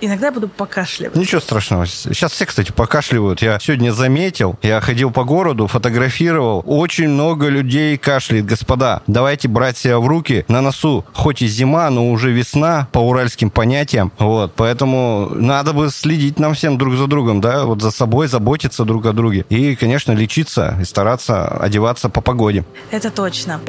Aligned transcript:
Иногда 0.00 0.30
буду 0.30 0.48
покашливать. 0.48 1.16
Ничего 1.16 1.40
страшного. 1.40 1.86
Сейчас 1.86 2.32
все, 2.32 2.46
кстати, 2.46 2.72
покашливают. 2.72 3.42
Я 3.42 3.58
сегодня 3.60 3.92
заметил, 3.92 4.58
я 4.62 4.80
ходил 4.80 5.10
по 5.10 5.24
городу, 5.24 5.66
фотографировал. 5.66 6.62
Очень 6.66 7.08
много 7.08 7.48
людей 7.48 7.96
кашляет, 7.96 8.46
господа. 8.46 9.02
Давайте 9.06 9.48
брать 9.48 9.78
себя 9.78 9.98
в 9.98 10.06
руки. 10.06 10.44
На 10.48 10.60
носу 10.60 11.04
хоть 11.12 11.42
и 11.42 11.46
зима, 11.46 11.88
но 11.90 12.10
уже 12.10 12.30
весна 12.30 12.88
по 12.92 12.98
уральским 12.98 13.50
понятиям. 13.50 14.12
Вот, 14.18 14.52
поэтому 14.54 15.30
надо 15.34 15.72
бы 15.72 15.90
следить 15.90 16.38
нам 16.38 16.54
всем 16.54 16.78
друг 16.78 16.96
за 16.96 17.06
другом, 17.06 17.40
да, 17.40 17.64
вот 17.64 17.80
за 17.80 17.90
собой, 17.90 18.28
заботиться 18.28 18.84
друг 18.84 19.06
о 19.06 19.12
друге. 19.12 19.44
И, 19.48 19.74
конечно, 19.76 20.12
лечиться 20.12 20.76
и 20.80 20.84
стараться 20.84 21.48
одеваться 21.48 22.08
по 22.08 22.20
погоде. 22.20 22.64
Это 22.90 23.10
точно. 23.10 23.60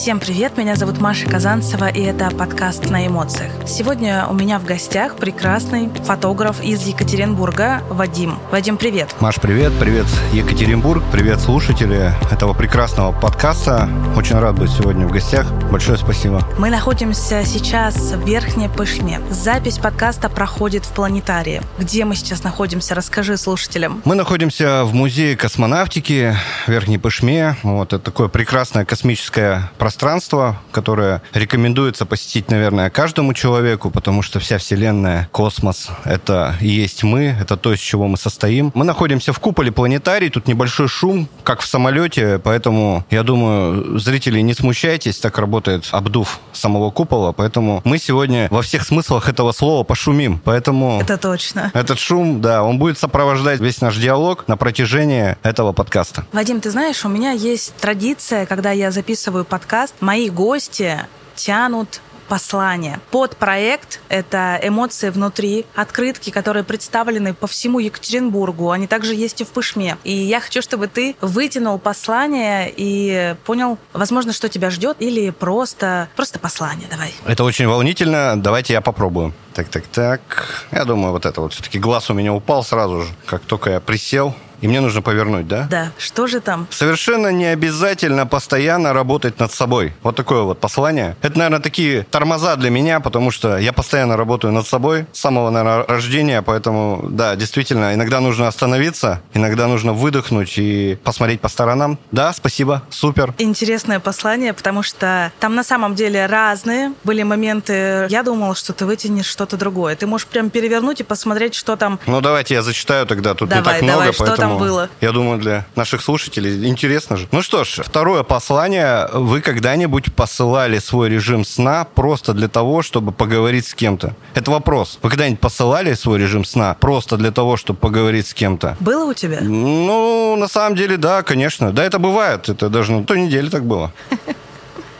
Всем 0.00 0.18
привет, 0.18 0.56
меня 0.56 0.76
зовут 0.76 0.98
Маша 0.98 1.28
Казанцева, 1.28 1.86
и 1.86 2.00
это 2.00 2.30
подкаст 2.30 2.88
«На 2.88 3.06
эмоциях». 3.06 3.52
Сегодня 3.66 4.26
у 4.30 4.32
меня 4.32 4.58
в 4.58 4.64
гостях 4.64 5.16
прекрасный 5.16 5.90
фотограф 6.06 6.62
из 6.62 6.86
Екатеринбурга 6.86 7.82
Вадим. 7.90 8.38
Вадим, 8.50 8.78
привет. 8.78 9.14
Маш, 9.20 9.34
привет, 9.34 9.74
привет, 9.78 10.06
Екатеринбург, 10.32 11.04
привет, 11.12 11.38
слушатели 11.38 12.14
этого 12.32 12.54
прекрасного 12.54 13.12
подкаста. 13.12 13.90
Очень 14.16 14.38
рад 14.38 14.58
быть 14.58 14.70
сегодня 14.70 15.06
в 15.06 15.12
гостях. 15.12 15.52
Большое 15.70 15.98
спасибо. 15.98 16.48
Мы 16.56 16.70
находимся 16.70 17.44
сейчас 17.44 17.94
в 17.96 18.26
Верхней 18.26 18.70
Пышме. 18.70 19.20
Запись 19.28 19.76
подкаста 19.76 20.30
проходит 20.30 20.86
в 20.86 20.94
планетарии. 20.94 21.60
Где 21.78 22.06
мы 22.06 22.14
сейчас 22.14 22.42
находимся? 22.42 22.94
Расскажи 22.94 23.36
слушателям. 23.36 24.00
Мы 24.06 24.14
находимся 24.14 24.84
в 24.84 24.94
музее 24.94 25.36
космонавтики 25.36 26.34
в 26.66 26.70
Верхней 26.70 26.96
Пышме. 26.96 27.56
Вот 27.62 27.92
это 27.92 28.02
такое 28.02 28.28
прекрасное 28.28 28.86
космическое 28.86 29.70
пространство 29.76 29.89
пространство, 29.90 30.56
которое 30.70 31.20
рекомендуется 31.34 32.06
посетить, 32.06 32.48
наверное, 32.48 32.90
каждому 32.90 33.34
человеку, 33.34 33.90
потому 33.90 34.22
что 34.22 34.38
вся 34.38 34.56
Вселенная, 34.58 35.28
космос— 35.32 35.88
это 36.04 36.54
и 36.60 36.68
есть 36.68 37.02
мы, 37.02 37.36
это 37.40 37.56
то, 37.56 37.72
из 37.72 37.80
чего 37.80 38.06
мы 38.06 38.16
состоим. 38.16 38.70
Мы 38.74 38.84
находимся 38.84 39.32
в 39.32 39.40
куполе 39.40 39.72
планетарий, 39.72 40.30
тут 40.30 40.46
небольшой 40.46 40.86
шум, 40.86 41.28
как 41.42 41.60
в 41.60 41.66
самолете, 41.66 42.38
поэтому, 42.38 43.04
я 43.10 43.24
думаю, 43.24 43.98
зрители, 43.98 44.38
не 44.38 44.54
смущайтесь, 44.54 45.18
так 45.18 45.38
работает 45.38 45.88
обдув 45.90 46.38
самого 46.52 46.92
купола, 46.92 47.32
поэтому 47.32 47.80
мы 47.82 47.98
сегодня 47.98 48.46
во 48.52 48.62
всех 48.62 48.84
смыслах 48.84 49.28
этого 49.28 49.50
слова 49.50 49.82
пошумим, 49.82 50.40
поэтому... 50.44 51.00
Это 51.00 51.16
точно. 51.18 51.72
Этот 51.74 51.98
шум, 51.98 52.40
да, 52.40 52.62
он 52.62 52.78
будет 52.78 52.96
сопровождать 52.96 53.58
весь 53.58 53.80
наш 53.80 53.96
диалог 53.96 54.44
на 54.46 54.56
протяжении 54.56 55.36
этого 55.42 55.72
подкаста. 55.72 56.26
Вадим, 56.32 56.60
ты 56.60 56.70
знаешь, 56.70 57.04
у 57.04 57.08
меня 57.08 57.32
есть 57.32 57.74
традиция, 57.80 58.46
когда 58.46 58.70
я 58.70 58.92
записываю 58.92 59.44
подкаст, 59.44 59.79
подкаст 59.80 60.02
мои 60.02 60.28
гости 60.28 60.98
тянут 61.36 62.02
послание. 62.28 63.00
Под 63.10 63.38
проект— 63.38 64.00
это 64.10 64.60
эмоции 64.62 65.08
внутри, 65.08 65.64
открытки, 65.74 66.28
которые 66.28 66.64
представлены 66.64 67.32
по 67.32 67.46
всему 67.46 67.78
Екатеринбургу. 67.78 68.72
Они 68.72 68.86
также 68.86 69.14
есть 69.14 69.40
и 69.40 69.44
в 69.44 69.48
Пышме. 69.48 69.96
И 70.04 70.12
я 70.12 70.40
хочу, 70.40 70.60
чтобы 70.60 70.86
ты 70.86 71.16
вытянул 71.22 71.78
послание 71.78 72.70
и 72.76 73.34
понял, 73.46 73.78
возможно, 73.94 74.34
что 74.34 74.50
тебя 74.50 74.68
ждет, 74.68 74.98
или 75.00 75.30
просто, 75.30 76.10
просто 76.14 76.38
послание. 76.38 76.86
Давай. 76.90 77.14
Это 77.24 77.42
очень 77.42 77.66
волнительно. 77.66 78.34
Давайте 78.36 78.74
я 78.74 78.82
попробую. 78.82 79.32
Так, 79.54 79.70
так, 79.70 79.86
так. 79.86 80.66
Я 80.72 80.84
думаю, 80.84 81.12
вот 81.12 81.24
это 81.24 81.40
вот 81.40 81.54
все-таки 81.54 81.78
глаз 81.78 82.10
у 82.10 82.14
меня 82.14 82.34
упал 82.34 82.62
сразу 82.64 83.00
же, 83.00 83.08
как 83.24 83.40
только 83.40 83.70
я 83.70 83.80
присел. 83.80 84.34
И 84.60 84.68
мне 84.68 84.80
нужно 84.80 85.02
повернуть, 85.02 85.48
да? 85.48 85.66
Да. 85.70 85.92
Что 85.98 86.26
же 86.26 86.40
там? 86.40 86.66
Совершенно 86.70 87.28
не 87.28 87.46
обязательно 87.46 88.26
постоянно 88.26 88.92
работать 88.92 89.38
над 89.38 89.52
собой. 89.52 89.94
Вот 90.02 90.16
такое 90.16 90.42
вот 90.42 90.60
послание. 90.60 91.16
Это, 91.22 91.38
наверное, 91.38 91.60
такие 91.60 92.04
тормоза 92.10 92.56
для 92.56 92.70
меня, 92.70 93.00
потому 93.00 93.30
что 93.30 93.58
я 93.58 93.72
постоянно 93.72 94.16
работаю 94.16 94.52
над 94.52 94.66
собой 94.66 95.06
с 95.12 95.20
самого, 95.20 95.50
наверное, 95.50 95.86
рождения, 95.86 96.42
поэтому, 96.42 97.06
да, 97.08 97.36
действительно, 97.36 97.94
иногда 97.94 98.20
нужно 98.20 98.48
остановиться, 98.48 99.22
иногда 99.34 99.66
нужно 99.66 99.92
выдохнуть 99.92 100.54
и 100.58 100.98
посмотреть 101.04 101.40
по 101.40 101.48
сторонам. 101.48 101.98
Да, 102.10 102.32
спасибо, 102.32 102.82
супер. 102.90 103.34
Интересное 103.38 104.00
послание, 104.00 104.52
потому 104.52 104.82
что 104.82 105.32
там 105.40 105.54
на 105.54 105.64
самом 105.64 105.94
деле 105.94 106.26
разные 106.26 106.92
были 107.04 107.22
моменты. 107.22 108.06
Я 108.10 108.22
думала, 108.22 108.54
что 108.54 108.72
ты 108.72 108.84
вытянешь 108.84 109.26
что-то 109.26 109.56
другое. 109.56 109.96
Ты 109.96 110.06
можешь 110.06 110.26
прям 110.26 110.50
перевернуть 110.50 111.00
и 111.00 111.04
посмотреть, 111.04 111.54
что 111.54 111.76
там. 111.76 111.98
Ну, 112.06 112.20
давайте 112.20 112.54
я 112.54 112.62
зачитаю 112.62 113.06
тогда. 113.06 113.34
Тут 113.34 113.48
давай, 113.48 113.62
не 113.62 113.64
так 113.64 113.80
давай, 113.80 114.06
много, 114.06 114.16
поэтому 114.18 114.49
там 114.49 114.49
было. 114.58 114.88
Я 115.00 115.12
думаю, 115.12 115.38
для 115.38 115.66
наших 115.76 116.02
слушателей 116.02 116.68
интересно 116.68 117.16
же. 117.16 117.28
Ну 117.32 117.42
что 117.42 117.64
ж, 117.64 117.80
второе 117.84 118.22
послание. 118.22 119.08
Вы 119.12 119.40
когда-нибудь 119.40 120.14
посылали 120.14 120.78
свой 120.78 121.08
режим 121.08 121.44
сна 121.44 121.86
просто 121.94 122.32
для 122.32 122.48
того, 122.48 122.82
чтобы 122.82 123.12
поговорить 123.12 123.66
с 123.66 123.74
кем-то? 123.74 124.14
Это 124.34 124.50
вопрос. 124.50 124.98
Вы 125.02 125.10
когда-нибудь 125.10 125.40
посылали 125.40 125.94
свой 125.94 126.18
режим 126.18 126.44
сна 126.44 126.76
просто 126.78 127.16
для 127.16 127.30
того, 127.30 127.56
чтобы 127.56 127.78
поговорить 127.78 128.26
с 128.26 128.34
кем-то? 128.34 128.76
Было 128.80 129.10
у 129.10 129.14
тебя? 129.14 129.38
Ну, 129.40 130.36
на 130.36 130.48
самом 130.48 130.76
деле, 130.76 130.96
да, 130.96 131.22
конечно. 131.22 131.72
Да, 131.72 131.84
это 131.84 131.98
бывает. 131.98 132.48
Это 132.48 132.68
даже 132.68 132.92
на 132.92 133.04
той 133.04 133.20
неделе 133.20 133.50
так 133.50 133.64
было. 133.64 133.92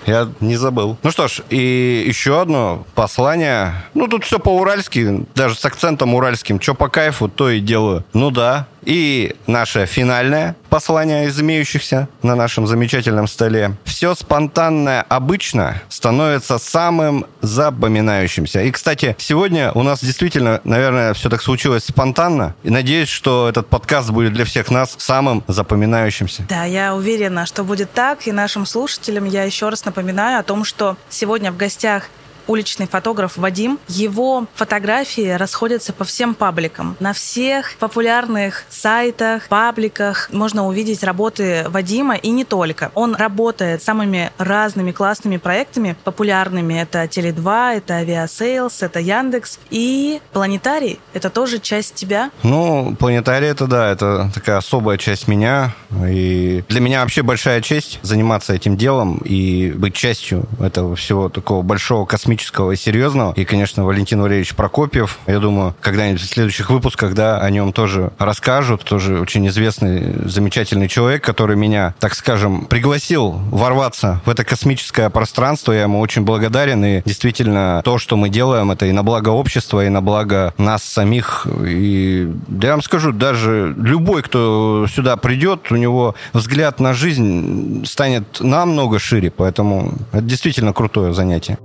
Я 0.07 0.29
не 0.41 0.57
забыл. 0.57 0.97
Ну 1.03 1.11
что 1.11 1.29
ж, 1.29 1.43
и 1.51 2.05
еще 2.07 2.41
одно 2.41 2.85
послание. 2.95 3.85
Ну, 3.95 4.09
тут 4.09 4.25
все 4.25 4.39
по-уральски, 4.39 5.27
даже 5.35 5.55
с 5.55 5.65
акцентом 5.65 6.15
уральским. 6.15 6.61
Что 6.61 6.75
по 6.75 6.89
кайфу, 6.89 7.29
то 7.29 7.51
и 7.51 7.61
делаю. 7.61 8.05
Ну 8.13 8.31
да, 8.31 8.67
и 8.83 9.35
наше 9.47 9.87
финальное 9.87 10.57
послание 10.69 11.27
из 11.27 11.41
имеющихся 11.41 12.09
на 12.23 12.35
нашем 12.35 12.67
замечательном 12.67 13.27
столе. 13.27 13.77
Все 13.85 14.15
спонтанное 14.15 15.03
обычно 15.09 15.83
становится 15.89 16.59
самым 16.59 17.27
запоминающимся. 17.41 18.63
И, 18.63 18.71
кстати, 18.71 19.17
сегодня 19.19 19.73
у 19.73 19.83
нас 19.83 20.03
действительно, 20.03 20.61
наверное, 20.65 21.13
все 21.15 21.29
так 21.29 21.43
случилось 21.43 21.85
спонтанно. 21.85 22.55
И 22.63 22.71
надеюсь, 22.71 23.09
что 23.09 23.49
этот 23.49 23.67
подкаст 23.67 24.11
будет 24.11 24.33
для 24.33 24.45
всех 24.45 24.71
нас 24.71 24.95
самым 24.99 25.43
запоминающимся. 25.49 26.45
Да, 26.49 26.65
я 26.65 26.95
уверена, 26.95 27.47
что 27.47 27.65
будет 27.65 27.93
так. 27.93 28.27
И 28.27 28.33
нашим 28.33 28.67
слушателям 28.67 29.25
я 29.25 29.45
еще 29.45 29.69
раз 29.69 29.85
напоминаю 29.85 30.39
о 30.39 30.43
том, 30.43 30.65
что 30.65 30.97
сегодня 31.09 31.53
в 31.53 31.57
гостях 31.57 32.05
уличный 32.47 32.87
фотограф 32.87 33.37
Вадим. 33.37 33.79
Его 33.89 34.47
фотографии 34.55 35.31
расходятся 35.31 35.93
по 35.93 36.05
всем 36.05 36.35
пабликам. 36.35 36.97
На 37.01 37.13
всех 37.13 37.75
популярных 37.79 38.65
сайтах, 38.69 39.49
пабликах 39.49 40.31
можно 40.33 40.67
увидеть 40.67 41.03
работы 41.05 41.67
Вадима 41.69 42.17
и 42.17 42.31
не 42.31 42.45
только. 42.45 42.91
Он 42.95 43.15
работает 43.15 43.83
с 43.83 43.85
самыми 43.85 44.31
разными 44.39 44.93
классными 44.93 45.37
проектами, 45.37 45.97
популярными. 46.05 46.75
Это 46.75 47.05
Теле2, 47.05 47.77
это 47.79 47.95
Авиасейлс, 47.95 48.83
это 48.83 49.01
Яндекс. 49.01 49.59
И 49.71 50.21
Планетарий— 50.33 51.01
это 51.13 51.31
тоже 51.31 51.59
часть 51.59 51.95
тебя? 51.95 52.31
Ну, 52.43 52.97
Планетарий— 52.99 53.49
это 53.51 53.67
да, 53.67 53.91
это 53.91 54.31
такая 54.35 54.59
особая 54.59 54.97
часть 54.99 55.29
меня. 55.29 55.75
И 56.09 56.65
для 56.69 56.81
меня 56.81 57.03
вообще 57.03 57.23
большая 57.23 57.61
честь 57.61 57.99
заниматься 58.03 58.55
этим 58.55 58.77
делом 58.77 59.19
и 59.25 59.73
быть 59.73 59.95
частью 59.95 60.45
этого 60.61 60.97
всего 60.97 61.29
такого 61.29 61.63
большого 61.63 62.07
космического 62.07 62.30
технического 62.31 62.73
и 62.73 62.77
серьезного. 62.77 63.33
И, 63.33 63.45
конечно, 63.45 63.85
Валентин 63.85 64.21
Валерьевич 64.21 64.55
Прокопьев. 64.55 65.19
Я 65.27 65.41
думаю, 65.41 65.75
когда-нибудь 65.81 66.21
в 66.21 66.29
следующих 66.29 66.71
выпусках, 66.71 67.15
да, 67.15 67.39
о 67.41 67.51
нем 67.51 67.73
тоже 67.73 68.13
расскажут. 68.19 68.85
Тоже 68.85 69.21
очень 69.21 69.47
известный, 69.49 70.29
замечательный 70.29 70.89
человек, 70.89 71.25
который 71.25 71.57
меня, 71.57 71.95
так 71.99 72.15
скажем, 72.15 72.67
пригласил 72.67 73.33
ворваться 73.51 74.21
в 74.25 74.31
это 74.31 74.45
космическое 74.45 75.11
пространство. 75.11 75.73
Я 75.73 75.83
ему 75.83 75.99
очень 75.99 76.23
благодарен. 76.23 76.85
И 76.85 77.03
действительно, 77.05 77.83
то, 77.85 77.99
что 77.99 78.17
мы 78.17 78.29
делаем, 78.29 78.71
это 78.71 78.87
и 78.87 78.93
на 78.93 79.03
благо 79.03 79.31
общества, 79.31 79.85
и 79.85 79.89
на 79.89 80.01
благо 80.01 80.55
нас 80.57 80.85
самих. 80.85 81.47
И 81.67 82.31
да 82.47 82.69
я 82.69 82.73
вам 82.75 82.83
скажу, 82.83 83.13
даже 83.13 83.75
любой, 83.77 84.23
кто 84.23 84.87
сюда 84.89 85.17
придет, 85.17 85.73
у 85.73 85.77
него 85.77 86.15
взгляд 86.33 86.79
на 86.81 86.95
жизнь 86.95 87.85
станет 87.87 88.41
намного 88.41 88.99
шире. 88.99 89.31
Поэтому 89.31 89.95
это 90.13 90.23
действительно 90.23 90.73
крутое 90.73 91.13
занятие. 91.13 91.59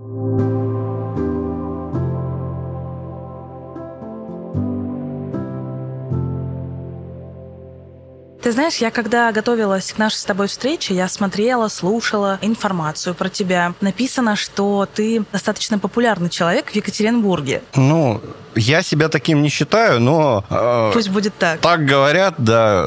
Ты 8.45 8.51
знаешь, 8.51 8.77
я 8.77 8.91
когда 8.91 9.31
готовилась 9.31 9.91
к 9.91 9.97
нашей 9.97 10.17
с 10.17 10.23
тобой 10.23 10.45
встрече, 10.45 10.93
я 10.93 11.07
смотрела, 11.07 11.67
слушала 11.67 12.37
информацию 12.43 13.15
про 13.15 13.27
тебя. 13.27 13.73
Написано, 13.81 14.35
что 14.35 14.87
ты 14.93 15.23
достаточно 15.31 15.79
популярный 15.79 16.29
человек 16.29 16.67
в 16.67 16.75
Екатеринбурге. 16.75 17.63
Ну, 17.73 18.21
я 18.55 18.81
себя 18.81 19.09
таким 19.09 19.41
не 19.41 19.49
считаю, 19.49 19.99
но... 19.99 20.43
Э, 20.49 20.91
Пусть 20.93 21.09
будет 21.09 21.33
так. 21.37 21.59
Так 21.59 21.85
говорят, 21.85 22.35
да. 22.37 22.85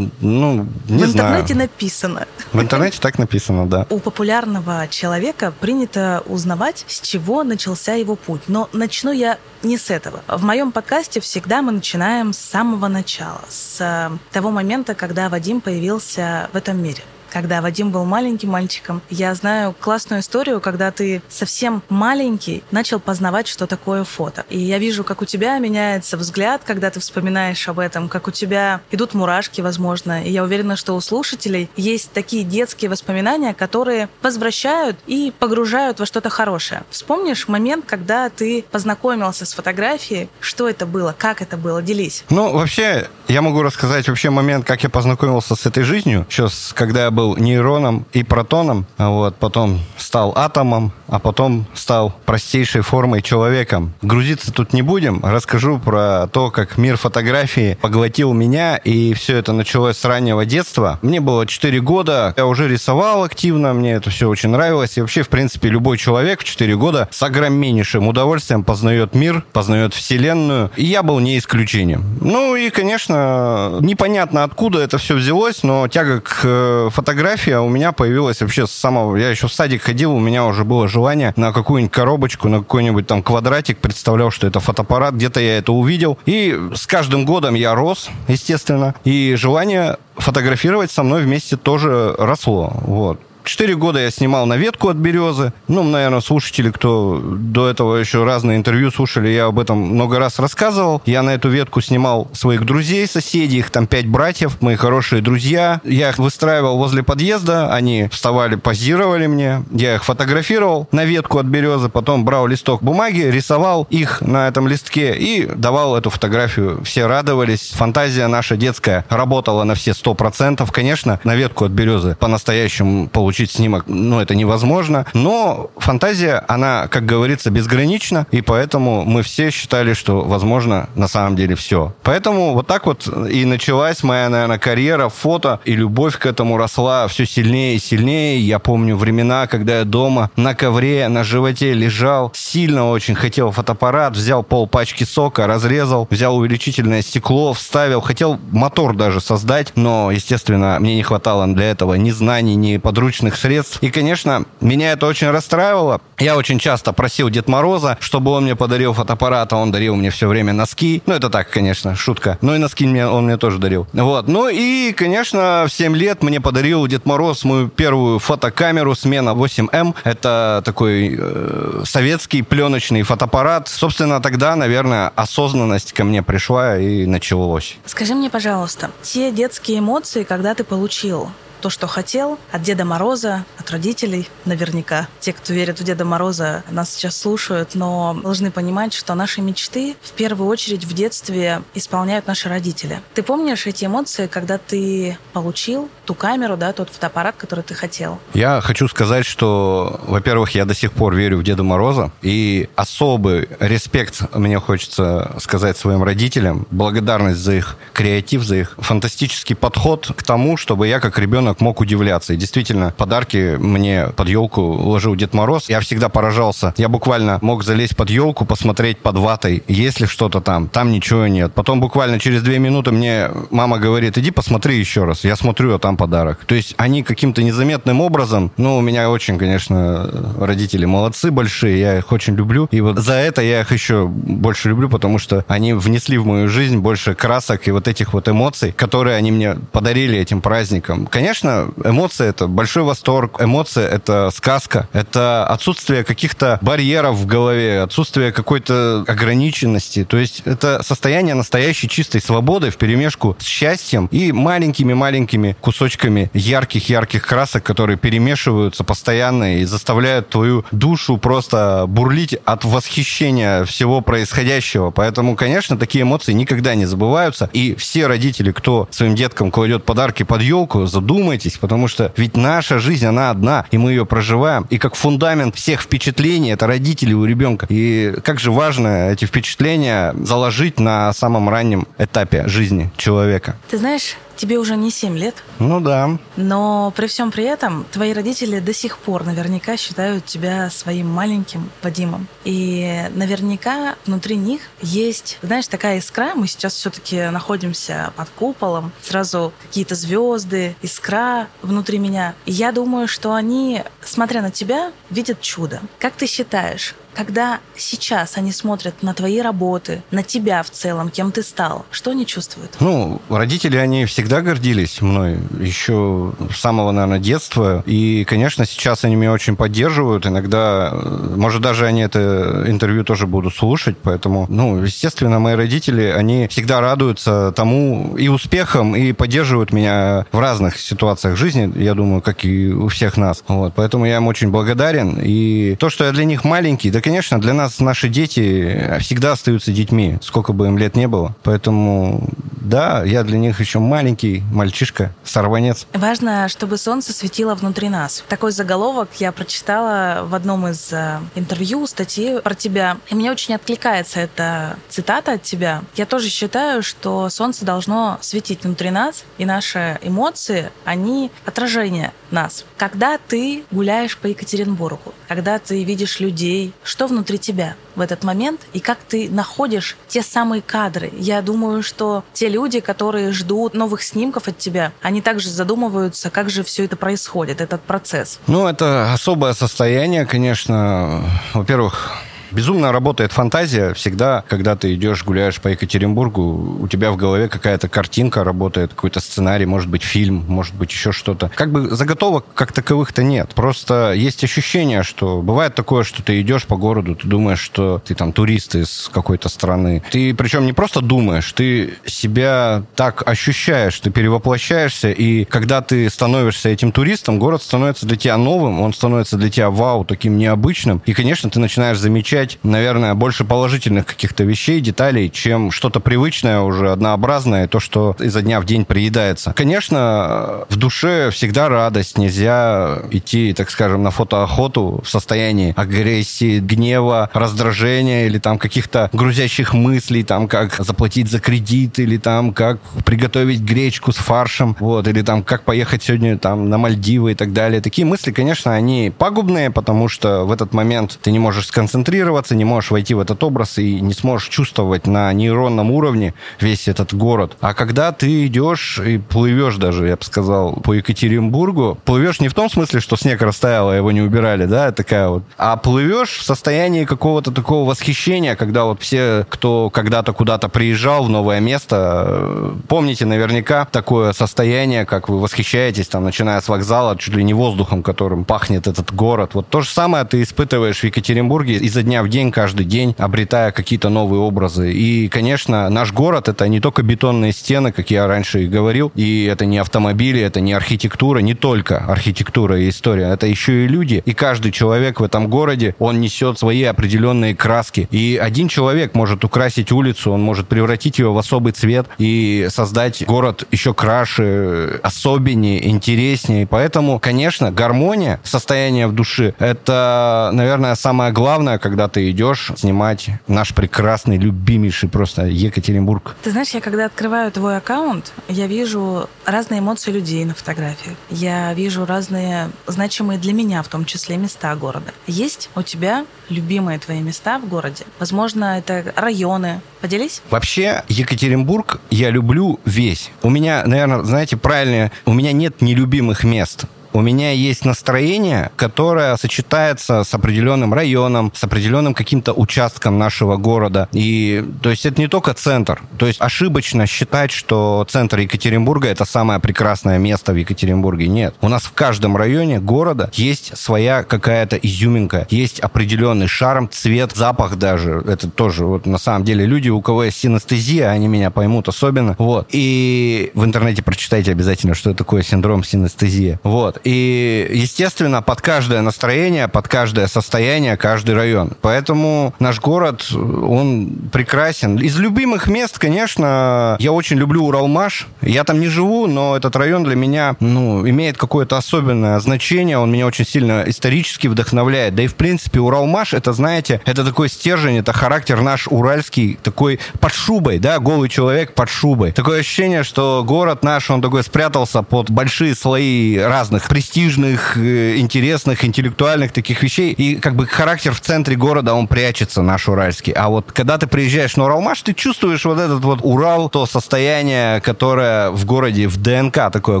Ну, 0.20 0.66
не 0.88 1.04
В 1.04 1.06
знаю. 1.08 1.28
интернете 1.40 1.54
написано. 1.54 2.26
В 2.52 2.60
интернете 2.60 2.98
так 3.00 3.18
написано, 3.18 3.66
да. 3.66 3.86
У 3.90 3.98
популярного 3.98 4.86
человека 4.88 5.52
принято 5.60 6.22
узнавать, 6.26 6.84
с 6.88 7.00
чего 7.00 7.44
начался 7.44 7.94
его 7.94 8.16
путь. 8.16 8.42
Но 8.48 8.68
начну 8.72 9.12
я 9.12 9.38
не 9.62 9.78
с 9.78 9.90
этого. 9.90 10.20
В 10.28 10.44
моем 10.44 10.72
подкасте 10.72 11.20
всегда 11.20 11.62
мы 11.62 11.72
начинаем 11.72 12.32
с 12.32 12.38
самого 12.38 12.88
начала, 12.88 13.40
с 13.48 13.78
э, 13.80 14.10
того 14.32 14.50
момента, 14.50 14.94
когда 14.94 15.28
Вадим 15.28 15.60
появился 15.60 16.48
в 16.52 16.56
этом 16.56 16.82
мире. 16.82 17.02
Когда 17.30 17.60
Вадим 17.60 17.90
был 17.90 18.04
маленьким 18.04 18.50
мальчиком. 18.50 19.02
Я 19.10 19.34
знаю 19.34 19.74
классную 19.78 20.20
историю, 20.20 20.60
когда 20.60 20.90
ты 20.90 21.22
совсем 21.28 21.82
маленький 21.88 22.62
начал 22.70 23.00
познавать, 23.00 23.48
что 23.48 23.66
такое 23.66 24.04
фото. 24.04 24.44
И 24.48 24.58
я 24.58 24.78
вижу, 24.78 25.04
как 25.04 25.22
у 25.22 25.24
тебя 25.24 25.58
меняется 25.58 26.16
взгляд, 26.16 26.62
когда 26.64 26.90
ты 26.90 27.00
вспоминаешь 27.00 27.68
об 27.68 27.78
этом, 27.78 28.08
как 28.08 28.28
у 28.28 28.30
тебя 28.30 28.80
идут 28.90 29.14
мурашки, 29.14 29.60
возможно. 29.60 30.22
И 30.24 30.30
я 30.30 30.44
уверена, 30.44 30.76
что 30.76 30.94
у 30.94 31.00
слушателей 31.00 31.68
есть 31.76 32.12
такие 32.12 32.44
детские 32.44 32.90
воспоминания, 32.90 33.54
которые 33.54 34.08
возвращают 34.22 34.96
и 35.06 35.32
погружают 35.38 36.00
во 36.00 36.06
что-то 36.06 36.30
хорошее. 36.30 36.84
Вспомнишь 36.90 37.48
момент, 37.48 37.84
когда 37.86 38.28
ты 38.28 38.64
познакомился 38.70 39.44
с 39.44 39.54
фотографией? 39.54 40.28
Что 40.40 40.68
это 40.68 40.86
было? 40.86 41.14
Как 41.16 41.42
это 41.42 41.56
было? 41.56 41.82
Делись. 41.82 42.24
Ну, 42.30 42.52
вообще, 42.52 43.08
я 43.28 43.42
могу 43.42 43.62
рассказать 43.62 44.08
вообще 44.08 44.30
момент, 44.30 44.64
как 44.64 44.82
я 44.82 44.88
познакомился 44.88 45.54
с 45.54 45.66
этой 45.66 45.82
жизнью. 45.82 46.26
Сейчас, 46.28 46.72
когда 46.74 47.04
я 47.04 47.10
был 47.16 47.34
нейроном 47.36 48.04
и 48.12 48.22
протоном, 48.22 48.86
а 48.98 49.08
вот 49.08 49.36
потом 49.36 49.80
стал 49.96 50.34
атомом, 50.36 50.92
а 51.08 51.18
потом 51.18 51.66
стал 51.74 52.14
простейшей 52.26 52.82
формой 52.82 53.22
человеком. 53.22 53.94
Грузиться 54.02 54.52
тут 54.52 54.72
не 54.72 54.82
будем. 54.82 55.20
Расскажу 55.24 55.78
про 55.78 56.28
то, 56.28 56.50
как 56.50 56.78
мир 56.78 56.96
фотографии 56.96 57.78
поглотил 57.80 58.34
меня, 58.34 58.76
и 58.76 59.14
все 59.14 59.38
это 59.38 59.52
началось 59.52 59.96
с 59.96 60.04
раннего 60.04 60.44
детства. 60.44 60.98
Мне 61.02 61.20
было 61.20 61.46
4 61.46 61.80
года, 61.80 62.34
я 62.36 62.46
уже 62.46 62.68
рисовал 62.68 63.24
активно, 63.24 63.72
мне 63.72 63.94
это 63.94 64.10
все 64.10 64.28
очень 64.28 64.50
нравилось. 64.50 64.98
И 64.98 65.00
вообще, 65.00 65.22
в 65.22 65.28
принципе, 65.30 65.70
любой 65.70 65.96
человек 65.96 66.40
в 66.40 66.44
4 66.44 66.76
года 66.76 67.08
с 67.10 67.22
огромнейшим 67.22 68.06
удовольствием 68.06 68.62
познает 68.62 69.14
мир, 69.14 69.42
познает 69.54 69.94
вселенную. 69.94 70.70
И 70.76 70.84
я 70.84 71.02
был 71.02 71.18
не 71.20 71.38
исключением. 71.38 72.18
Ну 72.20 72.56
и, 72.56 72.68
конечно, 72.68 73.78
непонятно 73.80 74.44
откуда 74.44 74.80
это 74.80 74.98
все 74.98 75.14
взялось, 75.14 75.62
но 75.62 75.88
тяга 75.88 76.20
к 76.20 76.40
э, 76.44 76.90
фотографии 77.06 77.52
у 77.52 77.68
меня 77.68 77.92
появилась 77.92 78.40
вообще 78.40 78.66
с 78.66 78.72
самого... 78.72 79.14
Я 79.14 79.30
еще 79.30 79.46
в 79.46 79.52
садик 79.52 79.82
ходил, 79.82 80.12
у 80.12 80.18
меня 80.18 80.44
уже 80.44 80.64
было 80.64 80.88
желание 80.88 81.32
на 81.36 81.52
какую-нибудь 81.52 81.94
коробочку, 81.94 82.48
на 82.48 82.58
какой-нибудь 82.58 83.06
там 83.06 83.22
квадратик, 83.22 83.78
представлял, 83.78 84.32
что 84.32 84.48
это 84.48 84.58
фотоаппарат, 84.58 85.14
где-то 85.14 85.38
я 85.38 85.58
это 85.58 85.72
увидел. 85.72 86.18
И 86.26 86.58
с 86.74 86.84
каждым 86.84 87.24
годом 87.24 87.54
я 87.54 87.76
рос, 87.76 88.10
естественно, 88.26 88.96
и 89.04 89.36
желание 89.38 89.98
фотографировать 90.16 90.90
со 90.90 91.04
мной 91.04 91.22
вместе 91.22 91.56
тоже 91.56 92.12
росло. 92.18 92.72
Вот. 92.80 93.20
Четыре 93.46 93.76
года 93.76 94.00
я 94.00 94.10
снимал 94.10 94.44
на 94.46 94.56
ветку 94.56 94.88
от 94.88 94.96
березы. 94.96 95.52
Ну, 95.68 95.84
наверное, 95.84 96.20
слушатели, 96.20 96.72
кто 96.72 97.22
до 97.22 97.68
этого 97.68 97.94
еще 97.94 98.24
разные 98.24 98.56
интервью 98.56 98.90
слушали, 98.90 99.28
я 99.28 99.44
об 99.46 99.60
этом 99.60 99.78
много 99.78 100.18
раз 100.18 100.40
рассказывал. 100.40 101.00
Я 101.06 101.22
на 101.22 101.30
эту 101.30 101.48
ветку 101.48 101.80
снимал 101.80 102.28
своих 102.32 102.64
друзей, 102.66 103.06
соседей, 103.06 103.58
их 103.58 103.70
там 103.70 103.86
пять 103.86 104.08
братьев, 104.08 104.60
мои 104.60 104.74
хорошие 104.74 105.22
друзья. 105.22 105.80
Я 105.84 106.08
их 106.08 106.18
выстраивал 106.18 106.76
возле 106.76 107.04
подъезда, 107.04 107.72
они 107.72 108.08
вставали, 108.10 108.56
позировали 108.56 109.28
мне. 109.28 109.62
Я 109.70 109.94
их 109.94 110.04
фотографировал 110.04 110.88
на 110.90 111.04
ветку 111.04 111.38
от 111.38 111.46
березы, 111.46 111.88
потом 111.88 112.24
брал 112.24 112.48
листок 112.48 112.82
бумаги, 112.82 113.20
рисовал 113.20 113.86
их 113.90 114.22
на 114.22 114.48
этом 114.48 114.66
листке 114.66 115.14
и 115.16 115.46
давал 115.46 115.96
эту 115.96 116.10
фотографию. 116.10 116.82
Все 116.82 117.06
радовались. 117.06 117.70
Фантазия 117.76 118.26
наша 118.26 118.56
детская 118.56 119.04
работала 119.08 119.62
на 119.62 119.76
все 119.76 119.94
сто 119.94 120.14
процентов. 120.14 120.72
Конечно, 120.72 121.20
на 121.22 121.36
ветку 121.36 121.64
от 121.64 121.70
березы 121.70 122.16
по-настоящему 122.18 123.06
получилось 123.08 123.35
получить 123.36 123.50
снимок, 123.50 123.84
ну, 123.86 124.18
это 124.18 124.34
невозможно. 124.34 125.04
Но 125.12 125.70
фантазия, 125.76 126.42
она, 126.48 126.88
как 126.88 127.04
говорится, 127.04 127.50
безгранична, 127.50 128.26
и 128.30 128.40
поэтому 128.40 129.04
мы 129.04 129.22
все 129.22 129.50
считали, 129.50 129.92
что 129.92 130.22
возможно 130.22 130.88
на 130.94 131.06
самом 131.06 131.36
деле 131.36 131.54
все. 131.54 131.92
Поэтому 132.02 132.54
вот 132.54 132.66
так 132.66 132.86
вот 132.86 133.06
и 133.30 133.44
началась 133.44 134.02
моя, 134.02 134.30
наверное, 134.30 134.58
карьера 134.58 135.10
фото, 135.10 135.60
и 135.66 135.76
любовь 135.76 136.16
к 136.16 136.24
этому 136.24 136.56
росла 136.56 137.08
все 137.08 137.26
сильнее 137.26 137.76
и 137.76 137.78
сильнее. 137.78 138.40
Я 138.40 138.58
помню 138.58 138.96
времена, 138.96 139.46
когда 139.46 139.80
я 139.80 139.84
дома 139.84 140.30
на 140.36 140.54
ковре, 140.54 141.06
на 141.08 141.22
животе 141.22 141.74
лежал, 141.74 142.32
сильно 142.34 142.88
очень 142.88 143.14
хотел 143.14 143.50
фотоаппарат, 143.50 144.16
взял 144.16 144.44
пол 144.44 144.66
пачки 144.66 145.04
сока, 145.04 145.46
разрезал, 145.46 146.08
взял 146.10 146.38
увеличительное 146.38 147.02
стекло, 147.02 147.52
вставил, 147.52 148.00
хотел 148.00 148.38
мотор 148.50 148.96
даже 148.96 149.20
создать, 149.20 149.72
но, 149.76 150.10
естественно, 150.10 150.78
мне 150.80 150.96
не 150.96 151.02
хватало 151.02 151.46
для 151.46 151.70
этого 151.70 151.94
ни 151.94 152.10
знаний, 152.10 152.54
ни 152.54 152.78
подручных 152.78 153.25
подручных 153.26 153.36
средств. 153.36 153.78
И, 153.82 153.90
конечно, 153.90 154.44
меня 154.60 154.92
это 154.92 155.06
очень 155.06 155.30
расстраивало. 155.30 156.00
Я 156.18 156.36
очень 156.36 156.58
часто 156.58 156.92
просил 156.92 157.30
Дед 157.30 157.48
Мороза, 157.48 157.96
чтобы 158.00 158.30
он 158.30 158.44
мне 158.44 158.56
подарил 158.56 158.92
фотоаппарат, 158.92 159.52
а 159.52 159.56
он 159.56 159.70
дарил 159.70 159.96
мне 159.96 160.10
все 160.10 160.28
время 160.28 160.52
носки. 160.52 161.02
Ну, 161.06 161.14
это 161.14 161.30
так, 161.30 161.50
конечно, 161.50 161.94
шутка. 161.96 162.38
Ну, 162.40 162.54
и 162.54 162.58
носки 162.58 162.86
мне, 162.86 163.06
он 163.06 163.24
мне 163.24 163.36
тоже 163.36 163.58
дарил. 163.58 163.86
Вот. 163.92 164.28
Ну, 164.28 164.48
и, 164.48 164.92
конечно, 164.92 165.66
в 165.68 165.72
7 165.72 165.96
лет 165.96 166.22
мне 166.22 166.40
подарил 166.40 166.86
Дед 166.86 167.06
Мороз 167.06 167.44
мою 167.44 167.68
первую 167.68 168.18
фотокамеру 168.18 168.94
смена 168.94 169.30
8М. 169.30 169.94
Это 170.04 170.62
такой 170.64 171.16
э, 171.18 171.82
советский 171.84 172.42
пленочный 172.42 173.02
фотоаппарат. 173.02 173.68
Собственно, 173.68 174.20
тогда, 174.20 174.56
наверное, 174.56 175.12
осознанность 175.16 175.92
ко 175.92 176.04
мне 176.04 176.22
пришла 176.22 176.78
и 176.78 177.06
началось. 177.06 177.76
Скажи 177.86 178.14
мне, 178.14 178.30
пожалуйста, 178.30 178.90
те 179.02 179.30
детские 179.30 179.78
эмоции, 179.78 180.24
когда 180.24 180.54
ты 180.54 180.64
получил 180.64 181.30
то, 181.60 181.70
что 181.70 181.86
хотел 181.86 182.38
от 182.52 182.62
Деда 182.62 182.84
Мороза, 182.84 183.44
от 183.58 183.70
родителей 183.70 184.28
наверняка. 184.44 185.08
Те, 185.20 185.32
кто 185.32 185.52
верит 185.52 185.80
в 185.80 185.84
Деда 185.84 186.04
Мороза, 186.04 186.64
нас 186.70 186.94
сейчас 186.94 187.16
слушают, 187.16 187.74
но 187.74 188.18
должны 188.22 188.50
понимать, 188.50 188.92
что 188.92 189.14
наши 189.14 189.40
мечты 189.40 189.96
в 190.02 190.12
первую 190.12 190.48
очередь 190.48 190.84
в 190.84 190.92
детстве 190.92 191.62
исполняют 191.74 192.26
наши 192.26 192.48
родители. 192.48 193.00
Ты 193.14 193.22
помнишь 193.22 193.66
эти 193.66 193.84
эмоции, 193.84 194.26
когда 194.26 194.58
ты 194.58 195.18
получил 195.32 195.88
ту 196.04 196.14
камеру, 196.14 196.56
да, 196.56 196.72
тот 196.72 196.90
фотоаппарат, 196.90 197.36
который 197.36 197.64
ты 197.64 197.74
хотел? 197.74 198.18
Я 198.34 198.60
хочу 198.60 198.88
сказать, 198.88 199.26
что, 199.26 200.00
во-первых, 200.06 200.50
я 200.50 200.64
до 200.64 200.74
сих 200.74 200.92
пор 200.92 201.14
верю 201.14 201.38
в 201.38 201.42
Деда 201.42 201.62
Мороза, 201.62 202.12
и 202.22 202.68
особый 202.76 203.48
респект 203.60 204.22
мне 204.34 204.58
хочется 204.60 205.34
сказать 205.40 205.76
своим 205.76 206.02
родителям, 206.02 206.66
благодарность 206.70 207.40
за 207.40 207.54
их 207.54 207.76
креатив, 207.92 208.42
за 208.42 208.56
их 208.56 208.74
фантастический 208.78 209.56
подход 209.56 210.10
к 210.16 210.22
тому, 210.22 210.56
чтобы 210.56 210.88
я 210.88 211.00
как 211.00 211.18
ребенок 211.18 211.45
ребенок 211.46 211.60
мог 211.60 211.80
удивляться. 211.80 212.34
И 212.34 212.36
действительно, 212.36 212.92
подарки 212.96 213.56
мне 213.58 214.08
под 214.16 214.28
елку 214.28 214.62
ложил 214.62 215.14
Дед 215.14 215.32
Мороз. 215.32 215.68
Я 215.68 215.80
всегда 215.80 216.08
поражался. 216.08 216.74
Я 216.76 216.88
буквально 216.88 217.38
мог 217.40 217.62
залезть 217.62 217.96
под 217.96 218.10
елку, 218.10 218.44
посмотреть 218.44 218.98
под 218.98 219.16
ватой, 219.18 219.62
есть 219.68 220.00
ли 220.00 220.06
что-то 220.06 220.40
там. 220.40 220.68
Там 220.68 220.90
ничего 220.90 221.28
нет. 221.28 221.52
Потом 221.54 221.80
буквально 221.80 222.18
через 222.18 222.42
две 222.42 222.58
минуты 222.58 222.90
мне 222.90 223.30
мама 223.50 223.78
говорит, 223.78 224.18
иди 224.18 224.32
посмотри 224.32 224.78
еще 224.78 225.04
раз. 225.04 225.24
Я 225.24 225.36
смотрю, 225.36 225.74
а 225.74 225.78
там 225.78 225.96
подарок. 225.96 226.44
То 226.46 226.56
есть 226.56 226.74
они 226.78 227.04
каким-то 227.04 227.42
незаметным 227.42 228.00
образом, 228.00 228.50
ну, 228.56 228.76
у 228.76 228.80
меня 228.80 229.08
очень, 229.10 229.38
конечно, 229.38 230.10
родители 230.40 230.84
молодцы 230.84 231.30
большие, 231.30 231.78
я 231.78 231.98
их 231.98 232.10
очень 232.10 232.34
люблю. 232.34 232.68
И 232.72 232.80
вот 232.80 232.98
за 232.98 233.14
это 233.14 233.40
я 233.42 233.60
их 233.60 233.70
еще 233.72 234.06
больше 234.06 234.68
люблю, 234.70 234.88
потому 234.88 235.18
что 235.18 235.44
они 235.46 235.74
внесли 235.74 236.18
в 236.18 236.26
мою 236.26 236.48
жизнь 236.48 236.78
больше 236.78 237.14
красок 237.14 237.68
и 237.68 237.70
вот 237.70 237.86
этих 237.86 238.12
вот 238.14 238.28
эмоций, 238.28 238.72
которые 238.72 239.16
они 239.16 239.30
мне 239.30 239.56
подарили 239.72 240.18
этим 240.18 240.40
праздником. 240.40 241.06
Конечно, 241.06 241.35
конечно, 241.36 241.68
эмоции— 241.84 242.26
это 242.28 242.46
большой 242.46 242.82
восторг, 242.84 243.42
эмоции— 243.42 243.84
это 243.90 244.30
сказка, 244.34 244.88
это 244.92 245.46
отсутствие 245.46 246.02
каких-то 246.02 246.58
барьеров 246.62 247.16
в 247.16 247.26
голове, 247.26 247.82
отсутствие 247.82 248.32
какой-то 248.32 249.04
ограниченности. 249.06 250.04
То 250.04 250.16
есть 250.16 250.42
это 250.46 250.82
состояние 250.82 251.34
настоящей 251.34 251.88
чистой 251.88 252.22
свободы 252.22 252.70
в 252.70 252.76
перемешку 252.76 253.36
с 253.38 253.44
счастьем 253.44 254.08
и 254.10 254.32
маленькими-маленькими 254.32 255.56
кусочками 255.60 256.30
ярких-ярких 256.32 257.26
красок, 257.26 257.64
которые 257.64 257.98
перемешиваются 257.98 258.82
постоянно 258.82 259.58
и 259.58 259.64
заставляют 259.64 260.30
твою 260.30 260.64
душу 260.72 261.18
просто 261.18 261.84
бурлить 261.86 262.34
от 262.44 262.64
восхищения 262.64 263.64
всего 263.64 264.00
происходящего. 264.00 264.90
Поэтому, 264.90 265.36
конечно, 265.36 265.76
такие 265.76 266.02
эмоции 266.02 266.32
никогда 266.32 266.74
не 266.74 266.86
забываются. 266.86 267.50
И 267.52 267.74
все 267.74 268.06
родители, 268.06 268.52
кто 268.52 268.88
своим 268.90 269.14
деткам 269.14 269.50
кладет 269.50 269.84
подарки 269.84 270.22
под 270.22 270.40
елку, 270.40 270.86
задумываются 270.86 271.25
задумайтесь, 271.26 271.58
потому 271.58 271.88
что 271.88 272.12
ведь 272.16 272.36
наша 272.36 272.78
жизнь, 272.78 273.06
она 273.06 273.30
одна, 273.30 273.66
и 273.70 273.78
мы 273.78 273.90
ее 273.90 274.06
проживаем. 274.06 274.66
И 274.70 274.78
как 274.78 274.94
фундамент 274.94 275.56
всех 275.56 275.82
впечатлений, 275.82 276.50
это 276.52 276.66
родители 276.66 277.12
у 277.12 277.24
ребенка. 277.24 277.66
И 277.68 278.14
как 278.22 278.38
же 278.38 278.52
важно 278.52 279.10
эти 279.10 279.24
впечатления 279.24 280.14
заложить 280.22 280.78
на 280.78 281.12
самом 281.12 281.48
раннем 281.48 281.86
этапе 281.98 282.46
жизни 282.46 282.90
человека. 282.96 283.56
Ты 283.70 283.78
знаешь, 283.78 284.16
Тебе 284.36 284.58
уже 284.58 284.76
не 284.76 284.90
7 284.90 285.16
лет. 285.16 285.34
Ну 285.58 285.80
да. 285.80 286.18
Но 286.36 286.92
при 286.94 287.06
всем 287.06 287.30
при 287.30 287.44
этом 287.44 287.84
твои 287.90 288.12
родители 288.12 288.60
до 288.60 288.72
сих 288.72 288.98
пор 288.98 289.24
наверняка 289.24 289.76
считают 289.76 290.26
тебя 290.26 290.70
своим 290.70 291.08
маленьким 291.08 291.70
Вадимом. 291.82 292.28
И 292.44 293.08
наверняка 293.14 293.96
внутри 294.04 294.36
них 294.36 294.60
есть, 294.82 295.38
знаешь, 295.42 295.68
такая 295.68 295.98
искра. 295.98 296.34
Мы 296.34 296.46
сейчас 296.46 296.74
все-таки 296.74 297.30
находимся 297.30 298.12
под 298.16 298.28
куполом. 298.30 298.92
Сразу 299.02 299.52
какие-то 299.62 299.94
звезды, 299.94 300.76
искра 300.82 301.48
внутри 301.62 301.98
меня. 301.98 302.34
И 302.44 302.52
я 302.52 302.72
думаю, 302.72 303.08
что 303.08 303.34
они, 303.34 303.82
смотря 304.04 304.42
на 304.42 304.50
тебя, 304.50 304.92
видят 305.10 305.40
чудо. 305.40 305.80
Как 305.98 306.14
ты 306.14 306.26
считаешь, 306.26 306.94
Когда 307.16 307.60
сейчас 307.74 308.36
они 308.36 308.52
смотрят 308.52 309.02
на 309.02 309.14
твои 309.14 309.40
работы, 309.40 310.02
на 310.10 310.22
тебя 310.22 310.62
в 310.62 310.70
целом, 310.70 311.08
кем 311.08 311.32
ты 311.32 311.42
стал, 311.42 311.86
что 311.90 312.10
они 312.10 312.26
чувствуют? 312.26 312.76
Ну, 312.80 313.22
родители, 313.30 313.78
они 313.78 314.04
всегда 314.04 314.42
гордились 314.42 315.00
мной, 315.00 315.38
еще 315.58 316.34
с 316.52 316.60
самого, 316.60 316.92
наверное, 316.92 317.18
детства. 317.18 317.82
И, 317.86 318.24
конечно, 318.28 318.66
сейчас 318.66 319.04
они 319.04 319.16
меня 319.16 319.32
очень 319.32 319.56
поддерживают. 319.56 320.26
Иногда, 320.26 320.92
может, 321.36 321.62
даже 321.62 321.86
они 321.86 322.02
это 322.02 322.64
интервью 322.66 323.02
тоже 323.02 323.26
будут 323.26 323.54
слушать, 323.54 323.96
поэтому, 324.02 324.46
ну, 324.50 324.82
естественно, 324.82 325.38
мои 325.38 325.54
родители, 325.54 326.04
они 326.14 326.48
всегда 326.48 326.82
радуются 326.82 327.52
тому 327.56 328.14
и 328.18 328.28
успехам, 328.28 328.94
и 328.94 329.12
поддерживают 329.12 329.72
меня 329.72 330.26
в 330.32 330.38
разных 330.38 330.78
ситуациях 330.78 331.36
жизни, 331.36 331.72
я 331.76 331.94
думаю, 331.94 332.20
как 332.20 332.44
и 332.44 332.72
у 332.72 332.88
всех 332.88 333.16
нас. 333.16 333.42
Вот, 333.48 333.72
поэтому 333.74 334.04
я 334.04 334.16
им 334.16 334.26
очень 334.26 334.50
благодарен. 334.50 335.18
И 335.22 335.76
то, 335.76 335.88
что 335.88 336.04
я 336.04 336.12
для 336.12 336.24
них 336.24 336.44
маленький, 336.44 336.90
да, 336.90 337.00
конечно, 337.06 337.40
для 337.40 337.54
нас 337.54 337.78
наши 337.78 338.08
дети 338.08 338.98
всегда 338.98 339.30
остаются 339.30 339.70
детьми, 339.70 340.18
сколько 340.22 340.52
бы 340.52 340.66
им 340.66 340.76
лет 340.76 340.96
не 340.96 341.06
было. 341.06 341.36
Поэтому, 341.44 342.28
да, 342.60 343.04
я 343.04 343.22
для 343.22 343.38
них 343.38 343.60
еще 343.60 343.78
маленький 343.78 344.42
мальчишка, 344.50 345.12
сорванец. 345.22 345.86
Важно, 345.92 346.48
чтобы 346.48 346.78
солнце 346.78 347.12
светило 347.12 347.54
внутри 347.54 347.90
нас. 347.90 348.24
Такой 348.28 348.50
заголовок 348.50 349.08
я 349.18 349.30
прочитала 349.30 350.24
в 350.24 350.34
одном 350.34 350.66
из 350.66 350.92
э, 350.92 351.20
интервью, 351.36 351.86
статьи 351.86 352.40
про 352.42 352.56
тебя. 352.56 352.96
И 353.08 353.14
мне 353.14 353.30
очень 353.30 353.54
откликается 353.54 354.18
эта 354.18 354.76
цитата 354.88 355.34
от 355.34 355.42
тебя. 355.42 355.84
Я 355.94 356.06
тоже 356.06 356.28
считаю, 356.28 356.82
что 356.82 357.28
солнце 357.28 357.64
должно 357.64 358.18
светить 358.20 358.64
внутри 358.64 358.90
нас, 358.90 359.22
и 359.38 359.44
наши 359.44 360.00
эмоции, 360.02 360.72
они 360.84 361.30
отражение 361.44 362.12
нас. 362.32 362.64
Когда 362.76 363.16
ты 363.18 363.62
гуляешь 363.70 364.18
по 364.18 364.26
Екатеринбургу, 364.26 365.14
когда 365.28 365.60
ты 365.60 365.84
видишь 365.84 366.18
людей, 366.18 366.72
что 366.96 367.08
внутри 367.08 367.38
тебя 367.38 367.74
в 367.94 368.00
этот 368.00 368.24
момент 368.24 368.62
и 368.72 368.80
как 368.80 368.96
ты 369.06 369.28
находишь 369.28 369.98
те 370.08 370.22
самые 370.22 370.62
кадры. 370.62 371.12
Я 371.18 371.42
думаю, 371.42 371.82
что 371.82 372.24
те 372.32 372.48
люди, 372.48 372.80
которые 372.80 373.32
ждут 373.32 373.74
новых 373.74 374.02
снимков 374.02 374.48
от 374.48 374.56
тебя, 374.56 374.92
они 375.02 375.20
также 375.20 375.50
задумываются, 375.50 376.30
как 376.30 376.48
же 376.48 376.62
все 376.64 376.86
это 376.86 376.96
происходит, 376.96 377.60
этот 377.60 377.82
процесс. 377.82 378.38
Ну, 378.46 378.66
это 378.66 379.12
особое 379.12 379.52
состояние, 379.52 380.24
конечно. 380.24 381.22
Во-первых, 381.52 382.12
Безумно 382.50 382.92
работает 382.92 383.32
фантазия. 383.32 383.94
Всегда, 383.94 384.44
когда 384.48 384.76
ты 384.76 384.94
идешь, 384.94 385.24
гуляешь 385.24 385.60
по 385.60 385.68
Екатеринбургу, 385.68 386.78
у 386.80 386.88
тебя 386.88 387.10
в 387.10 387.16
голове 387.16 387.48
какая-то 387.48 387.88
картинка 387.88 388.44
работает, 388.44 388.90
какой-то 388.90 389.20
сценарий, 389.20 389.66
может 389.66 389.88
быть, 389.88 390.02
фильм, 390.02 390.44
может 390.48 390.74
быть, 390.74 390.90
еще 390.90 391.12
что-то. 391.12 391.50
Как 391.54 391.70
бы 391.70 391.88
заготовок 391.90 392.44
как 392.54 392.72
таковых-то 392.72 393.22
нет. 393.22 393.54
Просто 393.54 394.12
есть 394.12 394.44
ощущение, 394.44 395.02
что 395.02 395.42
бывает 395.42 395.74
такое, 395.74 396.04
что 396.04 396.22
ты 396.22 396.40
идешь 396.40 396.66
по 396.66 396.76
городу, 396.76 397.16
ты 397.16 397.26
думаешь, 397.26 397.60
что 397.60 398.00
ты 398.04 398.14
там 398.14 398.32
турист 398.32 398.74
из 398.74 399.10
какой-то 399.12 399.48
страны. 399.48 400.02
Ты 400.10 400.34
причем 400.34 400.66
не 400.66 400.72
просто 400.72 401.00
думаешь, 401.00 401.50
ты 401.52 401.94
себя 402.06 402.84
так 402.94 403.26
ощущаешь, 403.26 403.98
ты 404.00 404.10
перевоплощаешься, 404.10 405.10
и 405.10 405.44
когда 405.44 405.82
ты 405.82 406.08
становишься 406.10 406.68
этим 406.68 406.92
туристом, 406.92 407.38
город 407.38 407.62
становится 407.62 408.06
для 408.06 408.16
тебя 408.16 408.36
новым, 408.36 408.80
он 408.80 408.92
становится 408.92 409.36
для 409.36 409.50
тебя 409.50 409.70
вау, 409.70 410.04
таким 410.04 410.38
необычным. 410.38 411.02
И, 411.06 411.12
конечно, 411.12 411.50
ты 411.50 411.60
начинаешь 411.60 411.98
замечать 411.98 412.35
замечать, 412.36 412.58
наверное, 412.62 413.14
больше 413.14 413.44
положительных 413.44 414.06
каких-то 414.06 414.44
вещей, 414.44 414.80
деталей, 414.80 415.30
чем 415.30 415.70
что-то 415.70 416.00
привычное 416.00 416.60
уже, 416.60 416.92
однообразное, 416.92 417.66
то, 417.66 417.80
что 417.80 418.14
изо 418.18 418.42
дня 418.42 418.60
в 418.60 418.66
день 418.66 418.84
приедается. 418.84 419.52
Конечно, 419.56 420.64
в 420.68 420.76
душе 420.76 421.30
всегда 421.30 421.68
радость. 421.68 422.18
Нельзя 422.18 422.98
идти, 423.10 423.54
так 423.54 423.70
скажем, 423.70 424.02
на 424.02 424.10
фотоохоту 424.10 425.00
в 425.02 425.08
состоянии 425.08 425.72
агрессии, 425.76 426.60
гнева, 426.60 427.30
раздражения 427.32 428.26
или 428.26 428.38
там 428.38 428.58
каких-то 428.58 429.08
грузящих 429.12 429.72
мыслей, 429.72 430.22
там, 430.22 430.48
как 430.48 430.74
заплатить 430.78 431.30
за 431.30 431.40
кредит, 431.40 431.98
или 431.98 432.18
там, 432.18 432.52
как 432.52 432.80
приготовить 433.04 433.60
гречку 433.60 434.12
с 434.12 434.16
фаршем, 434.16 434.76
вот, 434.78 435.08
или 435.08 435.22
там, 435.22 435.42
как 435.42 435.62
поехать 435.62 436.02
сегодня 436.02 436.38
там 436.38 436.68
на 436.68 436.78
Мальдивы 436.78 437.32
и 437.32 437.34
так 437.34 437.52
далее. 437.52 437.80
Такие 437.80 438.06
мысли, 438.06 438.32
конечно, 438.32 438.74
они 438.74 439.12
пагубные, 439.16 439.70
потому 439.70 440.08
что 440.08 440.44
в 440.44 440.52
этот 440.52 440.74
момент 440.74 441.18
ты 441.22 441.30
не 441.30 441.38
можешь 441.38 441.66
сконцентрироваться 441.66 442.25
концентрироваться, 442.26 442.54
не 442.54 442.64
можешь 442.64 442.90
войти 442.90 443.14
в 443.14 443.20
этот 443.20 443.42
образ 443.44 443.78
и 443.78 444.00
не 444.00 444.12
сможешь 444.12 444.48
чувствовать 444.48 445.06
на 445.06 445.32
нейронном 445.32 445.90
уровне 445.90 446.34
весь 446.60 446.88
этот 446.88 447.14
город. 447.14 447.56
А 447.60 447.74
когда 447.74 448.12
ты 448.12 448.46
идешь 448.46 448.98
и 448.98 449.18
плывешь 449.18 449.76
даже, 449.76 450.08
я 450.08 450.16
бы 450.16 450.24
сказал, 450.24 450.74
по 450.82 450.94
Екатеринбургу, 450.94 451.98
плывешь 452.04 452.40
не 452.40 452.48
в 452.48 452.54
том 452.54 452.68
смысле, 452.70 453.00
что 453.00 453.16
снег 453.16 453.42
растаял, 453.42 453.90
а 453.90 453.96
его 453.96 454.12
не 454.12 454.22
убирали, 454.22 454.66
да, 454.66 454.92
такая 454.92 455.28
вот, 455.28 455.42
а 455.58 455.76
плывешь 455.76 456.38
в 456.38 456.42
состоянии 456.42 457.04
какого-то 457.04 457.52
такого 457.52 457.88
восхищения, 457.88 458.56
когда 458.56 458.84
вот 458.84 459.02
все, 459.02 459.46
кто 459.48 459.90
когда-то 459.90 460.32
куда-то 460.32 460.68
приезжал 460.68 461.24
в 461.24 461.28
новое 461.28 461.60
место, 461.60 462.72
помните 462.88 463.26
наверняка 463.26 463.84
такое 463.84 464.32
состояние, 464.32 465.04
как 465.04 465.28
вы 465.28 465.40
восхищаетесь, 465.40 466.08
там, 466.08 466.24
начиная 466.24 466.60
с 466.60 466.68
вокзала, 466.68 467.16
чуть 467.16 467.34
ли 467.34 467.44
не 467.44 467.54
воздухом, 467.54 468.02
которым 468.02 468.44
пахнет 468.44 468.86
этот 468.86 469.14
город. 469.14 469.50
Вот 469.54 469.68
то 469.68 469.80
же 469.80 469.88
самое 469.88 470.24
ты 470.24 470.42
испытываешь 470.42 471.00
в 471.00 471.04
Екатеринбурге 471.04 471.74
изо 471.74 472.02
дня 472.02 472.15
в 472.22 472.28
день, 472.28 472.52
каждый 472.52 472.84
день, 472.84 473.14
обретая 473.18 473.72
какие-то 473.72 474.08
новые 474.08 474.40
образы. 474.40 474.92
И, 474.92 475.28
конечно, 475.28 475.88
наш 475.88 476.12
город— 476.12 476.48
это 476.48 476.68
не 476.68 476.80
только 476.80 477.02
бетонные 477.02 477.52
стены, 477.52 477.92
как 477.92 478.10
я 478.10 478.26
раньше 478.26 478.64
и 478.64 478.68
говорил, 478.68 479.12
и 479.14 479.44
это 479.44 479.66
не 479.66 479.78
автомобили, 479.78 480.40
это 480.40 480.60
не 480.60 480.72
архитектура, 480.72 481.38
не 481.40 481.54
только 481.54 481.98
архитектура 481.98 482.78
и 482.78 482.88
история, 482.88 483.28
это 483.32 483.46
еще 483.46 483.84
и 483.84 483.88
люди. 483.88 484.22
И 484.24 484.32
каждый 484.32 484.72
человек 484.72 485.20
в 485.20 485.24
этом 485.24 485.48
городе, 485.48 485.94
он 485.98 486.20
несет 486.20 486.58
свои 486.58 486.82
определенные 486.84 487.54
краски. 487.54 488.08
И 488.10 488.38
один 488.40 488.68
человек 488.68 489.14
может 489.14 489.44
украсить 489.44 489.92
улицу, 489.92 490.32
он 490.32 490.42
может 490.42 490.68
превратить 490.68 491.18
ее 491.18 491.32
в 491.32 491.38
особый 491.38 491.72
цвет 491.72 492.06
и 492.18 492.66
создать 492.70 493.24
город 493.26 493.66
еще 493.70 493.94
краше, 493.94 495.00
особеннее, 495.02 495.88
интереснее. 495.88 496.66
Поэтому, 496.66 497.18
конечно, 497.18 497.70
гармония, 497.70 498.40
состояние 498.44 499.06
в 499.06 499.12
душе— 499.12 499.54
это, 499.58 500.50
наверное, 500.52 500.94
самое 500.94 501.32
главное, 501.32 501.78
когда 501.78 502.05
когда 502.06 502.08
ты 502.08 502.30
идешь 502.30 502.70
снимать 502.76 503.30
наш 503.48 503.74
прекрасный, 503.74 504.38
любимейший 504.38 505.08
просто 505.08 505.46
Екатеринбург. 505.46 506.36
Ты 506.42 506.50
знаешь, 506.50 506.70
я 506.70 506.80
когда 506.80 507.06
открываю 507.06 507.50
твой 507.50 507.78
аккаунт, 507.78 508.32
я 508.48 508.66
вижу 508.66 509.28
разные 509.44 509.80
эмоции 509.80 510.12
людей 510.12 510.44
на 510.44 510.54
фотографиях. 510.54 511.16
Я 511.30 511.74
вижу 511.74 512.06
разные 512.06 512.70
значимые 512.86 513.38
для 513.38 513.52
меня, 513.52 513.82
в 513.82 513.88
том 513.88 514.04
числе, 514.04 514.36
места 514.36 514.74
города. 514.76 515.12
Есть 515.26 515.68
у 515.74 515.82
тебя 515.82 516.24
любимые 516.48 516.98
твои 516.98 517.20
места 517.20 517.58
в 517.58 517.68
городе? 517.68 518.04
Возможно, 518.20 518.78
это 518.78 519.12
районы. 519.16 519.80
Поделись. 520.00 520.42
Вообще, 520.50 521.02
Екатеринбург 521.08 522.00
я 522.10 522.30
люблю 522.30 522.78
весь. 522.84 523.30
У 523.42 523.50
меня, 523.50 523.82
наверное, 523.84 524.22
знаете, 524.22 524.56
правильно, 524.56 525.10
у 525.24 525.32
меня 525.32 525.52
нет 525.52 525.82
нелюбимых 525.82 526.44
мест 526.44 526.84
у 527.16 527.22
меня 527.22 527.50
есть 527.52 527.86
настроение, 527.86 528.70
которое 528.76 529.36
сочетается 529.36 530.22
с 530.22 530.34
определенным 530.34 530.92
районом, 530.92 531.50
с 531.54 531.64
определенным 531.64 532.12
каким-то 532.12 532.52
участком 532.52 533.18
нашего 533.18 533.56
города. 533.56 534.06
И, 534.12 534.62
то 534.82 534.90
есть, 534.90 535.06
это 535.06 535.18
не 535.18 535.26
только 535.26 535.54
центр. 535.54 536.02
То 536.18 536.26
есть, 536.26 536.38
ошибочно 536.42 537.06
считать, 537.06 537.52
что 537.52 538.06
центр 538.06 538.40
Екатеринбурга 538.40 539.08
это 539.08 539.24
самое 539.24 539.60
прекрасное 539.60 540.18
место 540.18 540.52
в 540.52 540.56
Екатеринбурге. 540.56 541.28
Нет. 541.28 541.54
У 541.62 541.70
нас 541.70 541.84
в 541.84 541.92
каждом 541.92 542.36
районе 542.36 542.80
города 542.80 543.30
есть 543.32 543.78
своя 543.78 544.22
какая-то 544.22 544.76
изюминка, 544.76 545.46
есть 545.48 545.80
определенный 545.80 546.48
шарм, 546.48 546.90
цвет, 546.92 547.32
запах 547.34 547.76
даже. 547.76 548.22
Это 548.26 548.50
тоже, 548.50 548.84
вот 548.84 549.06
на 549.06 549.16
самом 549.16 549.44
деле, 549.44 549.64
люди, 549.64 549.88
у 549.88 550.02
кого 550.02 550.24
есть 550.24 550.36
синестезия, 550.36 551.08
они 551.08 551.28
меня 551.28 551.50
поймут 551.50 551.88
особенно. 551.88 552.36
Вот. 552.38 552.68
И 552.72 553.52
в 553.54 553.64
интернете 553.64 554.02
прочитайте 554.02 554.52
обязательно, 554.52 554.94
что 554.94 555.14
такое 555.14 555.40
синдром 555.40 555.82
синестезии. 555.82 556.58
Вот. 556.62 557.00
И, 557.06 557.70
естественно, 557.72 558.42
под 558.42 558.60
каждое 558.60 559.00
настроение, 559.00 559.68
под 559.68 559.86
каждое 559.86 560.26
состояние, 560.26 560.96
каждый 560.96 561.36
район. 561.36 561.70
Поэтому 561.80 562.52
наш 562.58 562.80
город, 562.80 563.24
он 563.32 564.10
прекрасен. 564.32 564.98
Из 564.98 565.16
любимых 565.16 565.68
мест, 565.68 566.00
конечно, 566.00 566.96
я 566.98 567.12
очень 567.12 567.36
люблю 567.36 567.64
Уралмаш. 567.64 568.26
Я 568.42 568.64
там 568.64 568.80
не 568.80 568.88
живу, 568.88 569.28
но 569.28 569.56
этот 569.56 569.76
район 569.76 570.02
для 570.02 570.16
меня, 570.16 570.56
ну, 570.58 571.08
имеет 571.08 571.38
какое-то 571.38 571.76
особенное 571.76 572.40
значение. 572.40 572.98
Он 572.98 573.12
меня 573.12 573.28
очень 573.28 573.46
сильно 573.46 573.84
исторически 573.86 574.48
вдохновляет. 574.48 575.14
Да 575.14 575.22
и, 575.22 575.28
в 575.28 575.36
принципе, 575.36 575.78
Уралмаш, 575.78 576.34
это, 576.34 576.52
знаете, 576.52 577.00
это 577.04 577.24
такой 577.24 577.48
стержень, 577.48 577.98
это 577.98 578.12
характер 578.12 578.62
наш 578.62 578.88
уральский, 578.88 579.60
такой 579.62 580.00
под 580.18 580.32
шубой, 580.34 580.80
да, 580.80 580.98
голый 580.98 581.28
человек 581.28 581.72
под 581.74 581.88
шубой. 581.88 582.32
Такое 582.32 582.58
ощущение, 582.58 583.04
что 583.04 583.44
город 583.46 583.84
наш, 583.84 584.10
он 584.10 584.20
такой 584.20 584.42
спрятался 584.42 585.02
под 585.04 585.30
большие 585.30 585.76
слои 585.76 586.36
разных 586.38 586.95
престижных, 586.96 587.76
э, 587.76 588.16
интересных, 588.16 588.82
интеллектуальных 588.82 589.52
таких 589.52 589.82
вещей. 589.82 590.14
И 590.14 590.36
как 590.36 590.54
бы 590.54 590.66
характер 590.66 591.12
в 591.12 591.20
центре 591.20 591.54
города, 591.54 591.92
он 591.92 592.06
прячется, 592.06 592.62
наш 592.62 592.88
уральский. 592.88 593.34
А 593.34 593.50
вот 593.50 593.70
когда 593.70 593.98
ты 593.98 594.06
приезжаешь 594.06 594.56
на 594.56 594.64
Уралмаш, 594.64 595.02
ты 595.02 595.12
чувствуешь 595.12 595.66
вот 595.66 595.78
этот 595.78 596.02
вот 596.02 596.20
Урал, 596.22 596.70
то 596.70 596.86
состояние, 596.86 597.82
которое 597.82 598.50
в 598.50 598.64
городе, 598.64 599.08
в 599.08 599.18
ДНК 599.18 599.70
такое 599.70 600.00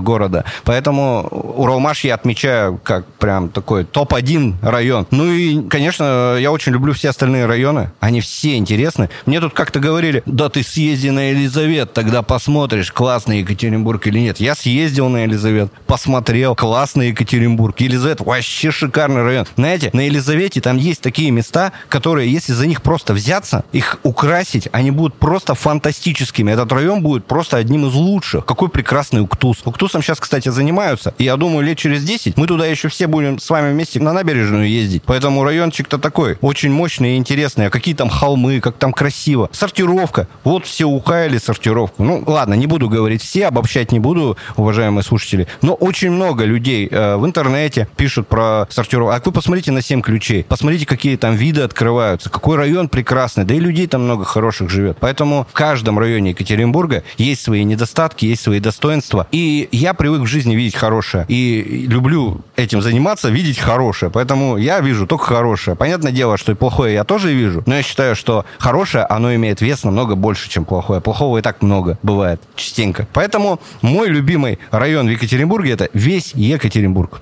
города. 0.00 0.46
Поэтому 0.64 1.28
Уралмаш 1.56 2.04
я 2.04 2.14
отмечаю 2.14 2.80
как 2.82 3.04
прям 3.18 3.50
такой 3.50 3.84
топ-1 3.84 4.54
район. 4.62 5.06
Ну 5.10 5.26
и, 5.30 5.68
конечно, 5.68 6.38
я 6.40 6.50
очень 6.50 6.72
люблю 6.72 6.94
все 6.94 7.10
остальные 7.10 7.44
районы. 7.44 7.90
Они 8.00 8.22
все 8.22 8.56
интересны. 8.56 9.10
Мне 9.26 9.40
тут 9.40 9.52
как-то 9.52 9.80
говорили, 9.80 10.22
да 10.24 10.48
ты 10.48 10.62
съезди 10.62 11.10
на 11.10 11.28
Елизавет, 11.28 11.92
тогда 11.92 12.22
посмотришь, 12.22 12.90
классный 12.90 13.40
Екатеринбург 13.40 14.06
или 14.06 14.18
нет. 14.18 14.40
Я 14.40 14.54
съездил 14.54 15.10
на 15.10 15.24
Елизавет, 15.24 15.70
посмотрел, 15.86 16.54
классный 16.76 17.08
Екатеринбург. 17.08 17.80
Елизавет 17.80 18.20
вообще 18.20 18.70
шикарный 18.70 19.22
район. 19.22 19.46
Знаете, 19.56 19.88
на 19.94 20.00
Елизавете 20.00 20.60
там 20.60 20.76
есть 20.76 21.00
такие 21.00 21.30
места, 21.30 21.72
которые, 21.88 22.30
если 22.30 22.52
за 22.52 22.66
них 22.66 22.82
просто 22.82 23.14
взяться, 23.14 23.64
их 23.72 23.98
украсить, 24.02 24.68
они 24.72 24.90
будут 24.90 25.14
просто 25.14 25.54
фантастическими. 25.54 26.52
Этот 26.52 26.70
район 26.72 27.00
будет 27.00 27.24
просто 27.24 27.56
одним 27.56 27.86
из 27.86 27.94
лучших. 27.94 28.44
Какой 28.44 28.68
прекрасный 28.68 29.22
Уктус. 29.22 29.62
Уктусом 29.64 30.02
сейчас, 30.02 30.20
кстати, 30.20 30.50
занимаются. 30.50 31.14
И 31.16 31.24
я 31.24 31.38
думаю, 31.38 31.64
лет 31.64 31.78
через 31.78 32.04
10 32.04 32.36
мы 32.36 32.46
туда 32.46 32.66
еще 32.66 32.88
все 32.88 33.06
будем 33.06 33.38
с 33.38 33.48
вами 33.48 33.72
вместе 33.72 33.98
на 33.98 34.12
набережную 34.12 34.68
ездить. 34.68 35.02
Поэтому 35.06 35.44
райончик-то 35.44 35.96
такой, 35.96 36.36
очень 36.42 36.70
мощный 36.70 37.14
и 37.14 37.16
интересный. 37.16 37.68
А 37.68 37.70
какие 37.70 37.94
там 37.94 38.10
холмы, 38.10 38.60
как 38.60 38.76
там 38.76 38.92
красиво. 38.92 39.48
Сортировка. 39.50 40.28
Вот 40.44 40.66
все 40.66 40.84
ухаяли 40.84 41.38
сортировку. 41.38 42.02
Ну, 42.02 42.22
ладно, 42.26 42.52
не 42.52 42.66
буду 42.66 42.90
говорить 42.90 43.22
все, 43.22 43.46
обобщать 43.46 43.92
не 43.92 43.98
буду, 43.98 44.36
уважаемые 44.56 45.02
слушатели. 45.02 45.48
Но 45.62 45.72
очень 45.72 46.10
много 46.10 46.44
людей 46.44 46.65
э, 46.68 47.16
в 47.16 47.24
интернете 47.26 47.88
пишут 47.96 48.28
про 48.28 48.66
сортировку. 48.70 49.14
А 49.14 49.20
вы 49.24 49.32
посмотрите 49.32 49.72
на 49.72 49.82
7 49.82 50.02
ключей. 50.02 50.44
Посмотрите, 50.44 50.86
какие 50.86 51.16
там 51.16 51.34
виды 51.34 51.62
открываются. 51.62 52.30
Какой 52.30 52.56
район 52.56 52.88
прекрасный. 52.88 53.44
Да 53.44 53.54
и 53.54 53.60
людей 53.60 53.86
там 53.86 54.04
много 54.04 54.24
хороших 54.24 54.70
живет. 54.70 54.98
Поэтому 55.00 55.46
в 55.50 55.52
каждом 55.52 55.98
районе 55.98 56.30
Екатеринбурга 56.30 57.02
есть 57.18 57.42
свои 57.42 57.64
недостатки, 57.64 58.24
есть 58.26 58.42
свои 58.42 58.60
достоинства. 58.60 59.26
И 59.32 59.68
я 59.72 59.94
привык 59.94 60.22
в 60.22 60.26
жизни 60.26 60.54
видеть 60.54 60.76
хорошее. 60.76 61.24
И 61.28 61.86
люблю 61.88 62.42
этим 62.56 62.82
заниматься, 62.82 63.28
видеть 63.28 63.58
хорошее. 63.58 64.10
Поэтому 64.12 64.56
я 64.56 64.80
вижу 64.80 65.06
только 65.06 65.24
хорошее. 65.24 65.76
Понятное 65.76 66.12
дело, 66.12 66.36
что 66.36 66.52
и 66.52 66.54
плохое 66.54 66.94
я 66.94 67.04
тоже 67.04 67.32
вижу. 67.32 67.62
Но 67.66 67.76
я 67.76 67.82
считаю, 67.82 68.16
что 68.16 68.44
хорошее, 68.58 69.04
оно 69.04 69.34
имеет 69.34 69.60
вес 69.60 69.84
намного 69.84 70.14
больше, 70.14 70.48
чем 70.48 70.64
плохое. 70.64 71.00
Плохого 71.00 71.38
и 71.38 71.42
так 71.42 71.62
много 71.62 71.98
бывает 72.02 72.40
частенько. 72.54 73.06
Поэтому 73.12 73.60
мой 73.82 74.08
любимый 74.08 74.58
район 74.70 75.06
в 75.06 75.10
Екатеринбурге 75.10 75.72
это 75.72 75.88
весь 75.92 76.32
Екатеринбург. 76.34 76.55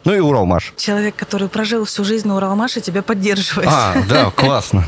Ну 0.05 0.15
и 0.15 0.19
Уралмаш. 0.19 0.75
Человек, 0.77 1.17
который 1.17 1.49
прожил 1.49 1.85
всю 1.85 2.05
жизнь 2.05 2.29
на 2.29 2.37
Уралмаше, 2.37 2.81
тебя 2.81 3.03
поддерживает. 3.03 3.69
А, 3.71 3.95
да, 4.09 4.31
классно. 4.37 4.85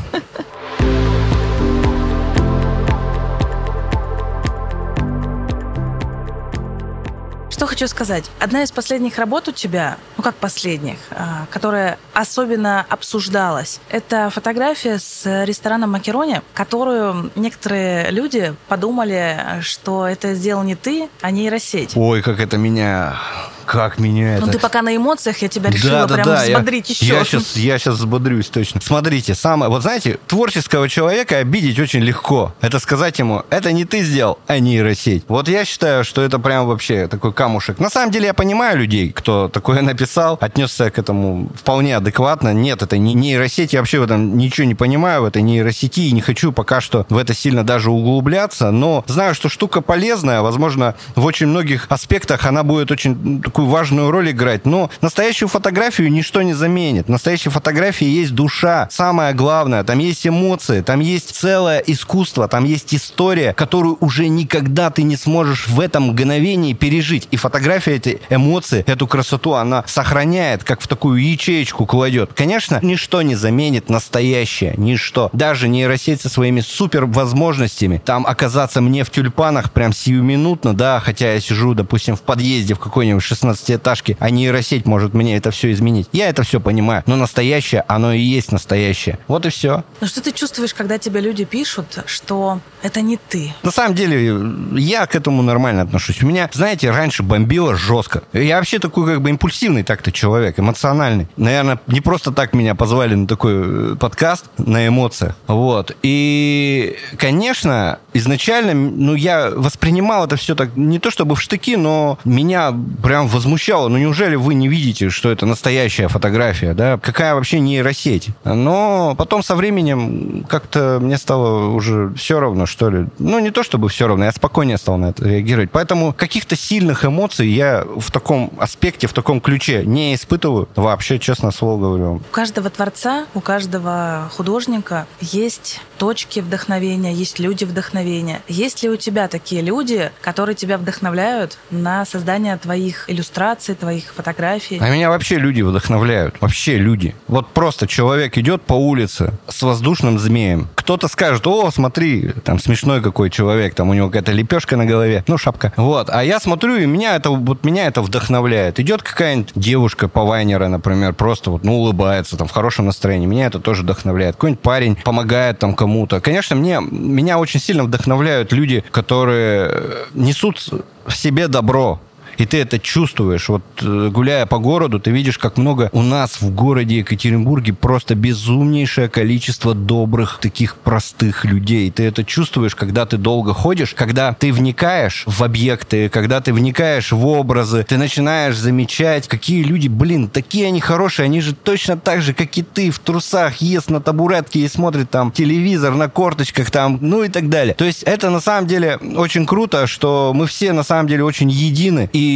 Что 7.57 7.65
хочу 7.65 7.87
сказать. 7.87 8.29
Одна 8.39 8.61
из 8.61 8.71
последних 8.71 9.17
работ 9.17 9.47
у 9.47 9.51
тебя, 9.51 9.97
ну 10.15 10.21
как 10.21 10.35
последних, 10.35 10.99
а, 11.09 11.47
которая 11.49 11.97
особенно 12.13 12.85
обсуждалась, 12.87 13.79
это 13.89 14.29
фотография 14.29 14.99
с 14.99 15.43
рестораном 15.43 15.89
Макерони, 15.89 16.43
которую 16.53 17.31
некоторые 17.33 18.11
люди 18.11 18.53
подумали, 18.67 19.59
что 19.61 20.05
это 20.05 20.35
сделал 20.35 20.61
не 20.61 20.75
ты, 20.75 21.09
а 21.21 21.31
нейросеть. 21.31 21.93
Ой, 21.95 22.21
как 22.21 22.39
это 22.39 22.57
меня 22.57 23.17
как 23.67 23.99
меня 23.99 24.37
это... 24.37 24.45
Ну, 24.45 24.51
ты 24.51 24.59
пока 24.59 24.81
на 24.81 24.95
эмоциях, 24.95 25.37
я 25.39 25.49
тебя 25.49 25.69
решила 25.69 26.07
да, 26.07 26.15
прям 26.15 26.25
да, 26.25 26.43
взбодрить 26.43 26.89
я, 26.89 26.93
еще. 26.93 27.13
Я 27.17 27.25
сейчас, 27.25 27.57
я 27.57 27.77
сейчас 27.77 27.95
взбодрюсь 27.95 28.47
точно. 28.47 28.79
Смотрите, 28.81 29.35
самое... 29.35 29.69
Вот 29.69 29.81
знаете, 29.81 30.19
творческого 30.25 30.87
человека 30.87 31.37
обидеть 31.37 31.77
очень 31.77 31.99
легко. 31.99 32.53
Это 32.61 32.79
сказать 32.79 33.19
ему, 33.19 33.43
это 33.49 33.73
не 33.73 33.83
ты 33.83 34.03
сделал, 34.03 34.39
а 34.47 34.59
нейросеть. 34.59 35.25
Вот 35.27 35.49
я 35.49 35.65
считаю, 35.65 36.05
что 36.05 36.21
это 36.21 36.39
прям 36.39 36.65
вообще 36.65 37.07
такой 37.07 37.33
камушек. 37.33 37.79
На 37.79 37.89
самом 37.89 38.11
деле 38.11 38.27
я 38.27 38.33
понимаю 38.33 38.77
людей, 38.77 39.11
кто 39.11 39.49
такое 39.49 39.81
написал, 39.81 40.37
отнесся 40.39 40.89
к 40.89 40.97
этому 40.97 41.49
вполне 41.53 41.97
адекватно. 41.97 42.53
Нет, 42.53 42.81
это 42.81 42.97
не 42.97 43.13
нейросеть. 43.13 43.73
Я 43.73 43.79
вообще 43.81 43.99
в 43.99 44.03
этом 44.03 44.37
ничего 44.37 44.65
не 44.65 44.75
понимаю, 44.75 45.23
в 45.23 45.25
этой 45.25 45.41
нейросети, 45.41 46.01
и 46.01 46.11
не 46.13 46.21
хочу 46.21 46.53
пока 46.53 46.79
что 46.79 47.05
в 47.09 47.17
это 47.17 47.33
сильно 47.33 47.65
даже 47.65 47.91
углубляться. 47.91 48.71
Но 48.71 49.03
знаю, 49.07 49.35
что 49.35 49.49
штука 49.49 49.81
полезная. 49.81 50.41
Возможно, 50.41 50.95
в 51.15 51.25
очень 51.25 51.47
многих 51.47 51.87
аспектах 51.89 52.45
она 52.45 52.63
будет 52.63 52.91
очень 52.91 53.43
такую 53.57 53.71
важную 53.71 54.11
роль 54.11 54.29
играть. 54.29 54.67
Но 54.67 54.91
настоящую 55.01 55.49
фотографию 55.49 56.11
ничто 56.11 56.43
не 56.43 56.53
заменит. 56.53 57.07
В 57.07 57.09
настоящей 57.09 57.49
фотографии 57.49 58.05
есть 58.05 58.35
душа. 58.35 58.87
Самое 58.91 59.33
главное, 59.33 59.83
там 59.83 59.97
есть 59.97 60.27
эмоции, 60.27 60.81
там 60.81 60.99
есть 60.99 61.35
целое 61.35 61.79
искусство, 61.79 62.47
там 62.47 62.65
есть 62.65 62.93
история, 62.93 63.53
которую 63.53 63.97
уже 63.99 64.27
никогда 64.27 64.91
ты 64.91 65.01
не 65.01 65.15
сможешь 65.15 65.67
в 65.69 65.79
этом 65.79 66.09
мгновении 66.09 66.73
пережить. 66.73 67.27
И 67.31 67.35
фотография 67.37 67.95
эти 67.95 68.21
эмоции, 68.29 68.83
эту 68.85 69.07
красоту, 69.07 69.53
она 69.53 69.83
сохраняет, 69.87 70.63
как 70.63 70.79
в 70.79 70.87
такую 70.87 71.19
ячеечку 71.27 71.87
кладет. 71.87 72.33
Конечно, 72.35 72.77
ничто 72.83 73.23
не 73.23 73.33
заменит 73.33 73.89
настоящее, 73.89 74.75
ничто. 74.77 75.31
Даже 75.33 75.67
нейросеть 75.67 76.21
со 76.21 76.29
своими 76.29 76.59
супер 76.59 77.07
возможностями, 77.07 78.03
там 78.05 78.27
оказаться 78.27 78.81
мне 78.81 79.03
в 79.03 79.09
тюльпанах 79.09 79.71
прям 79.71 79.93
сиюминутно, 79.93 80.75
да, 80.75 80.99
хотя 80.99 81.33
я 81.33 81.39
сижу, 81.39 81.73
допустим, 81.73 82.15
в 82.15 82.21
подъезде 82.21 82.75
в 82.75 82.79
какой-нибудь 82.79 83.23
16 83.23 83.46
16-этажки, 83.51 84.17
а 84.19 84.29
нейросеть 84.29 84.85
может 84.85 85.13
мне 85.13 85.37
это 85.37 85.51
все 85.51 85.71
изменить. 85.71 86.07
Я 86.11 86.29
это 86.29 86.43
все 86.43 86.59
понимаю. 86.59 87.03
Но 87.05 87.15
настоящее, 87.15 87.83
оно 87.87 88.13
и 88.13 88.19
есть 88.19 88.51
настоящее. 88.51 89.19
Вот 89.27 89.45
и 89.45 89.49
все. 89.49 89.83
Но 90.01 90.07
что 90.07 90.21
ты 90.21 90.31
чувствуешь, 90.31 90.73
когда 90.73 90.97
тебе 90.97 91.21
люди 91.21 91.45
пишут, 91.45 91.99
что 92.05 92.59
это 92.81 93.01
не 93.01 93.17
ты? 93.17 93.53
На 93.63 93.71
самом 93.71 93.95
деле, 93.95 94.79
я 94.79 95.05
к 95.05 95.15
этому 95.15 95.41
нормально 95.41 95.83
отношусь. 95.83 96.21
У 96.23 96.27
меня, 96.27 96.49
знаете, 96.53 96.91
раньше 96.91 97.23
бомбило 97.23 97.75
жестко. 97.75 98.23
Я 98.33 98.57
вообще 98.57 98.79
такой 98.79 99.05
как 99.05 99.21
бы 99.21 99.29
импульсивный 99.29 99.83
так-то 99.83 100.11
человек, 100.11 100.59
эмоциональный. 100.59 101.27
Наверное, 101.37 101.79
не 101.87 102.01
просто 102.01 102.31
так 102.31 102.53
меня 102.53 102.75
позвали 102.75 103.15
на 103.15 103.27
такой 103.27 103.93
э, 103.93 103.95
подкаст 103.95 104.45
на 104.57 104.87
эмоциях. 104.87 105.35
Вот. 105.47 105.95
И, 106.03 106.97
конечно, 107.17 107.99
изначально, 108.13 108.73
ну, 108.73 109.15
я 109.15 109.49
воспринимал 109.49 110.25
это 110.25 110.35
все 110.35 110.55
так, 110.55 110.75
не 110.75 110.99
то 110.99 111.11
чтобы 111.11 111.35
в 111.35 111.41
штыки, 111.41 111.75
но 111.75 112.19
меня 112.25 112.73
прям 113.03 113.27
возмущало. 113.37 113.87
Ну, 113.87 113.97
неужели 113.97 114.35
вы 114.35 114.55
не 114.55 114.67
видите, 114.67 115.09
что 115.09 115.29
это 115.31 115.45
настоящая 115.45 116.07
фотография, 116.07 116.73
да? 116.73 116.97
Какая 116.97 117.35
вообще 117.35 117.59
нейросеть? 117.59 118.29
Но 118.43 119.13
потом 119.15 119.43
со 119.43 119.55
временем 119.55 120.43
как-то 120.49 120.97
мне 120.99 121.17
стало 121.17 121.69
уже 121.69 122.11
все 122.15 122.39
равно, 122.39 122.65
что 122.65 122.89
ли. 122.89 123.05
Ну, 123.19 123.37
не 123.37 123.51
то 123.51 123.61
чтобы 123.61 123.89
все 123.89 124.07
равно, 124.07 124.25
я 124.25 124.31
спокойнее 124.31 124.77
стал 124.77 124.97
на 124.97 125.09
это 125.11 125.23
реагировать. 125.23 125.69
Поэтому 125.71 126.13
каких-то 126.13 126.55
сильных 126.55 127.05
эмоций 127.05 127.47
я 127.47 127.85
в 127.85 128.11
таком 128.11 128.51
аспекте, 128.57 129.05
в 129.05 129.13
таком 129.13 129.39
ключе 129.39 129.85
не 129.85 130.15
испытываю 130.15 130.67
вообще, 130.75 131.19
честно 131.19 131.51
слово 131.51 131.79
говорю. 131.79 132.15
У 132.15 132.31
каждого 132.31 132.71
творца, 132.71 133.27
у 133.35 133.39
каждого 133.39 134.31
художника 134.35 135.05
есть 135.21 135.79
точки 135.97 136.39
вдохновения, 136.39 137.13
есть 137.13 137.39
люди 137.39 137.65
вдохновения. 137.65 138.41
Есть 138.47 138.83
ли 138.83 138.89
у 138.89 138.95
тебя 138.95 139.27
такие 139.27 139.61
люди, 139.61 140.11
которые 140.21 140.55
тебя 140.55 140.77
вдохновляют 140.77 141.57
на 141.71 142.05
создание 142.05 142.57
твоих 142.57 143.09
иллюстраций, 143.09 143.75
твоих 143.75 144.13
фотографий? 144.13 144.77
А 144.79 144.89
меня 144.89 145.09
вообще 145.09 145.37
люди 145.37 145.61
вдохновляют. 145.61 146.35
Вообще 146.39 146.77
люди. 146.77 147.15
Вот 147.27 147.49
просто 147.49 147.87
человек 147.87 148.37
идет 148.37 148.61
по 148.61 148.73
улице 148.73 149.33
с 149.47 149.61
воздушным 149.61 150.19
змеем. 150.19 150.67
Кто-то 150.75 151.07
скажет, 151.07 151.45
о, 151.47 151.69
смотри, 151.71 152.29
там 152.43 152.59
смешной 152.59 153.01
какой 153.01 153.29
человек, 153.29 153.75
там 153.75 153.89
у 153.89 153.93
него 153.93 154.07
какая-то 154.07 154.31
лепешка 154.31 154.77
на 154.77 154.85
голове, 154.85 155.23
ну, 155.27 155.37
шапка. 155.37 155.73
Вот. 155.75 156.09
А 156.09 156.23
я 156.23 156.39
смотрю, 156.39 156.77
и 156.77 156.85
меня 156.85 157.15
это, 157.15 157.31
вот 157.31 157.65
меня 157.65 157.87
это 157.87 158.01
вдохновляет. 158.01 158.79
Идет 158.79 159.03
какая-нибудь 159.03 159.51
девушка 159.55 160.07
по 160.07 160.23
вайнера, 160.23 160.67
например, 160.67 161.13
просто 161.13 161.51
вот, 161.51 161.63
ну, 161.63 161.79
улыбается, 161.79 162.37
там, 162.37 162.47
в 162.47 162.51
хорошем 162.51 162.85
настроении. 162.85 163.25
Меня 163.25 163.47
это 163.47 163.59
тоже 163.59 163.83
вдохновляет. 163.83 164.35
Какой-нибудь 164.35 164.61
парень 164.61 164.95
помогает 164.95 165.59
там 165.59 165.75
кому-то. 165.87 166.19
Конечно, 166.19 166.55
мне, 166.57 166.81
меня 166.81 167.39
очень 167.39 167.61
сильно 167.61 167.83
вдохновляют 167.85 168.51
люди, 168.51 168.83
которые 168.91 169.83
несут 170.13 170.59
в 171.05 171.15
себе 171.15 171.47
добро, 171.47 172.01
и 172.37 172.45
ты 172.45 172.57
это 172.57 172.79
чувствуешь. 172.79 173.49
Вот 173.49 173.63
э, 173.81 174.09
гуляя 174.11 174.45
по 174.45 174.59
городу, 174.59 174.99
ты 174.99 175.11
видишь, 175.11 175.37
как 175.37 175.57
много 175.57 175.89
у 175.91 176.01
нас 176.01 176.41
в 176.41 176.51
городе 176.53 176.97
Екатеринбурге 176.97 177.73
просто 177.73 178.15
безумнейшее 178.15 179.09
количество 179.09 179.73
добрых, 179.73 180.39
таких 180.41 180.75
простых 180.75 181.45
людей. 181.45 181.89
Ты 181.91 182.03
это 182.03 182.23
чувствуешь, 182.23 182.75
когда 182.75 183.05
ты 183.05 183.17
долго 183.17 183.53
ходишь, 183.53 183.93
когда 183.93 184.33
ты 184.33 184.53
вникаешь 184.53 185.23
в 185.25 185.43
объекты, 185.43 186.09
когда 186.09 186.41
ты 186.41 186.53
вникаешь 186.53 187.11
в 187.11 187.25
образы, 187.25 187.83
ты 187.87 187.97
начинаешь 187.97 188.57
замечать, 188.57 189.27
какие 189.27 189.63
люди, 189.63 189.87
блин, 189.87 190.29
такие 190.29 190.67
они 190.67 190.79
хорошие, 190.79 191.25
они 191.25 191.41
же 191.41 191.53
точно 191.53 191.97
так 191.97 192.21
же, 192.21 192.33
как 192.33 192.57
и 192.57 192.61
ты, 192.61 192.91
в 192.91 192.99
трусах, 192.99 193.57
ест 193.57 193.89
на 193.89 194.01
табуретке 194.01 194.59
и 194.59 194.67
смотрит 194.67 195.09
там 195.09 195.31
телевизор 195.31 195.95
на 195.95 196.09
корточках 196.09 196.71
там, 196.71 196.99
ну 197.01 197.23
и 197.23 197.29
так 197.29 197.49
далее. 197.49 197.73
То 197.73 197.85
есть 197.85 198.03
это 198.03 198.29
на 198.29 198.39
самом 198.39 198.67
деле 198.67 198.97
очень 199.15 199.45
круто, 199.45 199.87
что 199.87 200.31
мы 200.35 200.45
все 200.45 200.73
на 200.73 200.83
самом 200.83 201.07
деле 201.07 201.23
очень 201.23 201.49
едины, 201.49 202.09
и 202.13 202.26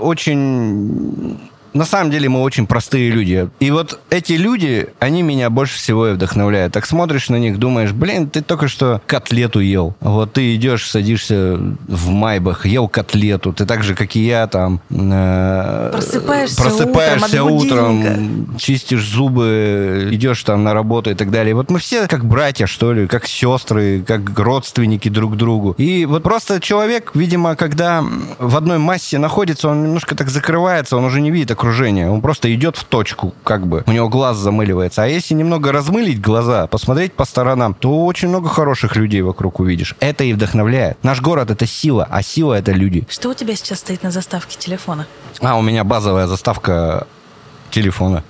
очень 0.00 1.38
на 1.74 1.84
самом 1.84 2.10
деле 2.10 2.28
мы 2.28 2.40
очень 2.40 2.66
простые 2.66 3.10
люди. 3.10 3.48
И 3.58 3.70
вот 3.72 4.00
эти 4.08 4.34
люди, 4.34 4.88
они 5.00 5.22
меня 5.22 5.50
больше 5.50 5.76
всего 5.76 6.08
и 6.08 6.12
вдохновляют. 6.12 6.72
Так 6.72 6.86
смотришь 6.86 7.28
на 7.28 7.36
них, 7.36 7.58
думаешь, 7.58 7.90
блин, 7.90 8.30
ты 8.30 8.42
только 8.42 8.68
что 8.68 9.02
котлету 9.06 9.58
ел. 9.58 9.96
Вот 10.00 10.32
ты 10.32 10.54
идешь, 10.54 10.88
садишься 10.88 11.58
в 11.88 12.10
майбах, 12.10 12.64
ел 12.66 12.88
котлету. 12.88 13.52
Ты 13.52 13.66
так 13.66 13.82
же, 13.82 13.96
как 13.96 14.14
и 14.14 14.24
я, 14.24 14.46
там... 14.46 14.80
Э, 14.90 15.90
просыпаешься, 15.92 16.62
просыпаешься 16.62 17.42
утром, 17.42 18.00
утром 18.00 18.56
чистишь 18.56 19.06
зубы, 19.08 20.08
идешь 20.12 20.42
там 20.44 20.62
на 20.62 20.74
работу 20.74 21.10
и 21.10 21.14
так 21.14 21.32
далее. 21.32 21.56
Вот 21.56 21.70
мы 21.70 21.80
все 21.80 22.06
как 22.06 22.24
братья, 22.24 22.66
что 22.66 22.92
ли, 22.92 23.08
как 23.08 23.26
сестры, 23.26 24.04
как 24.06 24.38
родственники 24.38 25.08
друг 25.08 25.36
другу. 25.36 25.74
И 25.76 26.06
вот 26.06 26.22
просто 26.22 26.60
человек, 26.60 27.10
видимо, 27.14 27.56
когда 27.56 28.04
в 28.38 28.56
одной 28.56 28.78
массе 28.78 29.18
находится, 29.18 29.68
он 29.68 29.82
немножко 29.82 30.14
так 30.14 30.30
закрывается, 30.30 30.96
он 30.96 31.04
уже 31.04 31.20
не 31.20 31.32
видит 31.32 31.50
окружения. 31.64 32.10
Он 32.10 32.20
просто 32.20 32.54
идет 32.54 32.76
в 32.76 32.84
точку, 32.84 33.34
как 33.42 33.66
бы. 33.66 33.84
У 33.86 33.92
него 33.92 34.10
глаз 34.10 34.36
замыливается. 34.36 35.02
А 35.02 35.06
если 35.06 35.32
немного 35.34 35.72
размылить 35.72 36.20
глаза, 36.20 36.66
посмотреть 36.66 37.14
по 37.14 37.24
сторонам, 37.24 37.72
то 37.72 38.04
очень 38.04 38.28
много 38.28 38.50
хороших 38.50 38.96
людей 38.96 39.22
вокруг 39.22 39.60
увидишь. 39.60 39.96
Это 40.00 40.24
и 40.24 40.34
вдохновляет. 40.34 41.02
Наш 41.02 41.22
город— 41.22 41.50
это 41.52 41.66
сила, 41.66 42.06
а 42.10 42.22
сила— 42.22 42.54
это 42.58 42.72
люди. 42.72 43.06
Что 43.08 43.30
у 43.30 43.34
тебя 43.34 43.56
сейчас 43.56 43.78
стоит 43.78 44.02
на 44.02 44.10
заставке 44.10 44.58
телефона? 44.58 45.06
А, 45.40 45.56
у 45.56 45.62
меня 45.62 45.84
базовая 45.84 46.26
заставка 46.26 47.06
телефона. 47.70 48.22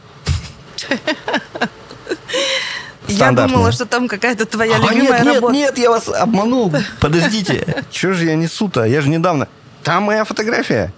Я 3.08 3.32
думала, 3.32 3.72
что 3.72 3.84
там 3.84 4.06
какая-то 4.06 4.46
твоя 4.46 4.76
а, 4.76 4.78
любимая 4.78 5.24
нет, 5.24 5.34
работа. 5.34 5.52
Нет, 5.52 5.70
нет, 5.70 5.78
я 5.78 5.90
вас 5.90 6.08
обманул. 6.08 6.72
Подождите. 7.00 7.84
Чего 7.90 8.12
же 8.12 8.26
я 8.26 8.36
несу-то? 8.36 8.84
Я 8.84 9.00
же 9.00 9.08
недавно... 9.08 9.48
Там 9.82 10.04
моя 10.04 10.24
фотография. 10.24 10.94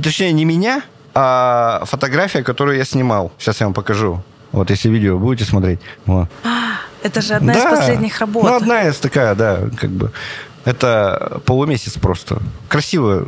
Точнее, 0.00 0.30
не 0.30 0.44
меня, 0.44 0.84
а 1.22 1.84
фотография, 1.84 2.42
которую 2.42 2.78
я 2.78 2.84
снимал. 2.84 3.30
Сейчас 3.38 3.60
я 3.60 3.66
вам 3.66 3.74
покажу. 3.74 4.22
Вот, 4.52 4.70
если 4.70 4.88
видео 4.88 5.18
будете 5.18 5.44
смотреть. 5.44 5.80
Вот. 6.06 6.28
Это 7.02 7.20
же 7.20 7.34
одна 7.34 7.52
да. 7.52 7.58
из 7.58 7.78
последних 7.78 8.18
работ. 8.20 8.44
Ну, 8.44 8.54
одна 8.54 8.88
из 8.88 8.96
такая, 8.96 9.34
да, 9.34 9.60
как 9.76 9.90
бы. 9.90 10.12
Это 10.64 11.40
полумесяц 11.46 11.94
просто. 11.94 12.38
Красивый, 12.68 13.24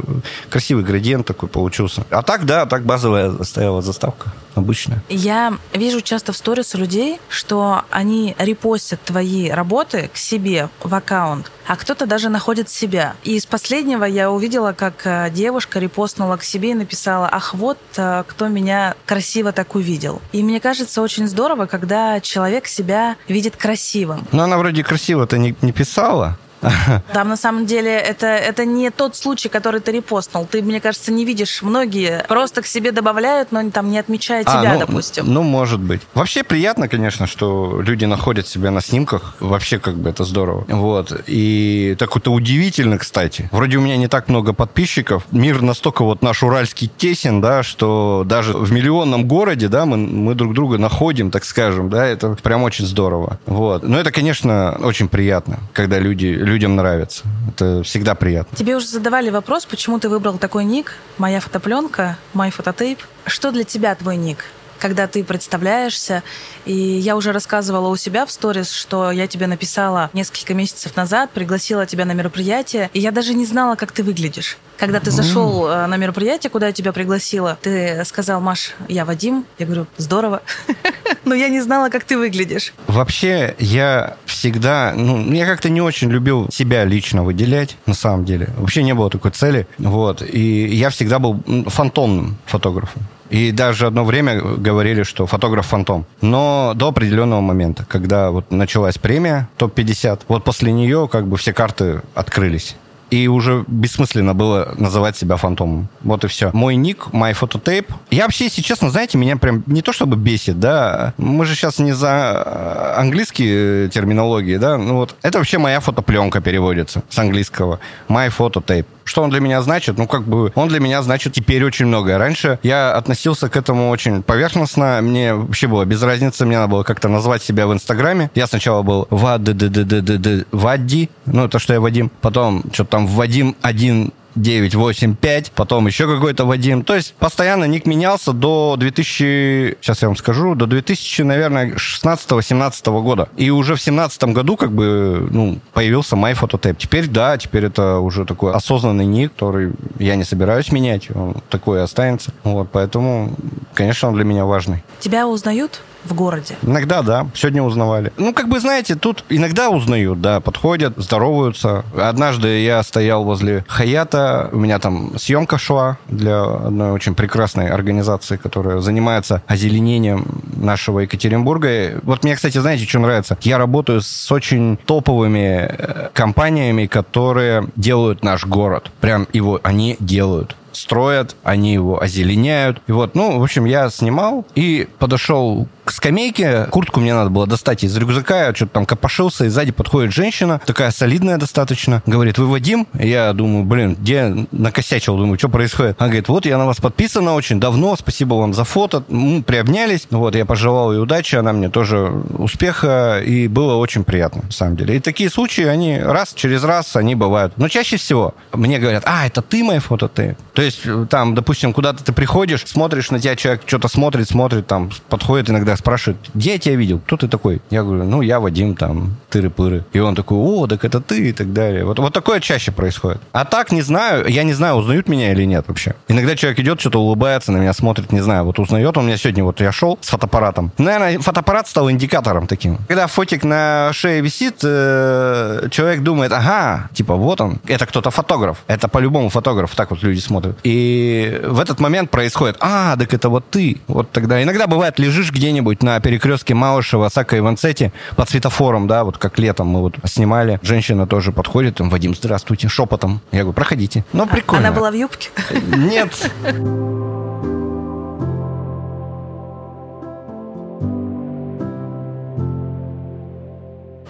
красивый 0.51 0.85
градиент 0.85 1.27
такой 1.27 1.49
получился. 1.49 2.05
А 2.11 2.23
так, 2.23 2.45
да, 2.45 2.66
так 2.66 2.85
базовая 2.85 3.42
стояла 3.42 3.83
заставка 3.83 4.33
обычная. 4.55 5.03
Я 5.09 5.55
вижу 5.73 6.01
часто 6.03 6.33
в 6.33 6.37
сторис 6.37 6.75
у 6.75 6.79
людей, 6.79 7.18
что 7.29 7.83
они 7.90 8.35
репостят 8.38 9.01
твои 9.03 9.51
работы 9.51 10.11
к 10.12 10.16
себе 10.16 10.68
в 10.83 10.95
аккаунт, 10.95 11.51
а 11.66 11.77
кто-то 11.77 12.07
даже 12.07 12.29
находит 12.29 12.68
себя. 12.68 13.14
И 13.23 13.37
из 13.37 13.47
последнего 13.47 14.05
я 14.05 14.31
увидела, 14.31 14.73
как 14.73 15.07
э, 15.07 15.31
девушка 15.31 15.79
репостнула 15.79 16.37
к 16.37 16.45
себе 16.45 16.73
и 16.73 16.75
написала, 16.75 17.29
ах, 17.31 17.55
вот 17.55 17.79
э, 17.97 18.25
кто 18.27 18.49
меня 18.49 18.95
красиво 19.07 19.53
так 19.53 19.75
увидел. 19.75 20.21
И 20.33 20.42
мне 20.42 20.61
кажется, 20.61 21.01
очень 21.01 21.27
здорово, 21.27 21.66
когда 21.66 22.21
человек 22.21 22.66
себя 22.66 23.16
видит 23.29 23.57
красивым. 23.57 24.27
Но 24.33 24.42
она 24.42 24.59
вроде 24.59 24.85
красиво-то 24.85 25.38
не, 25.38 25.55
не 25.62 25.73
писала, 25.73 26.37
там 27.12 27.29
на 27.29 27.37
самом 27.37 27.66
деле 27.66 27.92
это, 27.92 28.27
это 28.27 28.64
не 28.64 28.90
тот 28.90 29.16
случай, 29.16 29.48
который 29.48 29.81
ты 29.81 29.92
репостнул. 29.92 30.46
Ты, 30.46 30.62
мне 30.62 30.81
кажется, 30.81 31.12
не 31.12 31.25
видишь. 31.25 31.62
Многие 31.62 32.25
просто 32.29 32.62
к 32.62 32.66
себе 32.66 32.92
добавляют, 32.92 33.53
но 33.53 33.70
там 33.70 33.90
не 33.90 33.98
отмечая 33.98 34.44
а, 34.46 34.61
тебя, 34.61 34.75
ну, 34.75 34.81
допустим. 34.81 35.33
Ну, 35.33 35.42
может 35.42 35.81
быть. 35.81 36.03
Вообще 36.14 36.42
приятно, 36.42 36.88
конечно, 36.88 37.27
что 37.27 37.81
люди 37.81 38.05
находят 38.05 38.46
себя 38.46 38.70
на 38.70 38.81
снимках. 38.81 39.35
Вообще 39.40 39.79
как 39.79 39.96
бы 39.96 40.11
это 40.11 40.25
здорово. 40.25 40.64
Вот. 40.68 41.12
И 41.27 41.96
так 41.98 42.14
вот 42.14 42.29
удивительно, 42.29 42.98
кстати. 42.98 43.48
Вроде 43.53 43.79
у 43.79 43.81
меня 43.81 43.96
не 43.96 44.09
так 44.09 44.29
много 44.29 44.53
подписчиков. 44.53 45.25
Мир 45.31 45.62
настолько 45.62 46.05
вот 46.05 46.22
наш 46.22 46.42
уральский 46.42 46.90
тесен, 46.96 47.40
да, 47.40 47.62
что 47.62 48.25
даже 48.27 48.53
в 48.53 48.72
миллионном 48.72 49.27
городе, 49.27 49.68
да, 49.68 49.87
мы, 49.87 49.96
мы 49.96 50.35
друг 50.35 50.55
друга 50.55 50.79
находим, 50.79 51.31
так 51.31 51.44
скажем, 51.44 51.90
да, 51.90 52.07
это 52.07 52.37
прям 52.42 52.62
очень 52.62 52.87
здорово. 52.87 53.38
Вот. 53.46 53.83
Но 53.83 53.98
это, 53.98 54.11
конечно, 54.11 54.79
очень 54.83 55.09
приятно, 55.09 55.59
когда 55.72 55.98
люди 55.98 56.27
людям 56.53 56.77
нравится. 56.77 57.25
Это 57.49 57.83
всегда 57.83 58.15
приятно. 58.15 58.57
Тебе 58.57 58.77
уже 58.77 58.87
задавали 58.87 59.31
вопрос, 59.31 59.65
почему 59.65 59.99
ты 59.99 60.09
выбрал 60.09 60.38
такой 60.38 60.65
ник, 60.65 60.95
моя 61.19 61.41
фотопленка, 61.41 62.19
мой 62.35 62.51
фототейп. 62.51 62.99
Что 63.27 63.51
для 63.53 63.65
тебя 63.65 63.95
твой 63.95 64.17
ник? 64.17 64.45
Когда 64.83 65.07
ты 65.07 65.23
представляешься. 65.23 66.25
И 66.64 66.75
я 66.75 67.14
уже 67.14 67.31
рассказывала 67.31 67.87
у 67.87 67.95
себя 67.95 68.27
в 68.27 68.33
сторис, 68.33 68.73
что 68.73 69.12
я 69.12 69.29
тебе 69.29 69.47
написала 69.47 70.11
несколько 70.12 70.55
месяцев 70.55 70.97
назад, 70.97 71.31
пригласила 71.31 71.87
тебя 71.87 72.05
на 72.05 72.12
мероприятие, 72.14 72.90
и 72.92 72.99
я 72.99 73.12
даже 73.12 73.33
не 73.35 73.47
знала, 73.47 73.77
как 73.77 73.92
ты 73.92 74.03
выглядишь. 74.03 74.59
Когда 74.79 74.99
ты 74.99 75.12
зашел 75.12 75.68
mm. 75.68 75.87
на 75.87 75.97
мероприятие, 75.97 76.51
куда 76.51 76.66
я 76.66 76.73
тебя 76.73 76.92
пригласила, 76.92 77.57
ты 77.62 78.05
сказал, 78.05 78.40
Маш, 78.40 78.75
я 78.88 79.05
Вадим. 79.05 79.47
Я 79.57 79.66
говорю, 79.66 79.87
здорово. 79.99 80.42
Но 81.25 81.37
я 81.37 81.49
не 81.49 81.61
знала, 81.61 81.88
как 81.88 82.03
ты 82.03 82.18
выглядишь. 82.18 82.75
Вообще, 82.88 83.55
я 83.61 84.16
всегда... 84.27 84.95
Ну, 84.97 85.33
я 85.33 85.47
как-то 85.47 85.68
не 85.71 85.81
очень 85.81 86.11
любил 86.11 86.49
себя 86.51 86.85
лично 86.85 87.23
выделять, 87.23 87.77
на 87.87 87.95
самом 87.95 88.25
деле. 88.25 88.49
Вообще 88.57 88.83
не 88.83 88.95
было 88.95 89.09
такой 89.09 89.31
цели. 89.31 89.68
Вот. 89.79 90.23
И 90.23 90.66
я 90.75 90.90
всегда 90.90 91.21
был 91.21 91.40
фантомным 91.68 92.37
фотографом. 92.47 93.07
И 93.33 93.51
даже 93.51 93.87
одно 93.87 94.05
время 94.05 94.40
говорили, 94.40 95.05
что 95.05 95.27
фотограф-фантом. 95.27 96.05
Но 96.21 96.75
до 96.77 96.88
определенного 96.88 97.40
момента, 97.40 97.87
когда 97.88 98.31
вот 98.31 98.51
началась 98.51 98.99
премия 98.99 99.49
ТОП-50, 99.57 100.21
вот 100.29 100.45
после 100.45 100.71
нее 100.71 101.09
как 101.11 101.27
бы 101.27 101.38
все 101.38 101.55
карты 101.55 102.03
открылись 102.14 102.77
и 103.12 103.29
уже 103.29 103.64
бессмысленно 103.68 104.33
было 104.33 104.75
называть 104.79 105.18
себя 105.18 105.37
фантомом. 105.37 105.88
Вот 106.01 106.25
и 106.25 106.29
все. 106.29 106.51
Мой 106.55 106.77
ник, 106.77 107.09
MyPhototape. 107.12 107.92
Я 108.11 108.23
вообще, 108.23 108.45
если 108.45 108.62
честно, 108.62 108.88
знаете, 108.88 109.18
меня 109.18 109.37
прям 109.37 109.62
не 109.66 109.83
то 109.83 109.92
чтобы 109.92 110.16
бесит, 110.16 110.59
да, 110.59 111.12
мы 111.18 111.45
же 111.45 111.55
сейчас 111.55 111.79
не 111.79 111.92
за 111.92 112.42
э, 112.42 113.01
английские 113.01 113.90
терминологии, 113.90 114.57
да, 114.57 114.79
ну 114.79 114.97
вот, 114.97 115.14
это 115.21 115.37
вообще 115.37 115.59
моя 115.59 115.81
фотопленка 115.81 116.40
переводится 116.40 117.03
с 117.11 117.18
английского. 117.18 117.81
MyPhototape. 118.09 118.87
Что 119.05 119.23
он 119.23 119.31
для 119.31 119.41
меня 119.41 119.62
значит? 119.62 119.99
Ну, 119.99 120.07
как 120.07 120.23
бы, 120.23 120.53
он 120.55 120.69
для 120.69 120.81
меня 120.81 121.03
значит 121.03 121.33
теперь 121.33 121.65
очень 121.65 121.87
многое. 121.87 122.19
Раньше 122.19 122.59
я 122.62 122.93
относился 122.93 123.49
к 123.49 123.57
этому 123.57 123.91
очень 123.91 124.23
поверхностно. 124.23 125.01
Мне 125.03 125.35
вообще 125.35 125.67
было 125.67 125.85
без 125.85 126.03
разницы. 126.03 126.47
Мне 126.47 126.59
надо 126.59 126.71
было 126.71 126.83
как-то 126.83 127.09
назвать 127.09 127.43
себя 127.43 127.67
в 127.67 127.73
Инстаграме. 127.73 128.31
Я 128.35 128.47
сначала 128.47 128.83
был 128.83 129.07
Вадди, 129.11 131.11
ну, 131.27 131.49
то, 131.49 131.59
что 131.59 131.73
я 131.73 131.81
Вадим. 131.81 132.11
Потом 132.21 132.62
что-то 132.73 132.91
там 132.91 133.07
Вадим 133.07 133.57
один 133.62 134.12
985, 134.35 135.53
потом 135.53 135.87
еще 135.87 136.07
какой-то 136.07 136.45
Вадим. 136.45 136.85
То 136.85 136.95
есть 136.95 137.14
постоянно 137.14 137.64
ник 137.64 137.87
менялся 137.87 138.33
до 138.33 138.77
2000, 138.79 139.79
сейчас 139.81 140.03
я 140.03 140.09
вам 140.09 140.16
скажу, 140.16 140.55
до 140.55 140.66
2000, 140.66 141.23
наверное, 141.23 141.75
16-17 141.75 143.03
года. 143.03 143.29
И 143.37 143.51
уже 143.51 143.75
в 143.75 143.83
17 143.83 144.25
году 144.25 144.57
как 144.57 144.73
бы, 144.73 145.29
ну, 145.31 145.59
появился 145.73 146.16
MyPhotoTap. 146.16 146.77
Теперь, 146.79 147.09
да, 147.09 147.37
теперь 147.37 147.66
это 147.66 147.99
уже 147.99 148.25
такой 148.25 148.53
осознанный 148.53 149.07
ник, 149.07 149.33
который 149.33 149.73
я 149.99 150.16
не 150.16 150.25
собираюсь 150.25 150.73
менять, 150.73 151.09
он 151.14 151.37
такой 151.49 151.83
останется. 151.83 152.33
Вот, 152.45 152.68
поэтому, 152.73 153.35
конечно, 153.75 154.09
он 154.09 154.14
для 154.14 154.25
меня 154.25 154.45
важный. 154.45 154.83
Тебя 155.01 155.27
узнают 155.27 155.83
в 156.05 156.15
городе? 156.15 156.57
Иногда, 156.62 157.03
да. 157.03 157.27
Сегодня 157.35 157.62
узнавали. 157.62 158.12
Ну, 158.17 158.33
как 158.33 158.49
бы, 158.49 158.61
знаете, 158.61 158.95
тут 158.95 159.25
иногда 159.29 159.71
узнают, 159.71 160.21
да, 160.21 160.41
подходят, 160.41 160.95
здороваются. 160.97 161.85
Однажды 161.97 162.62
я 162.62 162.83
стоял 162.83 163.25
возле 163.25 163.65
Хаята, 163.69 164.49
у 164.53 164.59
меня 164.59 164.79
там 164.79 165.19
съемка 165.19 165.59
шла 165.59 165.99
для 166.09 166.43
одной 166.43 166.93
очень 166.93 167.15
прекрасной 167.15 167.69
организации, 167.69 168.37
которая 168.37 168.81
занимается 168.81 169.43
озеленением 169.47 170.27
нашего 170.57 171.01
Екатеринбурга. 171.01 172.01
Вот 172.03 172.25
мне, 172.25 172.35
кстати, 172.35 172.59
знаете, 172.59 172.85
что 172.87 172.99
нравится? 172.99 173.38
Я 173.43 173.59
работаю 173.59 174.01
с 174.01 174.31
очень 174.33 174.77
топовыми 174.77 175.67
э, 175.69 176.09
компаниями, 176.12 176.87
которые 176.87 177.69
делают 177.77 178.25
наш 178.25 178.47
город. 178.47 178.91
Прям 179.01 179.27
его 179.33 179.61
они 179.62 179.97
делают 180.01 180.57
строят, 180.73 181.37
они 181.43 181.73
его 181.73 182.03
озеленяют. 182.03 182.81
И 182.87 182.93
вот, 182.93 183.15
ну, 183.15 183.38
в 183.38 183.43
общем, 183.43 183.65
я 183.65 183.91
снимал 183.91 184.47
и 184.55 184.88
подошел 184.99 185.69
к 185.85 185.90
скамейке. 185.90 186.66
Куртку 186.71 187.01
мне 187.01 187.14
надо 187.14 187.31
было 187.31 187.47
достать 187.47 187.85
из 187.85 187.97
рюкзака. 187.97 188.47
Я 188.47 188.55
что-то 188.55 188.73
там 188.73 188.87
копошился, 188.87 189.45
и 189.45 189.49
сзади 189.49 189.73
подходит 189.73 190.12
женщина, 190.12 190.61
такая 190.64 190.90
солидная 190.90 191.38
достаточно. 191.38 192.03
Говорит, 192.07 192.38
вы 192.38 192.47
Вадим? 192.47 192.87
Я 192.95 193.33
думаю, 193.33 193.64
блин, 193.64 193.97
где 193.99 194.47
накосячил? 194.53 195.16
Думаю, 195.16 195.38
что 195.38 195.49
происходит? 195.49 195.97
Она 195.99 196.09
говорит, 196.09 196.29
вот 196.29 196.47
я 196.47 196.59
на 196.59 196.66
вас 196.66 196.79
подписана 196.79 197.35
очень 197.35 197.61
давно, 197.61 197.97
спасибо 197.97 198.35
вам 198.35 198.55
за 198.55 198.64
фото. 198.64 199.05
Мы 199.09 199.42
приобнялись. 199.42 200.07
Вот, 200.11 200.35
я 200.35 200.45
пожелал 200.45 200.92
ей 200.92 201.01
удачи, 201.01 201.37
она 201.37 201.53
мне 201.53 201.68
тоже 201.68 202.12
успеха, 202.38 203.21
и 203.25 203.49
было 203.49 203.77
очень 203.77 204.05
приятно, 204.05 204.42
на 204.42 204.53
самом 204.53 204.77
деле. 204.77 204.97
И 204.97 205.01
такие 205.01 205.31
случаи, 205.31 205.64
они 205.64 205.99
раз 205.99 206.33
через 206.35 206.64
раз, 206.64 206.97
они 206.97 207.14
бывают. 207.14 207.55
Но 207.57 207.68
чаще 207.68 207.97
всего 207.97 208.35
мне 208.53 208.79
говорят, 208.79 209.03
а, 209.07 209.27
это 209.27 209.42
ты 209.42 209.64
мои 209.64 209.79
фото, 209.79 210.09
ты. 210.09 210.37
То 210.53 210.62
есть, 210.62 210.83
там, 211.11 211.35
допустим, 211.35 211.73
куда-то 211.73 212.05
ты 212.05 212.12
приходишь, 212.12 212.64
смотришь 212.66 213.11
на 213.11 213.21
тебя, 213.21 213.37
человек 213.37 213.62
что-то 213.66 213.88
смотрит, 213.88 214.29
смотрит, 214.29 214.66
там, 214.66 214.90
подходит 215.09 215.51
иногда 215.51 215.72
иногда 215.73 215.77
спрашивают, 215.77 216.31
где 216.35 216.53
я 216.53 216.59
тебя 216.59 216.77
видел, 216.77 216.99
кто 216.99 217.17
ты 217.17 217.29
такой? 217.29 217.61
Я 217.71 217.83
говорю, 217.83 218.05
ну, 218.05 218.23
я 218.23 218.41
Вадим, 218.41 218.75
там, 218.75 219.17
тыры-пыры. 219.31 219.85
И 219.93 219.99
он 219.99 220.15
такой, 220.15 220.39
о, 220.39 220.67
так 220.67 220.85
это 220.85 221.01
ты 221.01 221.29
и 221.29 221.33
так 221.33 221.53
далее. 221.53 221.85
Вот, 221.85 221.99
вот 221.99 222.13
такое 222.13 222.41
чаще 222.41 222.73
происходит. 222.73 223.21
А 223.33 223.45
так, 223.45 223.73
не 223.73 223.83
знаю, 223.83 224.29
я 224.29 224.45
не 224.45 224.53
знаю, 224.55 224.77
узнают 224.77 225.09
меня 225.09 225.33
или 225.33 225.45
нет 225.45 225.65
вообще. 225.69 225.95
Иногда 226.09 226.37
человек 226.37 226.61
идет, 226.61 226.81
что-то 226.81 227.01
улыбается, 227.01 227.53
на 227.53 227.59
меня 227.59 227.73
смотрит, 227.73 228.13
не 228.13 228.21
знаю, 228.21 228.45
вот 228.45 228.59
узнает 228.59 228.97
он 228.97 229.07
меня 229.07 229.17
сегодня, 229.17 229.45
вот 229.45 229.61
я 229.61 229.73
шел 229.73 229.99
с 230.01 230.09
фотоаппаратом. 230.09 230.73
Наверное, 230.79 231.19
фотоаппарат 231.19 231.69
стал 231.69 231.91
индикатором 231.91 232.47
таким. 232.47 232.79
Когда 232.89 233.07
фотик 233.07 233.45
на 233.45 233.91
шее 233.93 234.21
висит, 234.21 234.61
э, 234.63 235.69
человек 235.71 236.03
думает, 236.03 236.33
ага, 236.33 236.89
типа, 236.93 237.15
вот 237.15 237.41
он, 237.41 237.59
это 237.67 237.87
кто-то 237.87 238.11
фотограф. 238.11 238.59
Это 238.67 238.89
по-любому 238.89 239.29
фотограф, 239.29 239.75
так 239.75 239.91
вот 239.91 240.03
люди 240.03 240.21
смотрят. 240.21 240.59
И 240.65 241.41
в 241.45 241.61
этот 241.61 241.81
момент 241.81 242.11
происходит, 242.11 242.57
а, 242.61 242.97
так 242.97 243.15
это 243.15 243.29
вот 243.29 243.45
ты. 243.51 243.81
Вот 243.87 244.11
тогда 244.11 244.43
иногда 244.43 244.67
бывает, 244.67 244.99
лежишь 244.99 245.33
где-нибудь 245.33 245.62
на 245.83 246.01
перекрестке 246.01 246.55
Малышева, 246.55 247.09
Сака 247.09 247.37
и 247.37 247.40
Ванцети 247.40 247.92
под 248.16 248.29
светофором, 248.29 248.87
да, 248.87 249.05
вот 249.05 249.18
как 249.18 249.38
летом 249.38 249.68
мы 249.68 249.81
вот 249.81 249.94
снимали. 250.05 250.59
Женщина 250.62 251.07
тоже 251.07 251.33
подходит, 251.33 251.77
там, 251.77 251.90
Вадим, 251.90 252.14
здравствуйте, 252.14 252.68
шепотом. 252.68 253.20
Я 253.33 253.40
говорю, 253.40 253.55
проходите. 253.55 254.05
Ну, 254.12 254.27
прикольно. 254.27 254.68
Она 254.68 254.77
была 254.77 254.90
в 254.90 254.94
юбке? 254.94 255.31
Нет. 255.77 256.12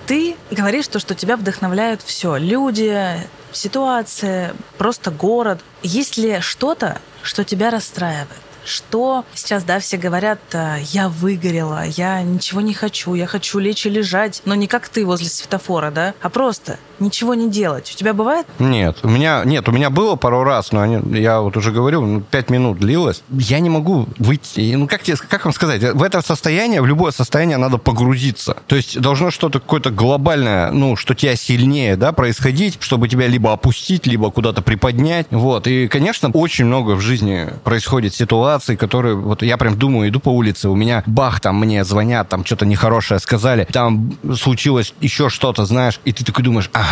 Ты 0.06 0.36
говоришь 0.50 0.88
то, 0.88 0.98
что 0.98 1.14
тебя 1.14 1.36
вдохновляют 1.36 2.02
все. 2.02 2.36
Люди, 2.36 3.16
ситуация, 3.52 4.54
просто 4.76 5.10
город. 5.10 5.60
Есть 5.82 6.16
ли 6.18 6.40
что-то, 6.40 6.98
что 7.22 7.44
тебя 7.44 7.70
расстраивает? 7.70 8.28
Что 8.64 9.24
сейчас, 9.34 9.64
да, 9.64 9.80
все 9.80 9.96
говорят, 9.96 10.40
«Э, 10.52 10.78
я 10.92 11.08
выгорела, 11.08 11.84
я 11.84 12.22
ничего 12.22 12.60
не 12.60 12.74
хочу, 12.74 13.14
я 13.14 13.26
хочу 13.26 13.58
лечь 13.58 13.86
и 13.86 13.90
лежать, 13.90 14.42
но 14.44 14.54
не 14.54 14.66
как 14.66 14.88
ты 14.88 15.04
возле 15.04 15.28
светофора, 15.28 15.90
да, 15.90 16.14
а 16.20 16.30
просто 16.30 16.78
ничего 17.02 17.34
не 17.34 17.50
делать. 17.50 17.90
У 17.94 17.98
тебя 17.98 18.14
бывает? 18.14 18.46
Нет, 18.58 18.98
у 19.02 19.08
меня, 19.08 19.42
нет, 19.44 19.68
у 19.68 19.72
меня 19.72 19.90
было 19.90 20.16
пару 20.16 20.44
раз, 20.44 20.72
но 20.72 20.80
они, 20.80 21.00
я 21.18 21.40
вот 21.40 21.56
уже 21.56 21.72
говорил, 21.72 22.02
ну, 22.02 22.20
пять 22.20 22.50
минут 22.50 22.78
длилось. 22.78 23.22
Я 23.30 23.60
не 23.60 23.70
могу 23.70 24.06
выйти, 24.18 24.74
ну, 24.74 24.86
как, 24.86 25.02
тебе, 25.02 25.16
как 25.16 25.44
вам 25.44 25.54
сказать, 25.54 25.82
в 25.82 26.02
это 26.02 26.22
состояние, 26.22 26.80
в 26.82 26.86
любое 26.86 27.12
состояние 27.12 27.58
надо 27.58 27.78
погрузиться. 27.78 28.56
То 28.66 28.76
есть 28.76 29.00
должно 29.00 29.30
что-то 29.30 29.60
какое-то 29.60 29.90
глобальное, 29.90 30.70
ну, 30.70 30.96
что 30.96 31.14
тебя 31.14 31.36
сильнее, 31.36 31.96
да, 31.96 32.12
происходить, 32.12 32.78
чтобы 32.80 33.08
тебя 33.08 33.26
либо 33.26 33.52
опустить, 33.52 34.06
либо 34.06 34.30
куда-то 34.30 34.62
приподнять. 34.62 35.26
Вот, 35.30 35.66
и, 35.66 35.88
конечно, 35.88 36.30
очень 36.32 36.66
много 36.66 36.92
в 36.92 37.00
жизни 37.00 37.48
происходит 37.64 38.14
ситуаций, 38.14 38.76
которые, 38.76 39.16
вот 39.16 39.42
я 39.42 39.56
прям 39.56 39.78
думаю, 39.78 40.08
иду 40.08 40.20
по 40.20 40.30
улице, 40.30 40.68
у 40.68 40.76
меня 40.76 41.02
бах, 41.06 41.40
там 41.40 41.58
мне 41.58 41.84
звонят, 41.84 42.28
там 42.28 42.44
что-то 42.44 42.66
нехорошее 42.66 43.20
сказали, 43.20 43.66
там 43.70 44.12
случилось 44.34 44.94
еще 45.00 45.28
что-то, 45.28 45.64
знаешь, 45.64 46.00
и 46.04 46.12
ты 46.12 46.24
такой 46.24 46.44
думаешь, 46.44 46.70
ага, 46.72 46.91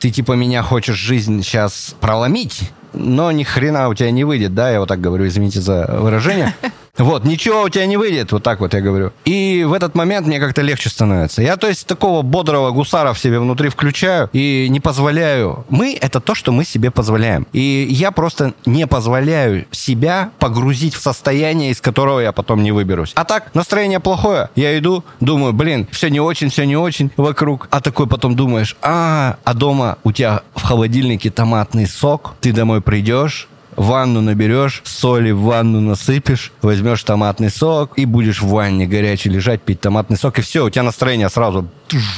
ты 0.00 0.10
типа 0.10 0.32
меня 0.32 0.62
хочешь 0.62 0.96
жизнь 0.96 1.42
сейчас 1.42 1.94
проломить, 2.00 2.70
но 2.92 3.32
ни 3.32 3.42
хрена 3.42 3.88
у 3.88 3.94
тебя 3.94 4.10
не 4.10 4.24
выйдет, 4.24 4.54
да, 4.54 4.70
я 4.70 4.80
вот 4.80 4.88
так 4.88 5.00
говорю, 5.00 5.26
извините 5.26 5.60
за 5.60 5.86
выражение. 6.00 6.54
Вот, 6.98 7.24
ничего 7.24 7.62
у 7.62 7.68
тебя 7.68 7.86
не 7.86 7.96
выйдет, 7.96 8.32
вот 8.32 8.42
так 8.42 8.60
вот 8.60 8.74
я 8.74 8.80
говорю. 8.80 9.12
И 9.24 9.64
в 9.66 9.72
этот 9.72 9.94
момент 9.94 10.26
мне 10.26 10.38
как-то 10.38 10.62
легче 10.62 10.88
становится. 10.88 11.42
Я, 11.42 11.56
то 11.56 11.68
есть, 11.68 11.86
такого 11.86 12.22
бодрого 12.22 12.70
гусара 12.70 13.12
в 13.12 13.18
себе 13.18 13.38
внутри 13.38 13.68
включаю 13.68 14.28
и 14.32 14.66
не 14.68 14.80
позволяю. 14.80 15.64
Мы— 15.68 15.96
это 16.00 16.20
то, 16.20 16.34
что 16.34 16.52
мы 16.52 16.64
себе 16.64 16.90
позволяем. 16.90 17.46
И 17.52 17.86
я 17.90 18.10
просто 18.10 18.54
не 18.66 18.86
позволяю 18.86 19.66
себя 19.70 20.30
погрузить 20.38 20.94
в 20.94 21.00
состояние, 21.00 21.70
из 21.70 21.80
которого 21.80 22.20
я 22.20 22.32
потом 22.32 22.62
не 22.62 22.72
выберусь. 22.72 23.12
А 23.14 23.24
так, 23.24 23.54
настроение 23.54 24.00
плохое, 24.00 24.50
я 24.56 24.76
иду, 24.78 25.04
думаю, 25.20 25.52
блин, 25.52 25.86
все 25.90 26.08
не 26.08 26.20
очень, 26.20 26.50
все 26.50 26.64
не 26.64 26.76
очень 26.76 27.10
вокруг. 27.16 27.68
А 27.70 27.80
такой 27.80 28.06
потом 28.06 28.36
думаешь, 28.36 28.76
а, 28.82 29.36
а 29.44 29.54
дома 29.54 29.98
у 30.04 30.12
тебя 30.12 30.42
в 30.54 30.62
холодильнике 30.62 31.30
томатный 31.30 31.86
сок, 31.86 32.34
ты 32.40 32.52
домой 32.52 32.80
придешь, 32.80 33.48
ванну 33.82 34.20
наберешь, 34.20 34.82
соли 34.84 35.30
в 35.30 35.42
ванну 35.42 35.80
насыпешь, 35.80 36.52
возьмешь 36.62 37.02
томатный 37.02 37.50
сок 37.50 37.98
и 37.98 38.04
будешь 38.04 38.42
в 38.42 38.48
ванне 38.48 38.86
горячий 38.86 39.30
лежать, 39.30 39.62
пить 39.62 39.80
томатный 39.80 40.16
сок, 40.16 40.38
и 40.38 40.42
все, 40.42 40.64
у 40.64 40.70
тебя 40.70 40.82
настроение 40.82 41.28
сразу 41.28 41.68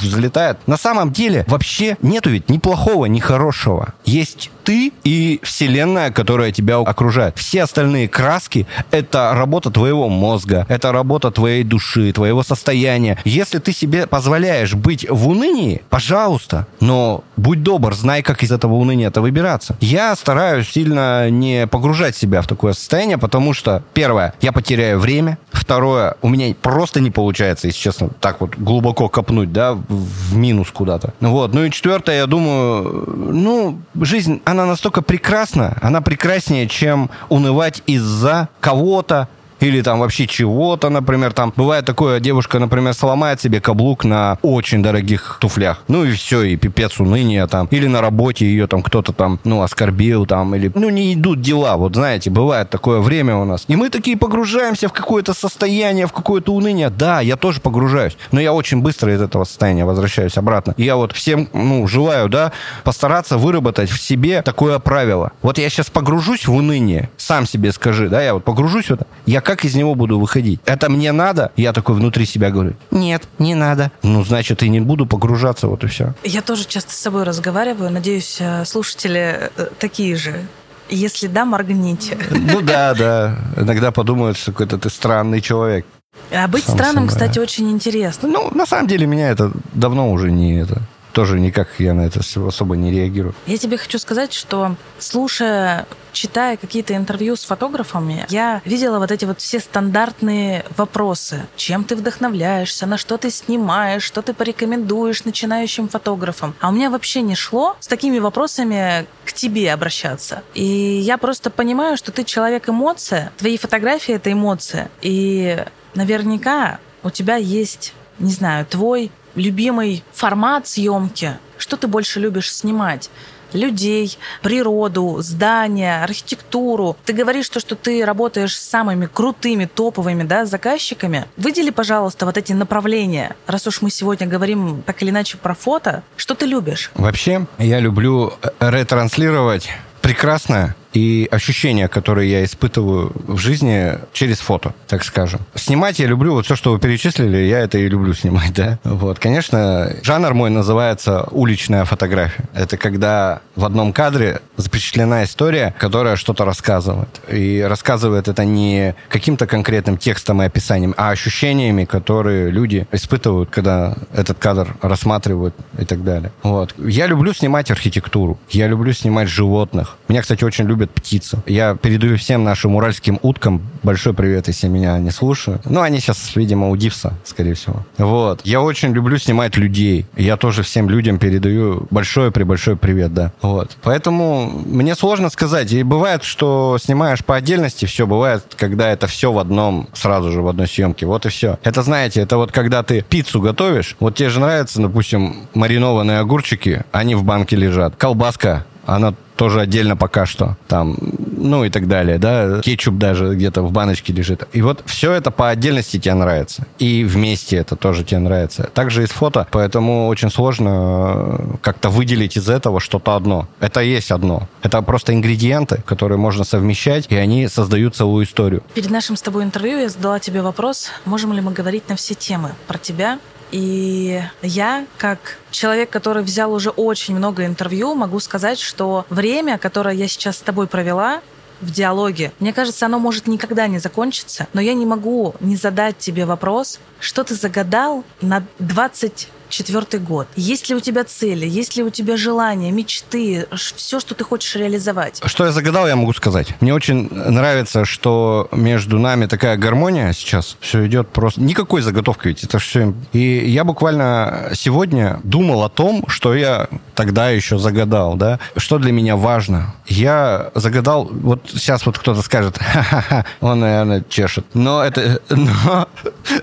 взлетает. 0.01 0.57
На 0.67 0.77
самом 0.77 1.11
деле 1.11 1.45
вообще 1.47 1.97
нету 2.01 2.29
ведь 2.29 2.49
ни 2.49 2.57
плохого, 2.57 3.05
ни 3.05 3.19
хорошего. 3.19 3.93
Есть 4.05 4.51
ты 4.63 4.91
и 5.03 5.39
вселенная, 5.43 6.11
которая 6.11 6.51
тебя 6.51 6.77
окружает. 6.77 7.37
Все 7.37 7.63
остальные 7.63 8.07
краски— 8.07 8.67
это 8.91 9.31
работа 9.33 9.69
твоего 9.71 10.09
мозга, 10.09 10.65
это 10.69 10.91
работа 10.91 11.31
твоей 11.31 11.63
души, 11.63 12.11
твоего 12.11 12.43
состояния. 12.43 13.17
Если 13.25 13.59
ты 13.59 13.73
себе 13.73 14.07
позволяешь 14.07 14.73
быть 14.73 15.05
в 15.09 15.27
унынии, 15.27 15.81
пожалуйста, 15.89 16.67
но 16.79 17.23
будь 17.37 17.63
добр, 17.63 17.93
знай, 17.93 18.23
как 18.23 18.43
из 18.43 18.51
этого 18.51 18.75
уныния-то 18.75 19.21
выбираться. 19.21 19.75
Я 19.79 20.15
стараюсь 20.15 20.69
сильно 20.69 21.29
не 21.29 21.67
погружать 21.67 22.15
себя 22.15 22.41
в 22.41 22.47
такое 22.47 22.73
состояние, 22.73 23.17
потому 23.17 23.53
что, 23.53 23.83
первое, 23.93 24.33
я 24.41 24.51
потеряю 24.51 24.99
время, 24.99 25.37
второе, 25.51 26.15
у 26.21 26.29
меня 26.29 26.53
просто 26.61 26.99
не 26.99 27.11
получается, 27.11 27.67
если 27.67 27.79
честно, 27.79 28.09
так 28.19 28.41
вот 28.41 28.55
глубоко 28.55 29.09
копнуть, 29.09 29.51
да, 29.51 29.73
в 29.73 30.35
минус 30.35 30.69
куда-то. 30.71 31.13
Вот. 31.19 31.53
Ну 31.53 31.65
и 31.65 31.71
четвертое, 31.71 32.17
я 32.17 32.25
думаю, 32.25 33.05
ну, 33.33 33.79
жизнь, 33.99 34.41
она 34.53 34.65
настолько 34.65 35.01
прекрасна, 35.01 35.77
она 35.81 36.01
прекраснее, 36.01 36.67
чем 36.67 37.09
унывать 37.29 37.83
из-за 37.85 38.49
кого-то, 38.59 39.27
или 39.63 39.81
там 39.81 39.99
вообще 39.99 40.27
чего-то, 40.27 40.89
например, 40.89 41.33
там 41.33 41.53
бывает 41.55 41.85
такое, 41.85 42.19
девушка, 42.19 42.59
например, 42.59 42.93
сломает 42.93 43.41
себе 43.41 43.61
каблук 43.61 44.03
на 44.03 44.37
очень 44.41 44.83
дорогих 44.83 45.37
туфлях, 45.39 45.83
ну 45.87 46.03
и 46.03 46.11
все, 46.11 46.43
и 46.43 46.55
пипец 46.57 46.99
уныния 46.99 47.47
там, 47.47 47.67
или 47.71 47.87
на 47.87 48.01
работе 48.01 48.45
ее 48.45 48.67
там 48.67 48.83
кто-то 48.83 49.13
там, 49.13 49.39
ну, 49.43 49.61
оскорбил 49.61 50.25
там, 50.25 50.53
или, 50.55 50.71
ну, 50.75 50.89
не 50.89 51.13
идут 51.13 51.41
дела, 51.41 51.77
вот 51.77 51.95
знаете, 51.95 52.29
бывает 52.29 52.69
такое 52.69 52.99
время 52.99 53.37
у 53.37 53.45
нас, 53.45 53.63
и 53.67 53.75
мы 53.75 53.89
такие 53.89 54.17
погружаемся 54.17 54.89
в 54.89 54.93
какое-то 54.93 55.33
состояние, 55.33 56.07
в 56.07 56.13
какое-то 56.13 56.53
уныние, 56.53 56.89
да, 56.89 57.21
я 57.21 57.37
тоже 57.37 57.61
погружаюсь, 57.61 58.17
но 58.31 58.41
я 58.41 58.53
очень 58.53 58.81
быстро 58.81 59.13
из 59.13 59.21
этого 59.21 59.45
состояния 59.45 59.85
возвращаюсь 59.85 60.37
обратно, 60.37 60.73
и 60.77 60.83
я 60.83 60.95
вот 60.95 61.13
всем, 61.13 61.47
ну, 61.53 61.87
желаю, 61.87 62.27
да, 62.29 62.51
постараться 62.83 63.37
выработать 63.37 63.89
в 63.89 64.01
себе 64.01 64.41
такое 64.41 64.79
правило, 64.79 65.31
вот 65.41 65.57
я 65.57 65.69
сейчас 65.69 65.89
погружусь 65.89 66.47
в 66.47 66.53
уныние, 66.53 67.09
сам 67.17 67.45
себе 67.45 67.71
скажи, 67.71 68.09
да, 68.09 68.21
я 68.21 68.33
вот 68.33 68.43
погружусь 68.43 68.87
в 68.87 68.91
это, 68.91 69.07
я 69.25 69.41
как 69.41 69.52
как 69.55 69.65
из 69.65 69.75
него 69.75 69.93
буду 69.93 70.19
выходить? 70.19 70.59
Это 70.65 70.89
мне 70.89 71.11
надо? 71.11 71.51
Я 71.55 71.73
такой 71.73 71.93
внутри 71.93 72.25
себя 72.25 72.49
говорю, 72.49 72.73
нет, 72.89 73.27
не 73.37 73.53
надо. 73.53 73.91
Ну, 74.01 74.23
значит, 74.23 74.63
и 74.63 74.69
не 74.69 74.79
буду 74.79 75.05
погружаться, 75.05 75.67
вот 75.67 75.83
и 75.83 75.87
все. 75.87 76.15
Я 76.23 76.41
тоже 76.41 76.65
часто 76.65 76.91
с 76.91 76.97
собой 76.97 77.23
разговариваю. 77.23 77.91
Надеюсь, 77.91 78.37
э, 78.39 78.65
слушатели 78.65 79.51
э, 79.55 79.67
такие 79.77 80.15
же. 80.15 80.41
Если 80.89 81.27
да, 81.27 81.45
моргните. 81.45 82.17
Ну 82.31 82.61
да, 82.61 82.93
да. 82.97 83.37
Иногда 83.55 83.91
подумают, 83.91 84.37
что 84.37 84.51
какой-то 84.53 84.79
ты 84.79 84.89
странный 84.89 85.39
человек. 85.39 85.85
А 86.31 86.47
быть 86.47 86.63
Сам 86.63 86.75
странным, 86.75 87.09
собой. 87.09 87.09
кстати, 87.09 87.37
очень 87.37 87.69
интересно. 87.69 88.27
Ну, 88.27 88.49
на 88.55 88.65
самом 88.65 88.87
деле, 88.87 89.05
меня 89.05 89.29
это 89.29 89.51
давно 89.73 90.11
уже 90.11 90.31
не 90.31 90.59
это 90.59 90.81
тоже 91.11 91.39
никак 91.39 91.67
я 91.77 91.93
на 91.93 92.01
это 92.01 92.21
особо 92.21 92.75
не 92.75 92.91
реагирую. 92.91 93.35
Я 93.45 93.59
тебе 93.59 93.77
хочу 93.77 93.99
сказать, 93.99 94.33
что 94.33 94.75
слушая, 94.97 95.85
читая 96.13 96.57
какие-то 96.57 96.95
интервью 96.95 97.35
с 97.35 97.43
фотографами, 97.43 98.25
я 98.29 98.61
видела 98.63 98.99
вот 98.99 99.11
эти 99.11 99.25
вот 99.25 99.41
все 99.41 99.59
стандартные 99.59 100.65
вопросы. 100.77 101.45
Чем 101.55 101.83
ты 101.83 101.95
вдохновляешься, 101.95 102.85
на 102.85 102.97
что 102.97 103.17
ты 103.17 103.29
снимаешь, 103.29 104.03
что 104.03 104.21
ты 104.21 104.33
порекомендуешь 104.33 105.25
начинающим 105.25 105.89
фотографам. 105.89 106.55
А 106.59 106.69
у 106.69 106.71
меня 106.71 106.89
вообще 106.89 107.21
не 107.21 107.35
шло 107.35 107.75
с 107.79 107.87
такими 107.87 108.19
вопросами 108.19 109.05
к 109.25 109.33
тебе 109.33 109.73
обращаться. 109.73 110.43
И 110.53 110.63
я 110.63 111.17
просто 111.17 111.49
понимаю, 111.49 111.97
что 111.97 112.11
ты 112.11 112.23
человек-эмоция, 112.23 113.31
твои 113.37 113.57
фотографии— 113.57 114.13
это 114.15 114.31
эмоция. 114.31 114.89
И 115.01 115.63
наверняка 115.95 116.79
у 117.03 117.09
тебя 117.09 117.35
есть, 117.35 117.93
не 118.19 118.31
знаю, 118.31 118.65
твой 118.65 119.11
любимый 119.35 120.03
формат 120.13 120.67
съемки? 120.67 121.37
Что 121.57 121.77
ты 121.77 121.87
больше 121.87 122.19
любишь 122.19 122.53
снимать? 122.53 123.09
Людей, 123.53 124.17
природу, 124.41 125.17
здания, 125.19 126.03
архитектуру. 126.03 126.97
Ты 127.05 127.13
говоришь, 127.13 127.49
то, 127.49 127.59
что 127.59 127.75
ты 127.75 128.05
работаешь 128.05 128.55
с 128.55 128.63
самыми 128.63 129.05
крутыми, 129.05 129.65
топовыми 129.65 130.23
да, 130.23 130.45
заказчиками. 130.45 131.25
Выдели, 131.37 131.69
пожалуйста, 131.69 132.25
вот 132.25 132.37
эти 132.37 132.53
направления. 132.53 133.35
Раз 133.47 133.67
уж 133.67 133.81
мы 133.81 133.89
сегодня 133.89 134.27
говорим 134.27 134.83
так 134.85 135.01
или 135.01 135.09
иначе 135.09 135.37
про 135.37 135.53
фото, 135.53 136.03
что 136.17 136.35
ты 136.35 136.45
любишь? 136.45 136.91
Вообще, 136.95 137.45
я 137.57 137.79
люблю 137.79 138.33
ретранслировать 138.59 139.69
прекрасное 140.01 140.75
и 140.93 141.27
ощущения, 141.31 141.87
которые 141.87 142.31
я 142.31 142.43
испытываю 142.43 143.11
в 143.27 143.37
жизни 143.37 143.97
через 144.13 144.39
фото, 144.39 144.73
так 144.87 145.03
скажем. 145.03 145.41
Снимать 145.55 145.99
я 145.99 146.07
люблю, 146.07 146.33
вот 146.33 146.45
все, 146.45 146.55
что 146.55 146.71
вы 146.71 146.79
перечислили, 146.79 147.37
я 147.37 147.59
это 147.59 147.77
и 147.77 147.89
люблю 147.89 148.13
снимать, 148.13 148.53
да. 148.55 148.79
Вот, 148.83 149.19
конечно, 149.19 149.91
жанр 150.03 150.33
мой 150.33 150.49
называется 150.49 151.27
уличная 151.31 151.85
фотография. 151.85 152.45
Это 152.53 152.77
когда 152.77 153.41
в 153.55 153.65
одном 153.65 153.93
кадре 153.93 154.41
запечатлена 154.57 155.23
история, 155.23 155.73
которая 155.77 156.15
что-то 156.15 156.45
рассказывает. 156.45 157.09
И 157.29 157.61
рассказывает 157.67 158.27
это 158.27 158.45
не 158.45 158.95
каким-то 159.09 159.47
конкретным 159.47 159.97
текстом 159.97 160.41
и 160.41 160.45
описанием, 160.45 160.93
а 160.97 161.09
ощущениями, 161.09 161.85
которые 161.85 162.51
люди 162.51 162.87
испытывают, 162.91 163.49
когда 163.49 163.95
этот 164.13 164.37
кадр 164.37 164.75
рассматривают 164.81 165.55
и 165.79 165.85
так 165.85 166.03
далее. 166.03 166.31
Вот. 166.43 166.75
Я 166.77 167.07
люблю 167.07 167.33
снимать 167.33 167.71
архитектуру. 167.71 168.39
Я 168.49 168.67
люблю 168.67 168.93
снимать 168.93 169.27
животных. 169.27 169.97
Меня, 170.07 170.21
кстати, 170.21 170.43
очень 170.43 170.65
любят 170.65 170.82
птицы. 170.91 171.41
Я 171.45 171.75
передаю 171.75 172.17
всем 172.17 172.43
нашим 172.43 172.75
уральским 172.75 173.19
уткам 173.21 173.61
большой 173.83 174.13
привет, 174.13 174.47
если 174.47 174.67
меня 174.67 174.97
не 174.99 175.11
слушают. 175.11 175.61
Ну, 175.65 175.81
они 175.81 175.99
сейчас, 175.99 176.35
видимо, 176.35 176.69
у 176.69 176.77
Дивса, 176.77 177.13
скорее 177.23 177.53
всего. 177.53 177.85
Вот. 177.97 178.41
Я 178.43 178.61
очень 178.61 178.93
люблю 178.93 179.17
снимать 179.17 179.57
людей. 179.57 180.05
Я 180.15 180.37
тоже 180.37 180.63
всем 180.63 180.89
людям 180.89 181.19
передаю 181.19 181.87
большой-пребольшой 181.91 182.75
привет, 182.75 183.13
да. 183.13 183.31
Вот. 183.41 183.77
Поэтому 183.83 184.49
мне 184.65 184.95
сложно 184.95 185.29
сказать. 185.29 185.71
И 185.71 185.83
бывает, 185.83 186.23
что 186.23 186.77
снимаешь 186.81 187.23
по 187.23 187.35
отдельности 187.35 187.85
все. 187.85 188.07
Бывает, 188.07 188.43
когда 188.57 188.89
это 188.89 189.07
все 189.07 189.31
в 189.31 189.39
одном, 189.39 189.89
сразу 189.93 190.31
же 190.31 190.41
в 190.41 190.47
одной 190.47 190.67
съемке. 190.67 191.05
Вот 191.05 191.25
и 191.25 191.29
все. 191.29 191.59
Это, 191.63 191.83
знаете, 191.83 192.21
это 192.21 192.37
вот 192.37 192.51
когда 192.51 192.83
ты 192.83 193.01
пиццу 193.01 193.41
готовишь, 193.41 193.95
вот 193.99 194.15
тебе 194.15 194.29
же 194.29 194.39
нравятся, 194.39 194.81
допустим, 194.81 195.47
маринованные 195.53 196.19
огурчики, 196.19 196.83
они 196.91 197.15
в 197.15 197.23
банке 197.23 197.55
лежат. 197.55 197.95
Колбаска, 197.95 198.65
она 198.85 199.13
тоже 199.35 199.61
отдельно 199.61 199.95
пока 199.95 200.25
что. 200.25 200.57
Там, 200.67 200.97
ну 201.37 201.63
и 201.65 201.69
так 201.69 201.87
далее, 201.87 202.17
да. 202.17 202.61
Кетчуп 202.61 202.97
даже 202.97 203.35
где-то 203.35 203.61
в 203.61 203.71
баночке 203.71 204.13
лежит. 204.13 204.47
И 204.53 204.61
вот 204.61 204.83
все 204.85 205.11
это 205.13 205.31
по 205.31 205.49
отдельности 205.49 205.99
тебе 205.99 206.13
нравится. 206.13 206.65
И 206.79 207.03
вместе 207.03 207.57
это 207.57 207.75
тоже 207.75 208.03
тебе 208.03 208.19
нравится. 208.19 208.69
Также 208.73 209.03
из 209.03 209.09
фото, 209.09 209.47
поэтому 209.51 210.07
очень 210.07 210.29
сложно 210.29 211.37
э, 211.39 211.57
как-то 211.61 211.89
выделить 211.89 212.37
из 212.37 212.49
этого 212.49 212.79
что-то 212.79 213.15
одно. 213.15 213.47
Это 213.59 213.81
есть 213.81 214.11
одно. 214.11 214.47
Это 214.61 214.81
просто 214.81 215.13
ингредиенты, 215.13 215.81
которые 215.85 216.17
можно 216.17 216.43
совмещать, 216.43 217.07
и 217.09 217.15
они 217.15 217.47
создают 217.47 217.95
целую 217.95 218.25
историю. 218.25 218.63
Перед 218.73 218.89
нашим 218.89 219.15
с 219.15 219.21
тобой 219.21 219.43
интервью 219.43 219.79
я 219.79 219.89
задала 219.89 220.19
тебе 220.19 220.41
вопрос, 220.41 220.89
можем 221.05 221.33
ли 221.33 221.41
мы 221.41 221.51
говорить 221.51 221.89
на 221.89 221.95
все 221.95 222.13
темы 222.13 222.51
про 222.67 222.77
тебя, 222.77 223.19
и 223.53 224.19
я, 224.41 224.87
как 224.97 225.37
человек, 225.51 225.91
который 225.91 226.23
взял 226.23 226.51
уже 226.51 226.71
очень 226.71 227.15
много 227.15 227.45
интервью, 227.45 227.93
могу 227.93 228.19
сказать, 228.19 228.59
что 228.59 229.05
время, 229.11 229.59
которое 229.59 229.93
я 229.93 230.07
сейчас 230.07 230.37
с 230.37 230.41
тобой 230.41 230.65
провела, 230.65 231.21
в 231.61 231.71
диалоге. 231.71 232.33
Мне 232.39 232.51
кажется, 232.51 232.87
оно 232.87 232.97
может 232.99 233.27
никогда 233.27 233.67
не 233.67 233.77
закончиться, 233.77 234.47
но 234.53 234.59
я 234.59 234.73
не 234.73 234.87
могу 234.87 235.35
не 235.39 235.55
задать 235.55 235.97
тебе 235.97 236.25
вопрос, 236.25 236.79
что 236.99 237.23
ты 237.23 237.35
загадал 237.35 238.03
на 238.21 238.43
20 238.57 239.29
четвертый 239.53 239.99
год. 239.99 240.27
Есть 240.35 240.69
ли 240.69 240.75
у 240.75 240.79
тебя 240.79 241.03
цели, 241.03 241.45
есть 241.45 241.75
ли 241.77 241.83
у 241.83 241.89
тебя 241.89 242.17
желания, 242.17 242.71
мечты, 242.71 243.47
все, 243.55 243.99
что 243.99 244.15
ты 244.15 244.23
хочешь 244.23 244.55
реализовать? 244.55 245.21
Что 245.25 245.45
я 245.45 245.51
загадал, 245.51 245.87
я 245.87 245.95
могу 245.95 246.13
сказать. 246.13 246.55
Мне 246.59 246.73
очень 246.73 247.07
нравится, 247.13 247.85
что 247.85 248.47
между 248.51 248.99
нами 248.99 249.27
такая 249.27 249.57
гармония 249.57 250.11
сейчас. 250.13 250.57
Все 250.59 250.85
идет 250.87 251.09
просто... 251.09 251.41
Никакой 251.41 251.81
заготовки 251.81 252.29
ведь, 252.29 252.43
это 252.43 252.57
все... 252.57 252.93
И 253.13 253.19
я 253.19 253.63
буквально 253.63 254.49
сегодня 254.53 255.19
думал 255.23 255.63
о 255.63 255.69
том, 255.69 256.05
что 256.07 256.33
я 256.33 256.67
тогда 256.95 257.29
еще 257.29 257.59
загадал, 257.59 258.15
да, 258.15 258.39
что 258.57 258.79
для 258.79 258.91
меня 258.91 259.15
важно. 259.15 259.75
Я 259.85 260.51
загадал, 260.55 261.09
вот 261.11 261.41
сейчас 261.51 261.85
вот 261.85 261.99
кто-то 261.99 262.21
скажет, 262.23 262.57
ха-ха-ха, 262.59 263.25
он, 263.39 263.59
наверное, 263.59 264.03
чешет. 264.09 264.45
Но 264.53 264.83
это... 264.83 265.21
Но, 265.29 265.87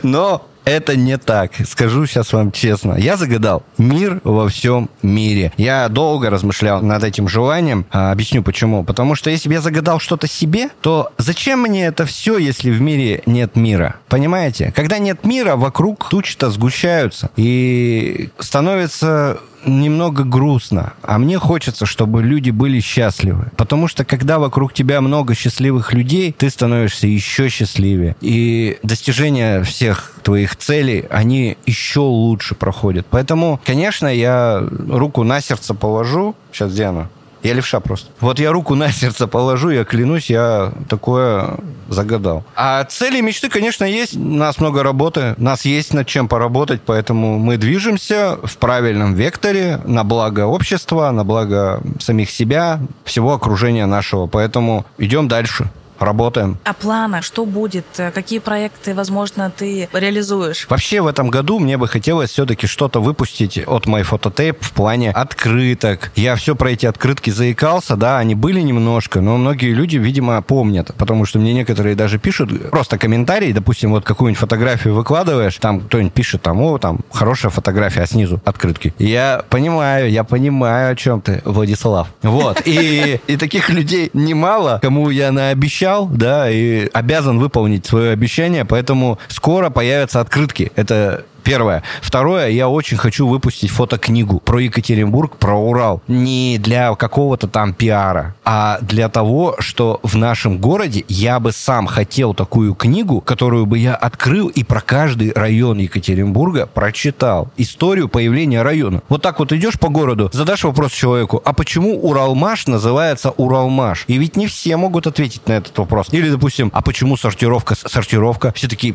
но 0.02 0.49
это 0.70 0.96
не 0.96 1.18
так. 1.18 1.52
Скажу 1.66 2.06
сейчас 2.06 2.32
вам 2.32 2.52
честно. 2.52 2.94
Я 2.94 3.16
загадал 3.16 3.62
мир 3.78 4.20
во 4.24 4.48
всем 4.48 4.88
мире. 5.02 5.52
Я 5.56 5.88
долго 5.88 6.30
размышлял 6.30 6.82
над 6.82 7.04
этим 7.04 7.28
желанием. 7.28 7.86
А, 7.90 8.12
объясню 8.12 8.42
почему. 8.42 8.84
Потому 8.84 9.14
что 9.14 9.30
если 9.30 9.48
бы 9.48 9.54
я 9.54 9.60
загадал 9.60 9.98
что-то 10.00 10.26
себе, 10.26 10.68
то 10.80 11.12
зачем 11.18 11.60
мне 11.60 11.86
это 11.86 12.06
все, 12.06 12.38
если 12.38 12.70
в 12.70 12.80
мире 12.80 13.22
нет 13.26 13.56
мира? 13.56 13.96
Понимаете? 14.08 14.72
Когда 14.74 14.98
нет 14.98 15.24
мира, 15.24 15.56
вокруг 15.56 16.08
тучи-то 16.08 16.50
сгущаются. 16.50 17.30
И 17.36 18.30
становится 18.38 19.40
немного 19.64 20.24
грустно, 20.24 20.94
а 21.02 21.18
мне 21.18 21.38
хочется, 21.38 21.86
чтобы 21.86 22.22
люди 22.22 22.50
были 22.50 22.80
счастливы. 22.80 23.50
Потому 23.56 23.88
что 23.88 24.04
когда 24.04 24.38
вокруг 24.38 24.72
тебя 24.72 25.00
много 25.00 25.34
счастливых 25.34 25.92
людей, 25.92 26.34
ты 26.36 26.50
становишься 26.50 27.06
еще 27.06 27.48
счастливее. 27.48 28.16
И 28.20 28.78
достижения 28.82 29.62
всех 29.62 30.12
твоих 30.22 30.56
целей, 30.56 31.04
они 31.10 31.56
еще 31.66 32.00
лучше 32.00 32.54
проходят. 32.54 33.06
Поэтому, 33.10 33.60
конечно, 33.64 34.06
я 34.06 34.62
руку 34.88 35.24
на 35.24 35.40
сердце 35.40 35.74
положу. 35.74 36.34
Сейчас 36.52 36.72
где 36.72 36.84
она? 36.84 37.08
Я 37.42 37.54
левша 37.54 37.80
просто. 37.80 38.10
Вот 38.20 38.38
я 38.38 38.52
руку 38.52 38.74
на 38.74 38.92
сердце 38.92 39.26
положу, 39.26 39.70
я 39.70 39.84
клянусь, 39.84 40.28
я 40.30 40.72
такое 40.88 41.56
загадал. 41.88 42.44
А 42.54 42.84
цели 42.84 43.18
и 43.18 43.22
мечты, 43.22 43.48
конечно, 43.48 43.84
есть. 43.84 44.16
У 44.16 44.20
нас 44.20 44.58
много 44.58 44.82
работы, 44.82 45.34
у 45.38 45.42
нас 45.42 45.64
есть 45.64 45.94
над 45.94 46.06
чем 46.06 46.28
поработать, 46.28 46.82
поэтому 46.84 47.38
мы 47.38 47.56
движемся 47.56 48.38
в 48.42 48.56
правильном 48.58 49.14
векторе 49.14 49.80
на 49.84 50.04
благо 50.04 50.46
общества, 50.46 51.10
на 51.10 51.24
благо 51.24 51.82
самих 51.98 52.30
себя, 52.30 52.80
всего 53.04 53.32
окружения 53.32 53.86
нашего. 53.86 54.26
Поэтому 54.26 54.84
идем 54.98 55.28
дальше 55.28 55.70
работаем. 56.00 56.58
А 56.64 56.72
планы, 56.72 57.22
что 57.22 57.44
будет? 57.44 57.84
Какие 58.14 58.38
проекты, 58.38 58.94
возможно, 58.94 59.52
ты 59.54 59.88
реализуешь? 59.92 60.66
Вообще 60.68 61.00
в 61.00 61.06
этом 61.06 61.28
году 61.28 61.58
мне 61.58 61.76
бы 61.76 61.88
хотелось 61.88 62.30
все-таки 62.30 62.66
что-то 62.66 63.00
выпустить 63.00 63.58
от 63.66 63.86
моей 63.86 64.04
фототейп 64.04 64.62
в 64.62 64.72
плане 64.72 65.10
открыток. 65.10 66.12
Я 66.16 66.36
все 66.36 66.54
про 66.54 66.70
эти 66.70 66.86
открытки 66.86 67.30
заикался, 67.30 67.96
да, 67.96 68.18
они 68.18 68.34
были 68.34 68.60
немножко, 68.60 69.20
но 69.20 69.36
многие 69.36 69.72
люди, 69.72 69.96
видимо, 69.96 70.40
помнят, 70.42 70.92
потому 70.96 71.26
что 71.26 71.38
мне 71.38 71.52
некоторые 71.52 71.94
даже 71.94 72.18
пишут 72.18 72.70
просто 72.70 72.98
комментарии, 72.98 73.52
допустим, 73.52 73.90
вот 73.90 74.04
какую-нибудь 74.04 74.40
фотографию 74.40 74.94
выкладываешь, 74.94 75.56
там 75.56 75.80
кто-нибудь 75.80 76.12
пишет, 76.12 76.42
там, 76.42 76.60
о, 76.62 76.78
там, 76.78 77.00
хорошая 77.12 77.50
фотография, 77.50 78.02
а 78.02 78.06
снизу 78.06 78.40
открытки. 78.44 78.94
Я 78.98 79.44
понимаю, 79.50 80.10
я 80.10 80.24
понимаю, 80.24 80.92
о 80.92 80.96
чем 80.96 81.20
ты, 81.20 81.42
Владислав. 81.44 82.08
Вот. 82.22 82.62
И, 82.64 83.20
и 83.26 83.36
таких 83.36 83.70
людей 83.70 84.10
немало, 84.14 84.78
кому 84.82 85.10
я 85.10 85.32
наобещал 85.32 85.89
пообещал, 85.90 86.08
да, 86.08 86.50
и 86.50 86.88
обязан 86.92 87.38
выполнить 87.38 87.86
свое 87.86 88.12
обещание, 88.12 88.64
поэтому 88.64 89.18
скоро 89.28 89.70
появятся 89.70 90.20
открытки. 90.20 90.72
Это 90.76 91.24
Первое. 91.42 91.82
Второе, 92.02 92.48
я 92.48 92.68
очень 92.68 92.96
хочу 92.96 93.26
выпустить 93.26 93.70
фотокнигу 93.70 94.40
про 94.40 94.60
Екатеринбург, 94.60 95.36
про 95.36 95.56
Урал. 95.56 96.02
Не 96.08 96.58
для 96.58 96.94
какого-то 96.94 97.48
там 97.48 97.72
пиара, 97.72 98.34
а 98.44 98.78
для 98.80 99.08
того, 99.08 99.56
что 99.58 100.00
в 100.02 100.16
нашем 100.16 100.58
городе 100.58 101.04
я 101.08 101.40
бы 101.40 101.52
сам 101.52 101.86
хотел 101.86 102.34
такую 102.34 102.74
книгу, 102.74 103.20
которую 103.20 103.66
бы 103.66 103.78
я 103.78 103.94
открыл 103.94 104.48
и 104.48 104.64
про 104.64 104.80
каждый 104.80 105.32
район 105.32 105.78
Екатеринбурга 105.78 106.66
прочитал. 106.66 107.48
Историю 107.56 108.08
появления 108.08 108.62
района. 108.62 109.02
Вот 109.08 109.22
так 109.22 109.38
вот 109.38 109.52
идешь 109.52 109.78
по 109.78 109.88
городу, 109.88 110.30
задашь 110.32 110.64
вопрос 110.64 110.92
человеку, 110.92 111.40
а 111.44 111.52
почему 111.52 112.00
Уралмаш 112.00 112.66
называется 112.66 113.30
Уралмаш? 113.30 114.04
И 114.06 114.18
ведь 114.18 114.36
не 114.36 114.46
все 114.46 114.76
могут 114.76 115.06
ответить 115.06 115.46
на 115.46 115.52
этот 115.52 115.76
вопрос. 115.78 116.08
Или, 116.10 116.30
допустим, 116.30 116.70
а 116.74 116.82
почему 116.82 117.16
сортировка 117.16 117.74
сортировка? 117.74 118.52
Все 118.54 118.68
такие 118.68 118.94